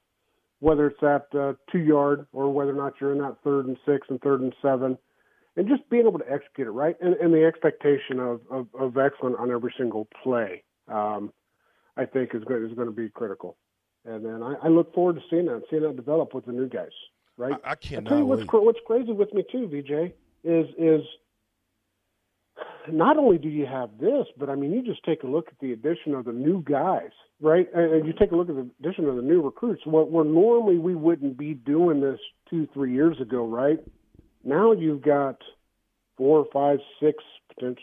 whether 0.58 0.88
it's 0.88 1.00
that 1.00 1.26
uh, 1.38 1.52
two 1.70 1.78
yard 1.78 2.26
or 2.32 2.52
whether 2.52 2.72
or 2.72 2.82
not 2.82 2.94
you're 3.00 3.12
in 3.12 3.18
that 3.18 3.36
third 3.44 3.66
and 3.66 3.76
six 3.86 4.08
and 4.10 4.20
third 4.22 4.40
and 4.40 4.52
seven, 4.60 4.98
and 5.56 5.68
just 5.68 5.88
being 5.88 6.06
able 6.06 6.18
to 6.18 6.30
execute 6.30 6.66
it 6.66 6.72
right, 6.72 6.96
and, 7.00 7.14
and 7.14 7.32
the 7.32 7.44
expectation 7.44 8.18
of, 8.18 8.40
of, 8.50 8.66
of 8.78 8.96
excellence 8.96 9.36
on 9.38 9.52
every 9.52 9.72
single 9.78 10.08
play, 10.22 10.64
um, 10.88 11.32
I 11.96 12.04
think 12.04 12.34
is 12.34 12.42
going 12.42 12.64
is 12.64 12.74
going 12.74 12.88
to 12.88 12.94
be 12.94 13.08
critical. 13.08 13.56
And 14.04 14.24
then 14.24 14.42
I, 14.42 14.54
I, 14.64 14.68
look 14.68 14.92
forward 14.94 15.14
to 15.14 15.22
seeing 15.30 15.46
that, 15.46 15.62
seeing 15.70 15.82
that 15.82 15.94
develop 15.94 16.34
with 16.34 16.46
the 16.46 16.52
new 16.52 16.68
guys. 16.68 16.90
Right? 17.36 17.54
I, 17.64 17.70
I 17.70 17.74
cannot 17.76 18.06
I 18.06 18.08
tell 18.08 18.18
you 18.18 18.26
what's, 18.26 18.44
what's 18.50 18.80
crazy 18.84 19.12
with 19.12 19.32
me 19.32 19.44
too, 19.50 19.68
VJ, 19.68 20.12
is 20.42 20.66
is 20.76 21.02
not 22.90 23.16
only 23.16 23.38
do 23.38 23.48
you 23.48 23.66
have 23.66 23.90
this, 24.01 24.27
but 24.37 24.48
I 24.48 24.55
mean, 24.55 24.72
you 24.72 24.83
just 24.83 25.05
take 25.05 25.22
a 25.22 25.27
look 25.27 25.48
at 25.48 25.59
the 25.61 25.72
addition 25.72 26.14
of 26.14 26.25
the 26.25 26.33
new 26.33 26.62
guys, 26.62 27.11
right? 27.40 27.68
And 27.75 28.07
you 28.07 28.12
take 28.12 28.33
a 28.33 28.37
look 28.37 28.48
at 28.48 28.57
the 28.57 28.68
addition 28.81 29.07
of 29.07 29.16
the 29.16 29.22
new 29.22 29.42
recruits. 29.42 29.87
Where, 29.87 30.05
where 30.05 30.25
normally 30.25 30.79
we 30.79 30.94
wouldn't 30.94 31.37
be 31.37 31.55
doing 31.55 32.01
this 32.01 32.18
two, 32.51 32.68
three 32.75 32.92
years 32.92 33.20
ago, 33.20 33.46
right? 33.46 33.79
Now 34.44 34.72
you've 34.72 35.03
got 35.03 35.37
four, 36.16 36.46
five, 36.53 36.79
six, 37.01 37.22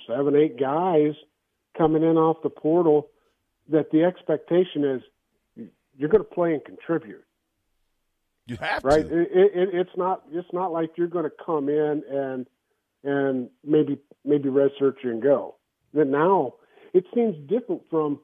seven, 0.08 0.36
eight 0.36 0.60
guys 0.60 1.14
coming 1.78 2.04
in 2.04 2.18
off 2.18 2.38
the 2.44 2.50
portal. 2.50 3.08
That 3.72 3.92
the 3.92 4.04
expectation 4.04 4.84
is 4.84 5.02
you're 5.96 6.10
going 6.10 6.24
to 6.24 6.30
play 6.30 6.54
and 6.54 6.66
contribute. 6.66 7.24
You 8.48 8.58
have 8.58 8.84
right? 8.84 9.08
to. 9.08 9.22
It, 9.22 9.30
it, 9.32 9.70
it's 9.74 9.96
not. 9.96 10.24
It's 10.32 10.52
not 10.52 10.72
like 10.72 10.92
you're 10.96 11.08
going 11.08 11.26
to 11.26 11.46
come 11.46 11.70
in 11.70 12.02
and 12.10 12.48
and 13.04 13.50
maybe 13.64 13.98
maybe 14.26 14.50
research 14.50 15.00
and 15.04 15.22
go. 15.22 15.56
Then 15.94 16.12
now 16.12 16.56
it 16.94 17.06
seems 17.14 17.36
different 17.50 17.82
from 17.90 18.20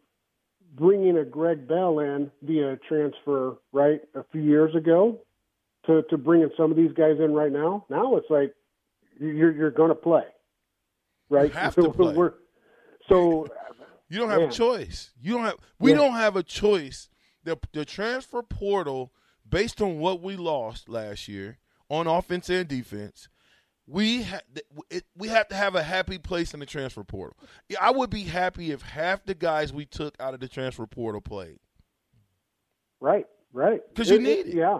bringing 0.75 1.17
a 1.17 1.23
Greg 1.25 1.67
Bell 1.67 1.99
in 1.99 2.31
via 2.41 2.77
transfer 2.87 3.55
right 3.71 4.01
a 4.13 4.23
few 4.31 4.41
years 4.41 4.75
ago 4.75 5.19
to 5.85 6.01
to 6.09 6.17
bringing 6.17 6.49
some 6.57 6.71
of 6.71 6.77
these 6.77 6.91
guys 6.93 7.17
in 7.19 7.33
right 7.33 7.51
now. 7.51 7.85
Now 7.89 8.15
it's 8.17 8.29
like 8.29 8.53
you're 9.19 9.51
you're 9.51 9.71
going 9.71 9.89
to 9.89 9.95
play, 10.09 10.25
right? 11.29 11.49
You 11.49 11.57
have 11.59 11.73
so 11.73 11.83
to 11.83 11.89
play. 11.91 12.13
We're, 12.13 12.33
so 13.07 13.47
you 14.09 14.19
don't 14.19 14.29
have 14.29 14.41
man. 14.41 14.49
a 14.49 14.51
choice. 14.51 15.11
You 15.21 15.33
don't 15.35 15.43
have. 15.45 15.57
We 15.79 15.91
Yeah. 15.91 15.97
don't 15.97 16.13
have 16.13 16.35
a 16.35 16.43
choice. 16.43 17.09
The 17.43 17.57
the 17.73 17.85
transfer 17.85 18.41
portal, 18.41 19.13
based 19.47 19.81
on 19.81 19.99
what 19.99 20.21
we 20.21 20.35
lost 20.35 20.89
last 20.89 21.27
year 21.27 21.59
on 21.89 22.07
offense 22.07 22.49
and 22.49 22.67
defense, 22.67 23.29
we 23.87 24.23
ha- 24.23 24.41
it, 24.89 25.03
we 25.15 25.27
have 25.27 25.47
to 25.49 25.55
have 25.55 25.75
a 25.75 25.83
happy 25.83 26.17
place 26.17 26.53
in 26.53 26.59
the 26.59 26.65
transfer 26.65 27.03
portal. 27.03 27.37
Yeah, 27.69 27.77
I 27.81 27.91
would 27.91 28.09
be 28.09 28.23
happy 28.23 28.71
if 28.71 28.81
half 28.81 29.25
the 29.25 29.35
guys 29.35 29.71
we 29.71 29.85
took 29.85 30.15
out 30.19 30.33
of 30.33 30.39
the 30.39 30.47
transfer 30.47 30.85
portal 30.87 31.21
played. 31.21 31.59
right, 32.99 33.25
right. 33.53 33.81
Because 33.89 34.09
you 34.09 34.19
need 34.19 34.47
it. 34.47 34.55
Yeah, 34.55 34.79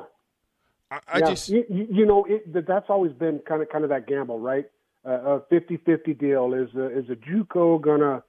I, 0.90 1.00
I 1.08 1.20
yeah. 1.20 1.30
just 1.30 1.50
you, 1.50 1.66
you 1.70 2.06
know 2.06 2.26
it, 2.28 2.52
that 2.54 2.68
that's 2.68 2.90
always 2.90 3.14
been 3.14 3.40
kind 3.48 3.62
of 3.62 3.70
kind 3.70 3.84
of 3.84 3.90
that 3.92 4.08
gamble, 4.08 4.40
right? 4.40 4.66
Uh, 5.08 5.38
a 5.38 5.40
50-50 5.54 6.20
deal 6.20 6.54
is 6.56 6.74
a, 6.76 6.98
is 6.98 7.06
a 7.12 7.16
JUCO 7.16 7.80
gonna 7.80 8.24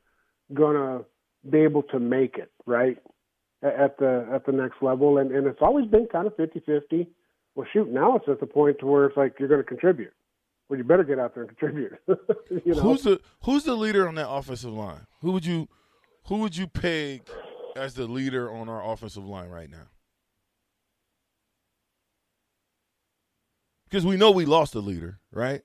gonna 0.53 1.05
be 1.49 1.61
able 1.61 1.83
to 1.85 1.99
make 1.99 2.37
it 2.37 2.53
right 2.67 2.99
at 3.63 3.99
the 3.99 4.29
at 4.33 4.45
the 4.45 4.53
next 4.53 4.83
level, 4.83 5.19
and 5.19 5.31
and 5.31 5.47
it's 5.47 5.63
always 5.63 5.87
been 5.87 6.07
kind 6.07 6.27
of 6.27 6.37
50-50. 6.37 7.07
Well, 7.55 7.67
shoot, 7.73 7.89
now 7.91 8.17
it's 8.17 8.29
at 8.29 8.41
the 8.41 8.47
point 8.47 8.79
to 8.81 8.87
where 8.87 9.07
it's 9.07 9.17
like 9.17 9.37
you're 9.39 9.49
going 9.49 9.63
to 9.63 9.67
contribute. 9.67 10.13
Well, 10.69 10.79
you 10.79 10.85
better 10.85 11.05
get 11.05 11.19
out 11.19 11.35
there 11.35 11.45
and 11.45 11.57
contribute. 11.57 11.93
you 12.65 12.75
know? 12.75 12.81
who's 12.83 13.03
the 13.03 13.21
who's 13.45 13.65
the 13.65 13.75
leader 13.75 14.09
on 14.09 14.17
that 14.17 14.29
offensive 14.29 14.73
line? 14.73 15.07
Who 15.21 15.33
would 15.33 15.47
you 15.47 15.69
who 16.27 16.39
would 16.39 16.57
you 16.57 16.67
peg 16.67 17.23
as 17.77 17.95
the 17.95 18.07
leader 18.07 18.51
on 18.53 18.69
our 18.69 18.93
offensive 18.93 19.25
line 19.25 19.49
right 19.49 19.71
now? 19.71 19.87
Because 23.89 24.05
we 24.05 24.17
know 24.17 24.31
we 24.31 24.45
lost 24.45 24.75
a 24.75 24.81
leader, 24.81 25.21
right? 25.33 25.63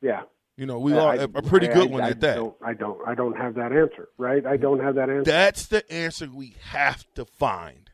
yeah. 0.00 0.22
You 0.56 0.66
know, 0.66 0.80
we 0.80 0.92
are 0.92 1.14
a 1.14 1.18
I- 1.20 1.22
a, 1.22 1.24
a 1.36 1.42
pretty 1.42 1.68
I- 1.70 1.72
good 1.74 1.88
I- 1.88 1.92
one 1.92 2.02
I 2.02 2.10
at 2.10 2.20
that. 2.20 2.34
Don't, 2.34 2.56
I 2.60 2.74
don't. 2.74 2.98
I 3.06 3.14
don't 3.14 3.36
have 3.36 3.54
that 3.54 3.70
answer. 3.70 4.08
Right. 4.18 4.44
I 4.44 4.56
don't 4.56 4.80
have 4.80 4.96
that 4.96 5.08
answer. 5.08 5.22
That's 5.30 5.66
the 5.66 5.88
answer 5.92 6.28
we 6.28 6.56
have 6.62 7.04
to 7.14 7.24
find. 7.24 7.90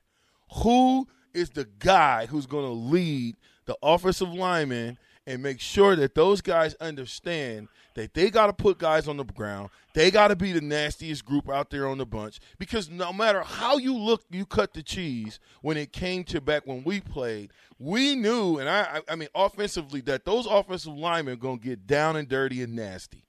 Who 0.63 1.07
is 1.35 1.51
the 1.51 1.67
guy 1.79 2.25
who's 2.25 2.47
going 2.47 2.65
to 2.65 2.73
lead 2.73 3.37
the 3.67 3.77
offensive 3.83 4.33
lineman 4.33 4.97
and 5.27 5.43
make 5.43 5.61
sure 5.61 5.97
that 5.97 6.15
those 6.15 6.41
guys 6.41 6.75
understand 6.75 7.69
that 7.95 8.13
they 8.13 8.31
got 8.31 8.49
to 8.49 8.53
put 8.53 8.79
guys 8.79 9.09
on 9.09 9.17
the 9.17 9.25
ground. 9.25 9.71
They 9.95 10.11
got 10.11 10.29
to 10.29 10.37
be 10.37 10.53
the 10.53 10.61
nastiest 10.61 11.25
group 11.25 11.49
out 11.49 11.71
there 11.71 11.87
on 11.87 11.99
the 11.99 12.07
bunch 12.07 12.41
because 12.59 12.91
no 12.91 13.13
matter 13.13 13.43
how 13.43 13.79
you 13.79 13.95
look, 13.97 14.23
you 14.31 14.45
cut 14.45 14.75
the 14.75 14.83
cheese. 14.83 15.39
When 15.63 15.77
it 15.77 15.93
came 15.93 16.25
to 16.25 16.41
back 16.41 16.67
when 16.67 16.85
we 16.85 17.01
played, 17.01 17.53
we 17.79 18.15
knew, 18.15 18.59
and 18.59 18.69
I, 18.69 19.01
I 19.09 19.17
mean, 19.17 19.29
offensively, 19.35 20.01
that 20.03 20.25
those 20.25 20.47
offensive 20.47 20.97
linemen 20.97 21.35
are 21.35 21.37
going 21.37 21.61
to 21.61 21.65
get 21.65 21.87
down 21.87 22.17
and 22.17 22.29
dirty 22.29 22.63
and 22.63 22.75
nasty. 22.75 23.25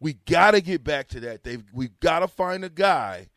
We 0.00 0.14
got 0.26 0.50
to 0.50 0.60
get 0.60 0.84
back 0.84 1.08
to 1.08 1.20
that. 1.20 1.44
They've 1.44 1.64
we 1.72 1.88
got 2.00 2.18
to 2.18 2.28
find 2.28 2.64
a 2.64 2.68
guy 2.68 3.28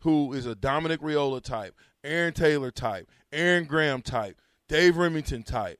who 0.00 0.32
is 0.32 0.46
a 0.46 0.54
Dominic 0.54 1.00
Raiola 1.00 1.42
type, 1.42 1.74
Aaron 2.02 2.32
Taylor 2.32 2.70
type, 2.70 3.08
Aaron 3.32 3.64
Graham 3.64 4.02
type, 4.02 4.40
Dave 4.68 4.94
Rimington 4.94 5.44
type, 5.44 5.78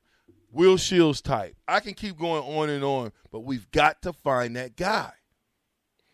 Will 0.52 0.76
Shields 0.76 1.20
type. 1.20 1.56
I 1.68 1.80
can 1.80 1.94
keep 1.94 2.18
going 2.18 2.42
on 2.42 2.70
and 2.70 2.84
on, 2.84 3.12
but 3.30 3.40
we've 3.40 3.70
got 3.70 4.02
to 4.02 4.12
find 4.12 4.56
that 4.56 4.76
guy 4.76 5.12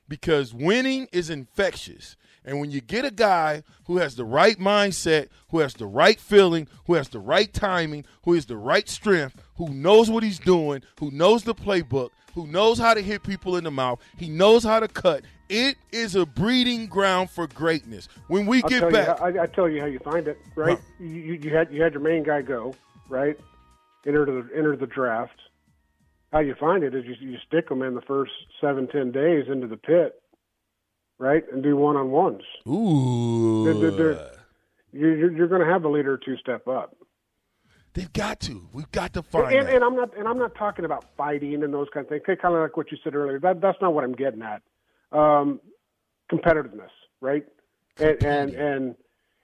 because 0.09 0.53
winning 0.53 1.09
is 1.13 1.31
infectious. 1.31 2.17
And 2.45 2.59
when 2.59 2.71
you 2.73 2.81
get 2.81 3.05
a 3.05 3.11
guy 3.11 3.63
who 3.87 3.99
has 3.99 4.17
the 4.17 4.25
right 4.25 4.59
mindset, 4.59 5.29
who 5.51 5.61
has 5.61 5.75
the 5.75 5.87
right 5.87 6.19
feeling, 6.19 6.67
who 6.87 6.95
has 6.95 7.09
the 7.09 7.21
right 7.21 7.53
timing, 7.53 8.05
who 8.25 8.33
has 8.35 8.47
the 8.47 8.57
right 8.57 8.89
strength, 8.89 9.41
who 9.57 9.69
knows 9.69 10.11
what 10.11 10.25
he's 10.25 10.41
doing, 10.41 10.83
who 10.99 11.11
knows 11.13 11.45
the 11.45 11.55
playbook, 11.55 12.11
who 12.35 12.47
knows 12.47 12.79
how 12.79 12.95
to 12.95 13.01
hit 13.01 13.23
people 13.23 13.57
in 13.57 13.65
the 13.65 13.71
mouth, 13.71 14.01
he 14.17 14.29
knows 14.29 14.65
how 14.65 14.81
to 14.81 14.89
cut. 14.89 15.23
It 15.49 15.77
is 15.93 16.17
a 16.17 16.27
breeding 16.27 16.87
ground 16.87 17.31
for 17.31 17.47
greatness. 17.47 18.09
When 18.27 18.47
we 18.47 18.63
I'll 18.63 18.69
get 18.69 18.91
back, 18.91 19.19
You, 19.21 19.41
I, 19.41 19.43
I 19.45 19.47
tell 19.47 19.69
you 19.69 19.81
how 19.81 19.87
you 19.87 19.99
find 20.01 20.27
it, 20.27 20.39
right? 20.57 20.79
Huh. 20.79 21.05
You, 21.05 21.09
you 21.09 21.33
you 21.35 21.57
had 21.57 21.73
you 21.73 21.83
had 21.83 21.93
your 21.93 22.03
main 22.03 22.23
guy 22.23 22.43
go, 22.43 22.75
right? 23.09 23.39
Enter 24.07 24.25
the 24.27 24.49
enter 24.57 24.77
the 24.77 24.87
draft. 24.87 25.39
How 26.33 26.41
you 26.41 26.55
find 26.59 26.83
it 26.83 26.95
is 26.95 27.05
you 27.05 27.15
you 27.21 27.39
stick 27.47 27.69
them 27.69 27.83
in 27.83 27.95
the 27.95 28.01
first 28.03 28.33
seven 28.61 28.89
ten 28.89 29.13
days 29.13 29.45
into 29.49 29.67
the 29.67 29.77
pit, 29.77 30.21
right, 31.19 31.45
and 31.53 31.63
do 31.63 31.77
one 31.77 31.97
on 31.97 32.11
ones. 32.11 32.43
ooh, 32.67 33.65
They're- 33.65 33.91
they're- 33.91 34.31
You're 34.95 35.31
you're, 35.33 35.49
going 35.49 35.61
to 35.67 35.67
have 35.73 35.85
a 35.85 35.89
leader 35.89 36.19
two 36.19 36.37
step 36.37 36.69
up. 36.69 36.95
they've 37.95 38.13
got 38.13 38.41
to. 38.41 38.69
We've 38.75 38.91
got 38.93 39.13
to 39.15 39.23
find 39.23 39.55
And, 39.55 39.69
and 39.69 39.85
I'm 39.85 39.95
not 39.97 40.17
and 40.17 40.27
I'm 40.29 40.39
not 40.39 40.55
talking 40.55 40.85
about 40.85 41.05
fighting 41.17 41.63
and 41.63 41.73
those 41.73 41.89
kind 41.95 42.05
of 42.05 42.11
things. 42.11 42.23
Kind 42.27 42.55
of 42.55 42.61
like 42.63 42.77
what 42.77 42.91
you 42.93 42.99
said 43.05 43.15
earlier. 43.15 43.39
That 43.39 43.61
that's 43.61 43.79
not 43.81 43.95
what 43.95 44.05
I'm 44.05 44.13
getting 44.15 44.43
at. 44.43 44.63
Um, 45.13 45.61
competitiveness, 46.31 46.91
right? 47.21 47.45
And 47.99 48.23
and 48.25 48.51
and 48.55 48.95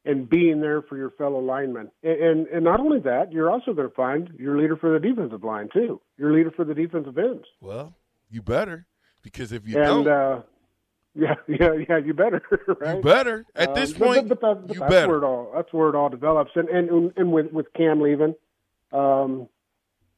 and 0.09 0.29
being 0.29 0.61
there 0.61 0.83
for 0.83 0.97
your 0.97 1.11
fellow 1.11 1.39
linemen. 1.39 1.91
And, 2.03 2.21
and 2.21 2.47
and 2.49 2.65
not 2.65 2.81
only 2.81 2.99
that, 3.01 3.31
you're 3.33 3.51
also 3.51 3.73
going 3.75 3.89
to 3.89 3.95
find 3.95 4.31
your 4.39 4.59
leader 4.61 4.77
for 4.77 4.93
the 4.93 4.99
defensive 4.99 5.45
line 5.45 5.69
too. 5.73 6.01
Your 6.17 6.33
leader 6.33 6.51
for 6.51 6.65
the 6.65 6.75
defensive 6.75 7.17
ends. 7.19 7.45
well, 7.61 7.95
you 8.31 8.43
better 8.43 8.87
because 9.23 9.53
if 9.53 9.69
you 9.69 9.77
and 9.77 10.05
don't, 10.05 10.09
uh, 10.09 10.41
yeah, 11.15 11.35
yeah, 11.49 11.73
yeah, 11.89 11.99
you 11.99 12.15
better. 12.15 12.43
Right? 12.81 12.97
you 12.97 13.03
better. 13.03 13.45
At 13.55 13.69
Um, 13.71 13.75
this 13.77 13.93
but- 13.93 14.07
point, 14.07 14.29
but, 14.29 14.41
that, 14.41 14.67
but 14.67 14.75
you 14.75 14.81
that's 14.81 14.91
better. 14.91 15.09
where 15.09 15.19
it 15.19 15.25
all 15.25 15.53
that's 15.55 15.73
where 15.73 15.89
it 15.91 15.95
all 15.95 16.09
develops. 16.09 16.51
And 16.57 16.69
and 16.69 17.13
and 17.17 17.33
with 17.33 17.53
with 17.53 17.67
Cam 17.75 18.01
leaving, 18.01 18.35
um, 18.93 19.49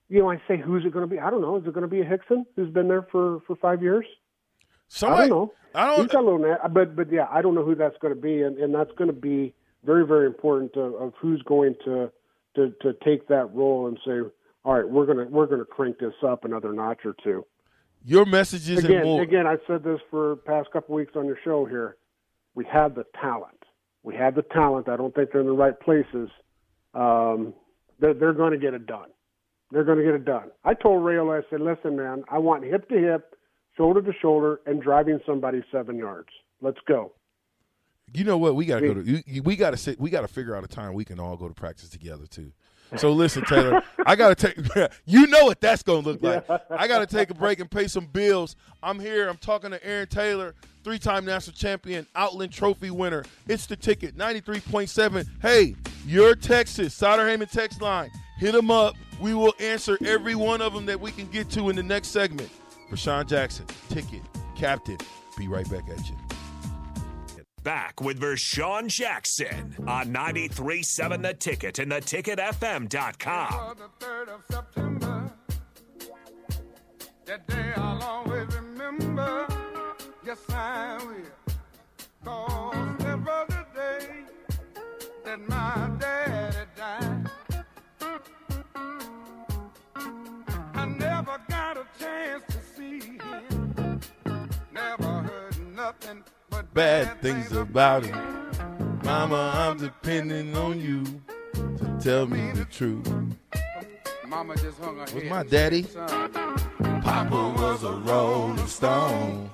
you 0.09 0.21
know, 0.21 0.31
I 0.31 0.41
say 0.49 0.57
who's 0.57 0.85
it 0.85 0.93
going 0.93 1.09
to 1.09 1.13
be? 1.15 1.19
I 1.21 1.31
don't 1.31 1.41
know. 1.41 1.57
Is 1.57 1.67
it 1.67 1.73
going 1.75 1.83
to 1.83 1.89
be 1.89 2.01
a 2.01 2.05
Hickson 2.05 2.47
who's 2.57 2.71
been 2.73 2.89
there 2.89 3.07
for 3.11 3.41
for 3.47 3.57
five 3.57 3.83
years? 3.83 4.07
Somebody, 4.89 5.23
I 5.25 5.29
don't 5.29 5.39
know. 5.39 5.53
I 5.75 5.87
don't. 5.87 6.01
He's 6.03 6.13
got 6.13 6.25
a 6.25 6.29
little, 6.31 6.57
but 6.73 6.97
but 6.97 7.13
yeah, 7.13 7.27
I 7.31 7.43
don't 7.43 7.55
know 7.55 7.65
who 7.65 7.75
that's 7.77 7.97
going 7.99 8.15
to 8.15 8.21
be, 8.21 8.43
and, 8.43 8.59
and 8.59 8.75
that's 8.75 8.91
going 8.99 9.07
to 9.09 9.15
be 9.17 9.55
very 9.85 10.07
very 10.07 10.27
important 10.27 10.77
of, 10.77 10.95
of 10.95 11.13
who's 11.21 11.43
going 11.43 11.75
to, 11.85 12.11
to 12.57 12.73
to 12.83 12.93
take 13.05 13.29
that 13.29 13.53
role 13.55 13.87
and 13.87 13.99
say, 14.07 14.21
all 14.65 14.75
right, 14.75 14.89
we're 14.89 15.07
gonna 15.07 15.27
we're 15.31 15.47
gonna 15.47 15.65
crank 15.65 15.99
this 15.99 16.15
up 16.27 16.45
another 16.45 16.73
notch 16.73 17.01
or 17.05 17.15
two. 17.25 17.45
your 18.05 18.25
messages 18.27 18.79
and 18.85 18.87
Again, 18.87 19.05
more. 19.05 19.23
again, 19.23 19.47
I've 19.47 19.61
said 19.67 19.83
this 19.85 20.01
for 20.11 20.37
past 20.37 20.71
couple 20.73 20.95
weeks 20.95 21.13
on 21.17 21.27
your 21.27 21.39
show 21.45 21.65
here. 21.65 21.97
We 22.55 22.65
have 22.73 22.95
the 22.95 23.05
talent. 23.21 23.63
We 24.03 24.15
have 24.17 24.35
the 24.35 24.43
talent. 24.43 24.89
I 24.89 24.97
don't 24.97 25.15
think 25.15 25.31
they're 25.33 25.41
in 25.43 25.47
the 25.47 25.53
right 25.53 25.79
places. 25.79 26.29
Um, 26.95 27.55
they're 28.01 28.15
they're 28.15 28.33
going 28.33 28.53
to 28.53 28.59
get 28.59 28.75
it 28.75 28.87
done. 28.87 29.09
They're 29.71 29.85
going 29.85 29.99
to 29.99 30.05
get 30.05 30.15
it 30.15 30.25
done. 30.25 30.51
I 30.65 30.75
told 30.75 31.03
Raiola, 31.03 31.43
I 31.45 31.49
said, 31.49 31.61
listen, 31.61 31.97
man, 31.97 32.25
I 32.29 32.39
want 32.39 32.65
hip 32.65 32.89
to 32.89 32.97
hip, 32.99 33.37
shoulder 33.77 34.03
to 34.03 34.13
shoulder, 34.21 34.61
and 34.67 34.83
driving 34.83 35.21
somebody 35.25 35.63
seven 35.71 35.97
yards. 35.97 36.31
Let's 36.61 36.79
go. 36.89 37.13
You 38.13 38.25
know 38.25 38.39
what? 38.39 38.55
We 38.55 38.67
got 38.67 38.81
to 38.81 38.95
go 38.95 39.03
to. 39.03 39.41
We 39.43 39.57
got 39.57 39.71
to 39.71 39.77
sit. 39.77 40.01
We 40.01 40.11
got 40.11 40.23
to 40.23 40.29
figure 40.29 40.57
out 40.57 40.65
a 40.65 40.69
time 40.69 40.95
we 40.95 41.05
can 41.05 41.21
all 41.21 41.37
go 41.37 41.49
to 41.49 41.55
practice 41.55 41.89
together 41.89 42.27
too. 42.27 42.53
So 42.97 43.13
listen, 43.13 43.45
Taylor, 43.45 43.83
I 44.07 44.17
got 44.17 44.37
to 44.37 44.53
take. 44.53 44.91
You 45.05 45.27
know 45.27 45.45
what 45.45 45.61
that's 45.61 45.83
going 45.83 46.03
to 46.03 46.11
look 46.11 46.23
like. 46.23 46.45
I 46.71 46.87
got 46.89 47.01
to 47.01 47.07
take 47.07 47.31
a 47.31 47.35
break 47.35 47.61
and 47.61 47.71
pay 47.71 47.87
some 47.89 48.07
bills. 48.07 48.57
I'm 48.83 48.99
here. 48.99 49.29
I'm 49.29 49.37
talking 49.37 49.71
to 49.71 49.85
Aaron 49.85 50.09
Taylor, 50.09 50.55
three-time 50.85 51.25
national 51.25 51.57
champion, 51.57 52.07
Outland 52.15 52.53
Trophy 52.53 52.91
winner. 52.91 53.25
It's 53.49 53.67
the 53.67 53.77
ticket, 53.77 54.17
93.7. 54.17 55.27
Hey, 55.43 55.75
your 56.07 56.35
Texas 56.35 56.99
Heyman 57.01 57.51
text 57.51 57.83
line. 57.83 58.11
Hit 58.39 58.53
them 58.53 58.71
up. 58.71 58.97
We 59.21 59.35
will 59.35 59.55
answer 59.61 59.99
every 60.05 60.35
one 60.35 60.61
of 60.63 60.73
them 60.73 60.87
that 60.87 61.01
we 61.01 61.11
can 61.13 61.27
get 61.27 61.51
to 61.51 61.69
in 61.69 61.77
the 61.77 61.83
next 61.83 62.09
segment. 62.09 62.51
Vershawn 62.91 63.27
Jackson, 63.27 63.67
ticket, 63.89 64.23
captain. 64.57 64.99
Be 65.37 65.47
right 65.49 65.69
back 65.71 65.89
at 65.91 66.09
you. 66.09 66.17
Back 67.63 68.01
with 68.01 68.19
Vershawn 68.19 68.89
Jackson 68.89 69.77
on 69.87 70.15
93.7 70.15 71.23
The 71.23 71.35
Ticket 71.35 71.79
and 71.79 71.93
theticketfm.com. 71.93 73.77
the 73.77 73.91
bad 96.73 97.21
things 97.21 97.53
about 97.53 98.05
him. 98.05 98.19
Mama, 99.05 99.53
I'm 99.55 99.79
depending 99.79 100.57
on 100.57 100.81
you 100.81 101.05
to 101.55 101.99
tell 102.01 102.27
me 102.27 102.53
the 102.53 102.65
truth. 102.67 103.11
Mama 104.27 104.55
just 104.57 104.79
hung 104.79 104.97
her 104.97 105.03
Was 105.03 105.13
head 105.13 105.27
my 105.27 105.43
daddy? 105.43 105.83
Papa 107.03 107.55
was 107.57 107.83
a 107.83 107.93
rolling 107.93 108.67
stone. 108.67 109.47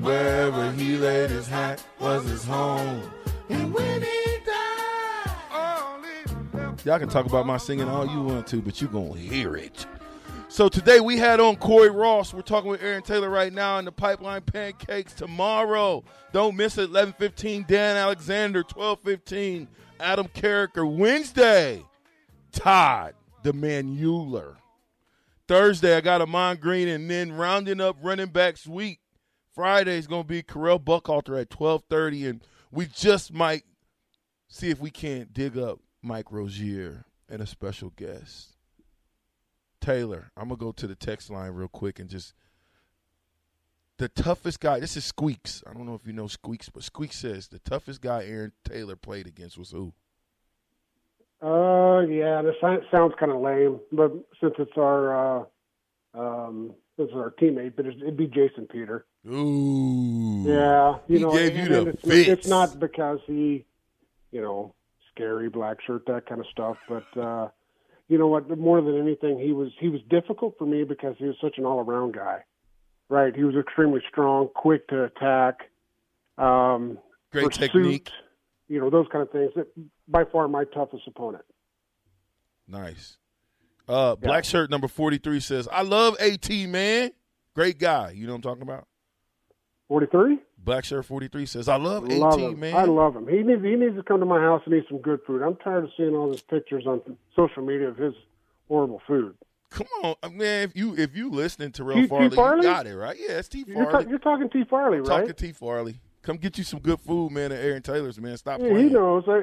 Wherever 0.00 0.72
he 0.72 0.96
laid 0.96 1.30
his 1.30 1.46
hat 1.46 1.82
was 1.98 2.24
his 2.28 2.44
home. 2.44 3.10
And 3.48 3.72
when 3.72 4.02
he 4.02 4.24
died. 4.44 5.30
all 5.52 5.98
Y'all 6.84 6.98
can 6.98 7.08
talk 7.08 7.26
about 7.26 7.46
my 7.46 7.56
singing 7.56 7.88
all 7.88 8.06
you 8.06 8.22
want 8.22 8.46
to, 8.48 8.60
but 8.60 8.80
you 8.80 8.88
gonna 8.88 9.16
hear 9.16 9.56
it. 9.56 9.86
So 10.50 10.68
today 10.68 10.98
we 10.98 11.16
had 11.16 11.38
on 11.38 11.54
Corey 11.54 11.90
Ross. 11.90 12.34
We're 12.34 12.42
talking 12.42 12.72
with 12.72 12.82
Aaron 12.82 13.04
Taylor 13.04 13.30
right 13.30 13.52
now 13.52 13.78
in 13.78 13.84
the 13.84 13.92
Pipeline 13.92 14.42
Pancakes. 14.42 15.12
Tomorrow, 15.12 16.02
don't 16.32 16.56
miss 16.56 16.76
it. 16.76 16.90
11:15. 16.90 17.64
Dan 17.68 17.96
Alexander. 17.96 18.64
12:15. 18.64 19.68
Adam 20.00 20.26
Carriker. 20.26 20.84
Wednesday, 20.84 21.84
Todd 22.50 23.14
the 23.44 23.52
Manuler. 23.52 24.56
Thursday, 25.46 25.96
I 25.96 26.00
got 26.00 26.20
Ahman 26.20 26.56
Green, 26.56 26.88
and 26.88 27.08
then 27.08 27.30
rounding 27.30 27.80
up 27.80 27.96
running 28.02 28.30
backs 28.30 28.66
week. 28.66 28.98
Friday 29.54 29.98
is 29.98 30.08
going 30.08 30.24
to 30.24 30.28
be 30.28 30.42
Correll 30.42 30.82
Buckhalter 30.82 31.40
at 31.40 31.48
12:30, 31.48 32.28
and 32.28 32.44
we 32.72 32.86
just 32.86 33.32
might 33.32 33.62
see 34.48 34.68
if 34.68 34.80
we 34.80 34.90
can't 34.90 35.32
dig 35.32 35.56
up 35.56 35.78
Mike 36.02 36.32
Rozier 36.32 37.06
and 37.28 37.40
a 37.40 37.46
special 37.46 37.90
guest. 37.90 38.56
Taylor, 39.80 40.30
I'm 40.36 40.48
gonna 40.48 40.56
go 40.58 40.72
to 40.72 40.86
the 40.86 40.94
text 40.94 41.30
line 41.30 41.52
real 41.52 41.68
quick 41.68 41.98
and 41.98 42.08
just 42.08 42.34
the 43.98 44.08
toughest 44.08 44.60
guy. 44.60 44.80
This 44.80 44.96
is 44.96 45.04
Squeaks. 45.04 45.62
I 45.68 45.72
don't 45.72 45.86
know 45.86 45.94
if 45.94 46.06
you 46.06 46.12
know 46.12 46.26
Squeaks, 46.26 46.68
but 46.68 46.82
Squeaks 46.82 47.16
says 47.18 47.48
the 47.48 47.58
toughest 47.58 48.00
guy 48.00 48.24
Aaron 48.24 48.52
Taylor 48.64 48.96
played 48.96 49.26
against 49.26 49.58
was 49.58 49.70
who? 49.70 49.92
Uh, 51.42 52.00
yeah, 52.00 52.42
this 52.42 52.54
sounds 52.90 53.14
kind 53.18 53.32
of 53.32 53.40
lame, 53.40 53.80
but 53.92 54.12
since 54.40 54.54
it's 54.58 54.76
our 54.76 55.40
uh, 55.40 55.44
um, 56.14 56.72
this 56.98 57.08
is 57.08 57.14
our 57.14 57.30
teammate, 57.40 57.74
but 57.76 57.86
it'd, 57.86 58.16
be 58.16 58.26
Jason 58.26 58.66
Peter. 58.70 59.06
Ooh, 59.26 60.44
Yeah, 60.46 60.98
you 61.08 61.16
He 61.18 61.22
know, 61.22 61.32
gave 61.32 61.56
you 61.56 61.62
and, 61.62 61.72
the 61.86 61.88
it's, 61.90 62.02
fits. 62.02 62.28
it's 62.28 62.46
not 62.48 62.78
because 62.78 63.20
he, 63.26 63.64
you 64.32 64.40
know, 64.42 64.74
scary 65.14 65.48
black 65.48 65.78
shirt 65.86 66.04
that 66.06 66.26
kind 66.26 66.40
of 66.40 66.46
stuff, 66.48 66.76
but 66.88 67.20
uh, 67.20 67.48
you 68.10 68.18
know 68.18 68.26
what? 68.26 68.58
More 68.58 68.82
than 68.82 68.98
anything, 68.98 69.38
he 69.38 69.52
was 69.52 69.70
he 69.78 69.88
was 69.88 70.00
difficult 70.10 70.56
for 70.58 70.66
me 70.66 70.82
because 70.82 71.14
he 71.16 71.26
was 71.26 71.36
such 71.40 71.58
an 71.58 71.64
all 71.64 71.78
around 71.78 72.12
guy. 72.12 72.44
Right, 73.08 73.34
he 73.34 73.44
was 73.44 73.54
extremely 73.54 74.02
strong, 74.08 74.48
quick 74.54 74.88
to 74.88 75.04
attack, 75.04 75.70
um, 76.36 76.98
great 77.32 77.46
pursuit, 77.46 77.72
technique. 77.72 78.10
You 78.68 78.80
know, 78.80 78.90
those 78.90 79.06
kind 79.12 79.22
of 79.22 79.30
things. 79.30 79.52
That 79.54 79.68
by 80.08 80.24
far 80.24 80.48
my 80.48 80.64
toughest 80.64 81.04
opponent. 81.06 81.44
Nice. 82.66 83.16
Uh, 83.88 84.16
black 84.16 84.44
shirt 84.44 84.70
number 84.70 84.86
43 84.86 85.40
says, 85.40 85.68
I 85.72 85.82
love 85.82 86.16
AT, 86.20 86.48
man. 86.68 87.10
Great 87.54 87.78
guy. 87.78 88.12
You 88.12 88.26
know 88.26 88.34
what 88.34 88.36
I'm 88.36 88.42
talking 88.42 88.62
about? 88.62 88.86
43? 89.94 90.38
Black 90.64 90.84
shirt 90.84 91.04
43 91.04 91.46
says, 91.46 91.68
I 91.68 91.74
love, 91.74 92.06
love 92.06 92.34
AT, 92.34 92.38
him. 92.40 92.60
man. 92.60 92.76
I 92.76 92.84
love 92.84 93.16
him. 93.16 93.26
He 93.26 93.38
needs 93.42 93.60
he 93.64 93.74
needs 93.74 93.96
to 93.96 94.04
come 94.04 94.20
to 94.20 94.26
my 94.26 94.38
house 94.38 94.62
and 94.64 94.72
eat 94.74 94.84
some 94.88 94.98
good 94.98 95.18
food. 95.26 95.42
I'm 95.42 95.56
tired 95.56 95.82
of 95.82 95.90
seeing 95.96 96.14
all 96.14 96.30
these 96.30 96.42
pictures 96.42 96.86
on 96.86 97.00
social 97.34 97.64
media 97.64 97.88
of 97.88 97.96
his 97.96 98.14
horrible 98.68 99.02
food. 99.04 99.34
Come 99.70 99.88
on, 100.04 100.14
uh, 100.22 100.28
man. 100.28 100.68
If 100.68 100.76
you 100.76 100.94
if 100.96 101.16
you 101.16 101.28
listening 101.30 101.72
to 101.72 101.82
Real. 101.84 102.06
Farley, 102.06 102.36
Farley? 102.36 102.66
you 102.66 102.72
got 102.72 102.86
it, 102.86 102.96
right? 102.96 103.16
Yeah, 103.18 103.38
it's 103.38 103.48
T. 103.48 103.64
You're, 103.66 103.84
Farley. 103.90 104.04
ta- 104.04 104.10
you're 104.10 104.18
talking 104.20 104.48
T. 104.48 104.62
Farley, 104.70 104.98
right? 104.98 105.06
talking 105.06 105.34
T. 105.34 105.50
Farley. 105.52 105.98
Come 106.22 106.36
get 106.36 106.56
you 106.56 106.62
some 106.64 106.78
good 106.78 107.00
food, 107.00 107.32
man, 107.32 107.50
at 107.50 107.64
Aaron 107.64 107.82
Taylor's, 107.82 108.20
man. 108.20 108.36
Stop 108.36 108.60
Yeah, 108.60 108.68
playing. 108.68 108.88
he 108.88 108.94
knows. 108.94 109.24
I, 109.26 109.40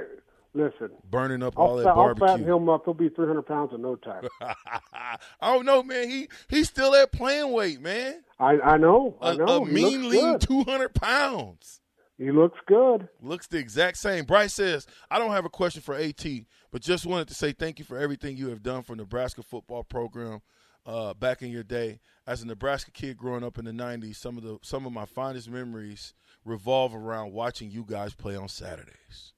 listen, 0.58 0.89
Burning 1.10 1.43
up 1.43 1.58
all 1.58 1.72
I'll, 1.72 1.76
that 1.78 1.84
fa- 1.84 1.89
I'll 1.89 2.16
fatten 2.16 2.45
him 2.45 2.70
up. 2.70 2.86
He'll 2.86 2.93
be 2.93 3.10
300 3.10 3.43
pounds 3.43 3.72
in 3.74 3.82
no 3.82 3.95
time. 3.95 4.28
I 4.41 5.53
don't 5.53 5.66
know, 5.66 5.84
man. 5.84 6.10
He 6.10 6.28
he's 6.49 6.68
still 6.68 6.95
at 6.95 7.12
playing 7.12 7.51
weight, 7.51 7.80
man. 7.80 8.24
I, 8.39 8.60
I 8.60 8.78
know. 8.78 9.18
A, 9.22 9.26
I 9.28 9.36
know. 9.36 9.64
a 9.64 9.66
He 9.66 9.74
mean, 9.74 10.10
lean 10.10 10.34
good. 10.34 10.41
200 10.41 10.93
pounds. 10.93 11.82
He 12.18 12.32
looks 12.32 12.58
good. 12.66 13.08
Looks 13.22 13.47
the 13.47 13.60
exact 13.60 13.97
same. 13.97 14.26
Bryce 14.26 14.53
says, 14.53 14.88
I 15.12 15.20
don't 15.20 15.32
have 15.32 15.45
a 15.45 15.49
question 15.49 15.84
for 15.84 15.93
AT, 15.95 16.26
but 16.72 16.82
just 16.82 17.05
wanted 17.05 17.28
to 17.28 17.36
say 17.36 17.51
thank 17.51 17.78
you 17.78 17.86
for 17.86 17.97
everything 17.97 18.36
you 18.38 18.49
have 18.49 18.64
done 18.64 18.82
for 18.82 18.95
Nebraska 18.95 19.43
football 19.43 19.84
program 19.84 20.41
uh, 20.88 21.14
back 21.14 21.43
in 21.43 21.51
your 21.51 21.64
day. 21.64 21.99
As 22.26 22.41
a 22.41 22.47
Nebraska 22.47 22.91
kid 22.91 23.18
growing 23.18 23.43
up 23.43 23.60
in 23.60 23.66
the 23.66 23.72
90s, 23.72 24.16
some 24.16 24.36
of 24.38 24.43
the 24.43 24.58
some 24.64 24.86
of 24.86 24.91
my 24.91 25.05
fondest 25.05 25.49
memories 25.49 26.14
revolve 26.43 26.95
around 26.95 27.34
watching 27.34 27.70
you 27.70 27.86
guys 27.88 28.14
play 28.16 28.36
on 28.36 28.47
Saturdays. 28.47 29.34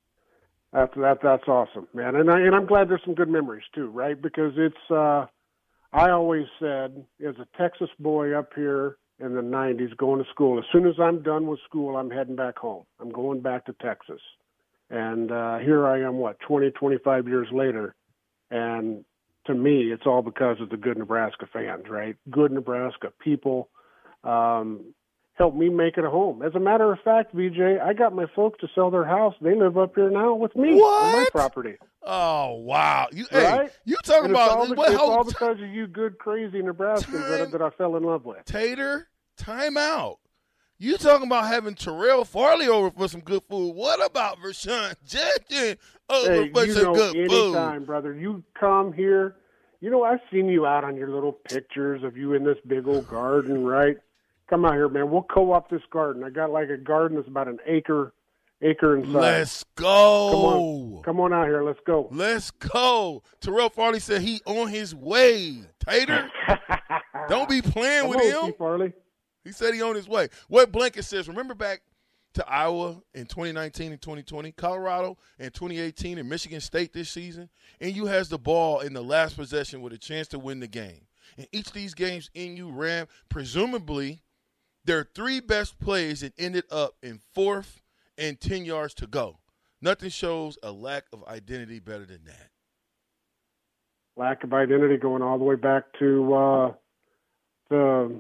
That's 0.72 0.94
that. 0.96 1.20
That's 1.24 1.48
awesome, 1.48 1.88
man. 1.94 2.16
And 2.16 2.30
I 2.30 2.40
and 2.42 2.56
I'm 2.56 2.66
glad 2.66 2.90
there's 2.90 3.02
some 3.04 3.16
good 3.16 3.30
memories 3.30 3.64
too, 3.74 3.88
right? 3.90 4.20
Because 4.20 4.54
it's. 4.58 4.92
uh 4.92 5.26
I 5.92 6.12
always 6.12 6.46
said, 6.60 7.04
as 7.28 7.34
a 7.40 7.48
Texas 7.58 7.90
boy 7.98 8.38
up 8.38 8.52
here 8.56 8.98
in 9.20 9.34
the 9.34 9.42
'90s, 9.42 9.98
going 9.98 10.24
to 10.24 10.30
school. 10.30 10.60
As 10.60 10.66
soon 10.72 10.86
as 10.86 10.94
I'm 11.00 11.24
done 11.24 11.48
with 11.48 11.60
school, 11.68 11.98
I'm 11.98 12.12
heading 12.12 12.36
back 12.36 12.58
home. 12.60 12.84
I'm 13.00 13.10
going 13.10 13.42
back 13.42 13.66
to 13.66 13.74
Texas. 13.82 14.22
And 14.92 15.32
uh 15.32 15.58
here 15.58 15.88
I 15.88 16.02
am, 16.02 16.18
what 16.18 16.40
20, 16.42 16.72
25 16.72 17.28
years 17.28 17.48
later, 17.52 17.96
and 18.52 19.04
to 19.46 19.56
me, 19.56 19.92
it's 19.92 20.06
all 20.06 20.22
because 20.22 20.62
of 20.62 20.70
the 20.70 20.78
good 20.78 20.98
Nebraska 20.98 21.48
fans, 21.52 21.86
right? 21.90 22.16
Good 22.30 22.52
Nebraska 22.52 23.12
people. 23.20 23.70
Um, 24.24 24.94
helped 25.40 25.58
me 25.58 25.70
make 25.70 25.98
it 25.98 26.04
a 26.04 26.10
home. 26.10 26.42
As 26.44 26.54
a 26.54 26.60
matter 26.60 26.92
of 26.92 27.00
fact, 27.00 27.34
VJ, 27.34 27.60
I 27.82 27.94
got 27.94 28.14
my 28.14 28.26
folks 28.36 28.60
to 28.60 28.68
sell 28.76 28.92
their 28.92 29.06
house. 29.06 29.34
They 29.42 29.56
live 29.56 29.78
up 29.78 29.96
here 29.96 30.10
now 30.12 30.36
with 30.36 30.56
me 30.56 30.74
on 30.80 31.12
my 31.14 31.26
property. 31.32 31.78
Oh 32.04 32.56
wow! 32.56 33.08
You 33.12 33.26
hey, 33.32 33.70
you 33.86 33.96
talking 34.04 34.26
And 34.26 34.34
it's 34.34 34.40
about 34.40 34.58
all, 34.58 34.68
be- 34.68 34.74
what 34.74 34.92
it's 34.92 35.00
all 35.00 35.24
because 35.24 35.60
of 35.62 35.70
you 35.70 35.88
good, 35.88 36.20
crazy 36.20 36.62
Nebraskans 36.62 37.28
that, 37.30 37.52
that 37.52 37.62
I 37.62 37.70
fell 37.72 37.96
in 37.96 38.04
love 38.04 38.26
with. 38.26 38.44
Tater, 38.46 39.08
time 39.38 39.78
out. 39.78 40.20
You 40.78 40.98
talking 40.98 41.28
about 41.28 41.48
having 41.48 41.76
Terrell 41.76 42.24
Farley 42.24 42.68
over 42.68 42.90
for 42.92 43.08
some 43.10 43.20
good 43.20 43.44
food? 43.50 43.76
What 43.76 44.06
about 44.06 44.38
Rashawn 44.40 44.96
Jenkins 45.06 45.78
over 46.10 46.32
Hey, 46.32 46.52
for 46.54 46.68
some 46.68 46.84
know, 46.84 46.94
good 46.96 47.16
anytime, 47.18 47.82
food? 47.82 47.86
brother. 47.88 48.14
You 48.14 48.44
come 48.58 48.94
here. 48.94 49.36
You 49.82 49.90
know, 49.90 50.04
I've 50.04 50.20
seen 50.32 50.48
you 50.48 50.66
out 50.66 50.84
on 50.86 50.96
your 50.96 51.10
little 51.10 51.34
pictures 51.34 52.04
of 52.04 52.16
you 52.18 52.34
in 52.34 52.44
this 52.46 52.58
big 52.66 52.88
old 52.88 53.08
garden, 53.10 53.66
right? 53.66 53.98
Come 54.50 54.66
out 54.66 54.74
here, 54.74 54.90
man. 54.90 55.12
We'll 55.12 55.24
co-op 55.24 55.70
this 55.70 55.82
garden. 55.92 56.24
I 56.24 56.32
got 56.32 56.50
like 56.50 56.70
a 56.70 56.78
garden 56.78 57.18
that's 57.18 57.28
about 57.28 57.48
an 57.48 57.60
acre, 57.68 58.14
acre 58.64 58.98
in 58.98 59.06
size. 59.06 59.14
Let's 59.14 59.64
go. 59.76 60.30
Come 60.32 60.40
on, 60.40 61.04
come 61.04 61.20
on 61.20 61.34
out 61.34 61.46
here. 61.46 61.64
Let's 61.64 61.80
go. 61.86 62.10
Let's 62.12 62.50
go. 62.50 63.22
Terrell 63.42 63.70
Farley 63.70 64.00
said 64.00 64.24
he 64.24 64.42
on 64.46 64.70
his 64.70 64.96
way. 64.96 65.62
Tater, 65.88 66.32
don't 67.30 67.48
be 67.48 67.62
playing 67.62 68.02
Come 68.02 68.10
with 68.10 68.36
on, 68.36 68.46
him. 68.46 68.52
T. 68.52 68.58
Farley. 68.58 68.94
He 69.44 69.52
said 69.52 69.76
he 69.76 69.84
on 69.84 69.94
his 69.94 70.08
way. 70.08 70.30
What 70.48 70.72
Blanket 70.72 71.04
says, 71.04 71.28
remember 71.28 71.54
back 71.54 71.82
to 72.34 72.48
Iowa 72.50 73.02
in 73.14 73.26
2019 73.26 73.92
and 73.92 74.02
2020, 74.02 74.52
Colorado 74.54 75.18
in 75.38 75.52
2018, 75.52 76.18
and 76.18 76.28
Michigan 76.28 76.60
State 76.60 76.92
this 76.92 77.10
season, 77.10 77.50
and 77.80 77.96
you 77.96 78.08
has 78.08 78.30
the 78.30 78.38
ball 78.40 78.80
in 78.80 78.94
the 78.94 79.04
last 79.04 79.36
possession 79.36 79.82
with 79.82 79.94
a 79.94 79.98
chance 79.98 80.28
to 80.30 80.40
win 80.40 80.60
the 80.60 80.68
game. 80.68 81.02
In 81.38 81.46
each 81.52 81.68
of 81.68 81.74
these 81.74 81.94
games, 81.94 82.30
NU 82.36 82.72
ran 82.72 83.08
presumably 83.30 84.24
their 84.90 85.08
three 85.14 85.40
best 85.40 85.80
plays 85.80 86.22
that 86.22 86.34
ended 86.40 86.64
up 86.72 86.96
in 87.04 87.20
fourth 87.36 87.84
and 88.18 88.40
10 88.40 88.66
yards 88.66 88.96
to 88.96 89.06
go. 89.06 89.38
Nothing 89.82 90.10
shows 90.10 90.58
a 90.64 90.72
lack 90.72 91.04
of 91.14 91.24
identity 91.28 91.78
better 91.80 92.06
than 92.06 92.24
that. 92.26 92.50
lack 94.18 94.44
of 94.44 94.52
identity 94.52 94.98
going 94.98 95.22
all 95.22 95.38
the 95.38 95.44
way 95.44 95.54
back 95.54 95.84
to 96.00 96.34
uh, 96.34 96.72
the 97.70 98.20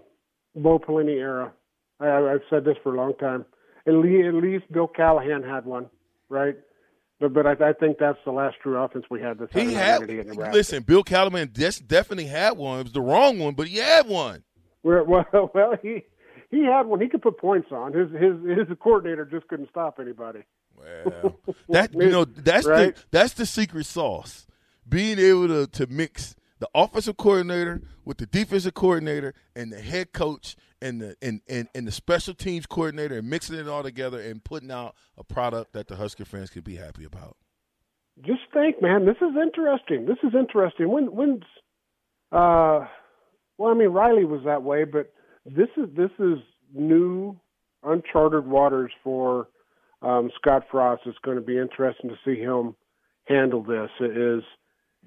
Bo 0.55 0.77
Pelini 0.77 1.17
era. 1.19 1.51
I, 1.99 2.33
I've 2.33 2.43
said 2.51 2.65
this 2.65 2.77
for 2.83 2.93
a 2.93 2.97
long 2.97 3.15
time. 3.15 3.45
At 3.87 3.95
least, 3.95 4.27
at 4.27 4.35
least 4.35 4.71
Bill 4.71 4.87
Callahan 4.87 5.41
had 5.41 5.65
one, 5.65 5.87
right? 6.29 6.55
But, 7.19 7.33
but 7.33 7.47
I, 7.47 7.53
I 7.69 7.73
think 7.73 7.97
that's 7.97 8.19
the 8.25 8.31
last 8.31 8.57
true 8.61 8.77
offense 8.77 9.05
we 9.09 9.19
had. 9.19 9.39
This 9.39 9.49
He 9.53 9.73
had, 9.73 10.07
listen, 10.53 10.83
Bill 10.83 11.03
Callahan 11.03 11.49
des- 11.51 11.83
definitely 11.85 12.27
had 12.27 12.57
one. 12.57 12.81
It 12.81 12.83
was 12.83 12.93
the 12.93 13.01
wrong 13.01 13.39
one, 13.39 13.55
but 13.55 13.67
he 13.67 13.77
had 13.77 14.07
one. 14.07 14.43
Well, 14.83 15.25
well, 15.55 15.73
he 15.81 16.03
he 16.49 16.65
had 16.65 16.83
one. 16.87 16.99
He 17.01 17.07
could 17.09 17.21
put 17.21 17.37
points 17.37 17.71
on. 17.71 17.93
His 17.93 18.09
his 18.11 18.67
his 18.67 18.77
coordinator 18.79 19.25
just 19.25 19.47
couldn't 19.47 19.69
stop 19.69 19.99
anybody. 19.99 20.43
Well, 20.75 21.39
that 21.69 21.93
you 21.93 22.09
know 22.09 22.25
that's 22.25 22.65
Right? 22.67 22.95
the 22.95 23.03
that's 23.11 23.33
the 23.33 23.45
secret 23.45 23.85
sauce. 23.85 24.47
Being 24.87 25.19
able 25.19 25.47
to 25.47 25.67
to 25.67 25.87
mix 25.87 26.35
the 26.59 26.69
offensive 26.75 27.17
coordinator 27.17 27.81
with 28.05 28.17
the 28.17 28.25
defensive 28.25 28.73
coordinator 28.73 29.33
and 29.55 29.71
the 29.71 29.79
head 29.79 30.11
coach 30.13 30.55
and 30.81 31.01
the 31.01 31.15
and, 31.21 31.41
and, 31.47 31.67
and 31.75 31.87
the 31.87 31.91
special 31.91 32.33
teams 32.33 32.65
coordinator 32.65 33.17
and 33.19 33.29
mixing 33.29 33.57
it 33.57 33.67
all 33.67 33.83
together 33.83 34.19
and 34.19 34.43
putting 34.43 34.71
out 34.71 34.95
a 35.17 35.23
product 35.23 35.73
that 35.73 35.87
the 35.87 35.95
Husker 35.95 36.25
fans 36.25 36.49
could 36.49 36.63
be 36.63 36.75
happy 36.75 37.03
about. 37.05 37.37
just 38.25 38.41
think, 38.53 38.81
man, 38.81 39.05
this 39.05 39.17
is 39.17 39.35
interesting. 39.41 40.05
This 40.05 40.17
is 40.23 40.33
interesting. 40.37 40.89
When 40.89 41.05
when's 41.15 41.43
uh 42.31 42.85
well, 43.57 43.71
I 43.71 43.73
mean 43.73 43.89
Riley 43.89 44.25
was 44.25 44.41
that 44.45 44.63
way, 44.63 44.83
but 44.85 45.11
this 45.45 45.69
is 45.77 45.89
this 45.95 46.11
is 46.19 46.39
new 46.73 47.37
uncharted 47.83 48.45
waters 48.47 48.91
for 49.03 49.47
um 50.01 50.29
Scott 50.39 50.63
Frost. 50.69 51.03
It's 51.05 51.17
going 51.23 51.37
to 51.37 51.43
be 51.43 51.57
interesting 51.57 52.09
to 52.09 52.17
see 52.25 52.39
him 52.39 52.75
handle 53.27 53.63
this. 53.63 53.89
It 53.99 54.17
is 54.17 54.43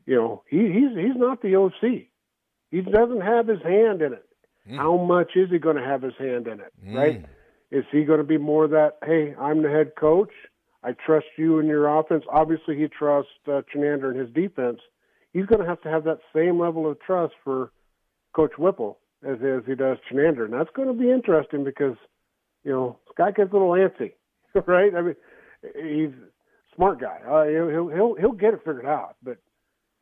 you 0.06 0.16
know, 0.16 0.42
he 0.48 0.58
he's 0.58 0.96
he's 0.96 1.16
not 1.16 1.42
the 1.42 1.56
OC. 1.56 2.06
He 2.70 2.80
doesn't 2.80 3.20
have 3.20 3.46
his 3.46 3.62
hand 3.62 4.02
in 4.02 4.12
it. 4.12 4.26
How 4.76 4.96
much 4.96 5.32
is 5.34 5.50
he 5.50 5.58
going 5.58 5.76
to 5.76 5.82
have 5.82 6.02
his 6.02 6.14
hand 6.18 6.46
in 6.46 6.60
it, 6.60 6.72
right? 6.96 7.24
Is 7.70 7.84
he 7.90 8.04
going 8.04 8.18
to 8.18 8.24
be 8.24 8.38
more 8.38 8.68
that, 8.68 8.98
hey, 9.04 9.34
I'm 9.38 9.62
the 9.62 9.68
head 9.68 9.92
coach. 9.98 10.30
I 10.84 10.92
trust 10.92 11.26
you 11.36 11.58
and 11.58 11.68
your 11.68 11.86
offense. 11.88 12.24
Obviously, 12.30 12.76
he 12.76 12.86
trusts 12.86 13.30
uh, 13.48 13.62
Chinander 13.74 14.10
and 14.10 14.18
his 14.18 14.30
defense. 14.30 14.78
He's 15.32 15.46
going 15.46 15.60
to 15.62 15.66
have 15.66 15.80
to 15.82 15.88
have 15.88 16.04
that 16.04 16.18
same 16.34 16.60
level 16.60 16.88
of 16.90 17.00
trust 17.00 17.34
for 17.42 17.72
Coach 18.34 18.52
Whipple 18.58 18.98
as, 19.26 19.38
as 19.42 19.62
he 19.66 19.74
does 19.74 19.98
Chinander. 20.10 20.44
And 20.44 20.52
that's 20.52 20.70
going 20.74 20.88
to 20.88 20.94
be 20.94 21.10
interesting 21.10 21.64
because, 21.64 21.96
you 22.64 22.72
know, 22.72 22.98
Scott 23.12 23.36
gets 23.36 23.50
a 23.50 23.52
little 23.52 23.70
antsy, 23.70 24.12
right? 24.66 24.94
I 24.94 25.02
mean, 25.02 25.16
he's 25.62 26.14
smart 26.74 27.00
guy. 27.00 27.18
Uh, 27.28 27.44
he'll, 27.44 27.88
he'll, 27.88 28.14
he'll, 28.14 28.32
get 28.32 28.54
it 28.54 28.60
figured 28.64 28.86
out, 28.86 29.16
but 29.22 29.38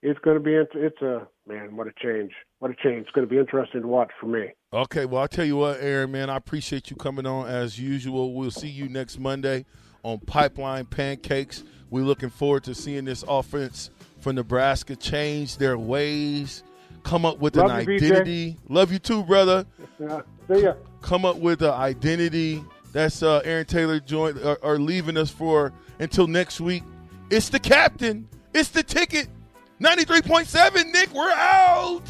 it's 0.03 0.21
going 0.21 0.37
to 0.37 0.43
be, 0.43 0.55
it's 0.55 1.03
a, 1.03 1.27
man, 1.47 1.77
what 1.77 1.87
a 1.87 1.93
change. 2.03 2.33
What 2.61 2.71
a 2.71 2.75
change. 2.75 3.03
It's 3.03 3.11
going 3.11 3.27
to 3.27 3.31
be 3.31 3.39
interesting 3.39 3.83
to 3.83 3.89
watch 3.89 4.11
for 4.21 4.27
me. 4.27 4.49
Okay, 4.73 5.05
well, 5.05 5.23
I'll 5.23 5.29
tell 5.29 5.45
you 5.45 5.57
what, 5.57 5.81
Aaron, 5.81 6.13
man, 6.13 6.31
I 6.31 6.37
appreciate 6.37 6.91
you 6.91 6.97
coming 6.97 7.27
on 7.27 7.49
as 7.49 7.79
usual. 7.79 8.35
We'll 8.35 8.51
see 8.51 8.69
you 8.69 8.89
next 8.89 9.19
Monday 9.19 9.67
on 10.03 10.19
Pipeline 10.21 10.87
Pancakes. 10.87 11.65
We're 11.91 12.05
looking 12.05 12.31
forward 12.31 12.65
to 12.65 12.75
seeing 12.75 13.05
this 13.05 13.25
offense 13.27 13.91
from 14.21 14.37
Nebraska 14.37 14.97
change 14.97 15.57
their 15.57 15.77
ways, 15.77 16.63
come 17.03 17.25
up 17.25 17.39
with 17.39 17.57
Love 17.57 17.71
an 17.71 17.87
you, 17.87 17.97
identity. 17.97 18.57
Love 18.69 18.93
you 18.93 18.99
too, 18.99 19.23
brother. 19.23 19.67
Uh, 20.09 20.23
see 20.49 20.63
ya. 20.63 20.75
Come 21.03 21.25
up 21.25 21.37
with 21.37 21.63
an 21.63 21.71
identity. 21.71 22.65
That's 22.93 23.23
uh, 23.23 23.41
Aaron 23.45 23.67
Taylor 23.67 24.01
joined 24.01 24.39
are, 24.41 24.59
are 24.63 24.79
leaving 24.79 25.17
us 25.17 25.31
for 25.31 25.73
until 25.99 26.27
next 26.27 26.61
week. 26.61 26.83
It's 27.31 27.49
the 27.49 27.61
captain. 27.61 28.29
It's 28.53 28.71
the 28.71 28.83
ticket. 28.83 29.29
93.7, 29.81 30.93
Nick. 30.93 31.13
We're 31.15 31.31
out. 31.31 32.03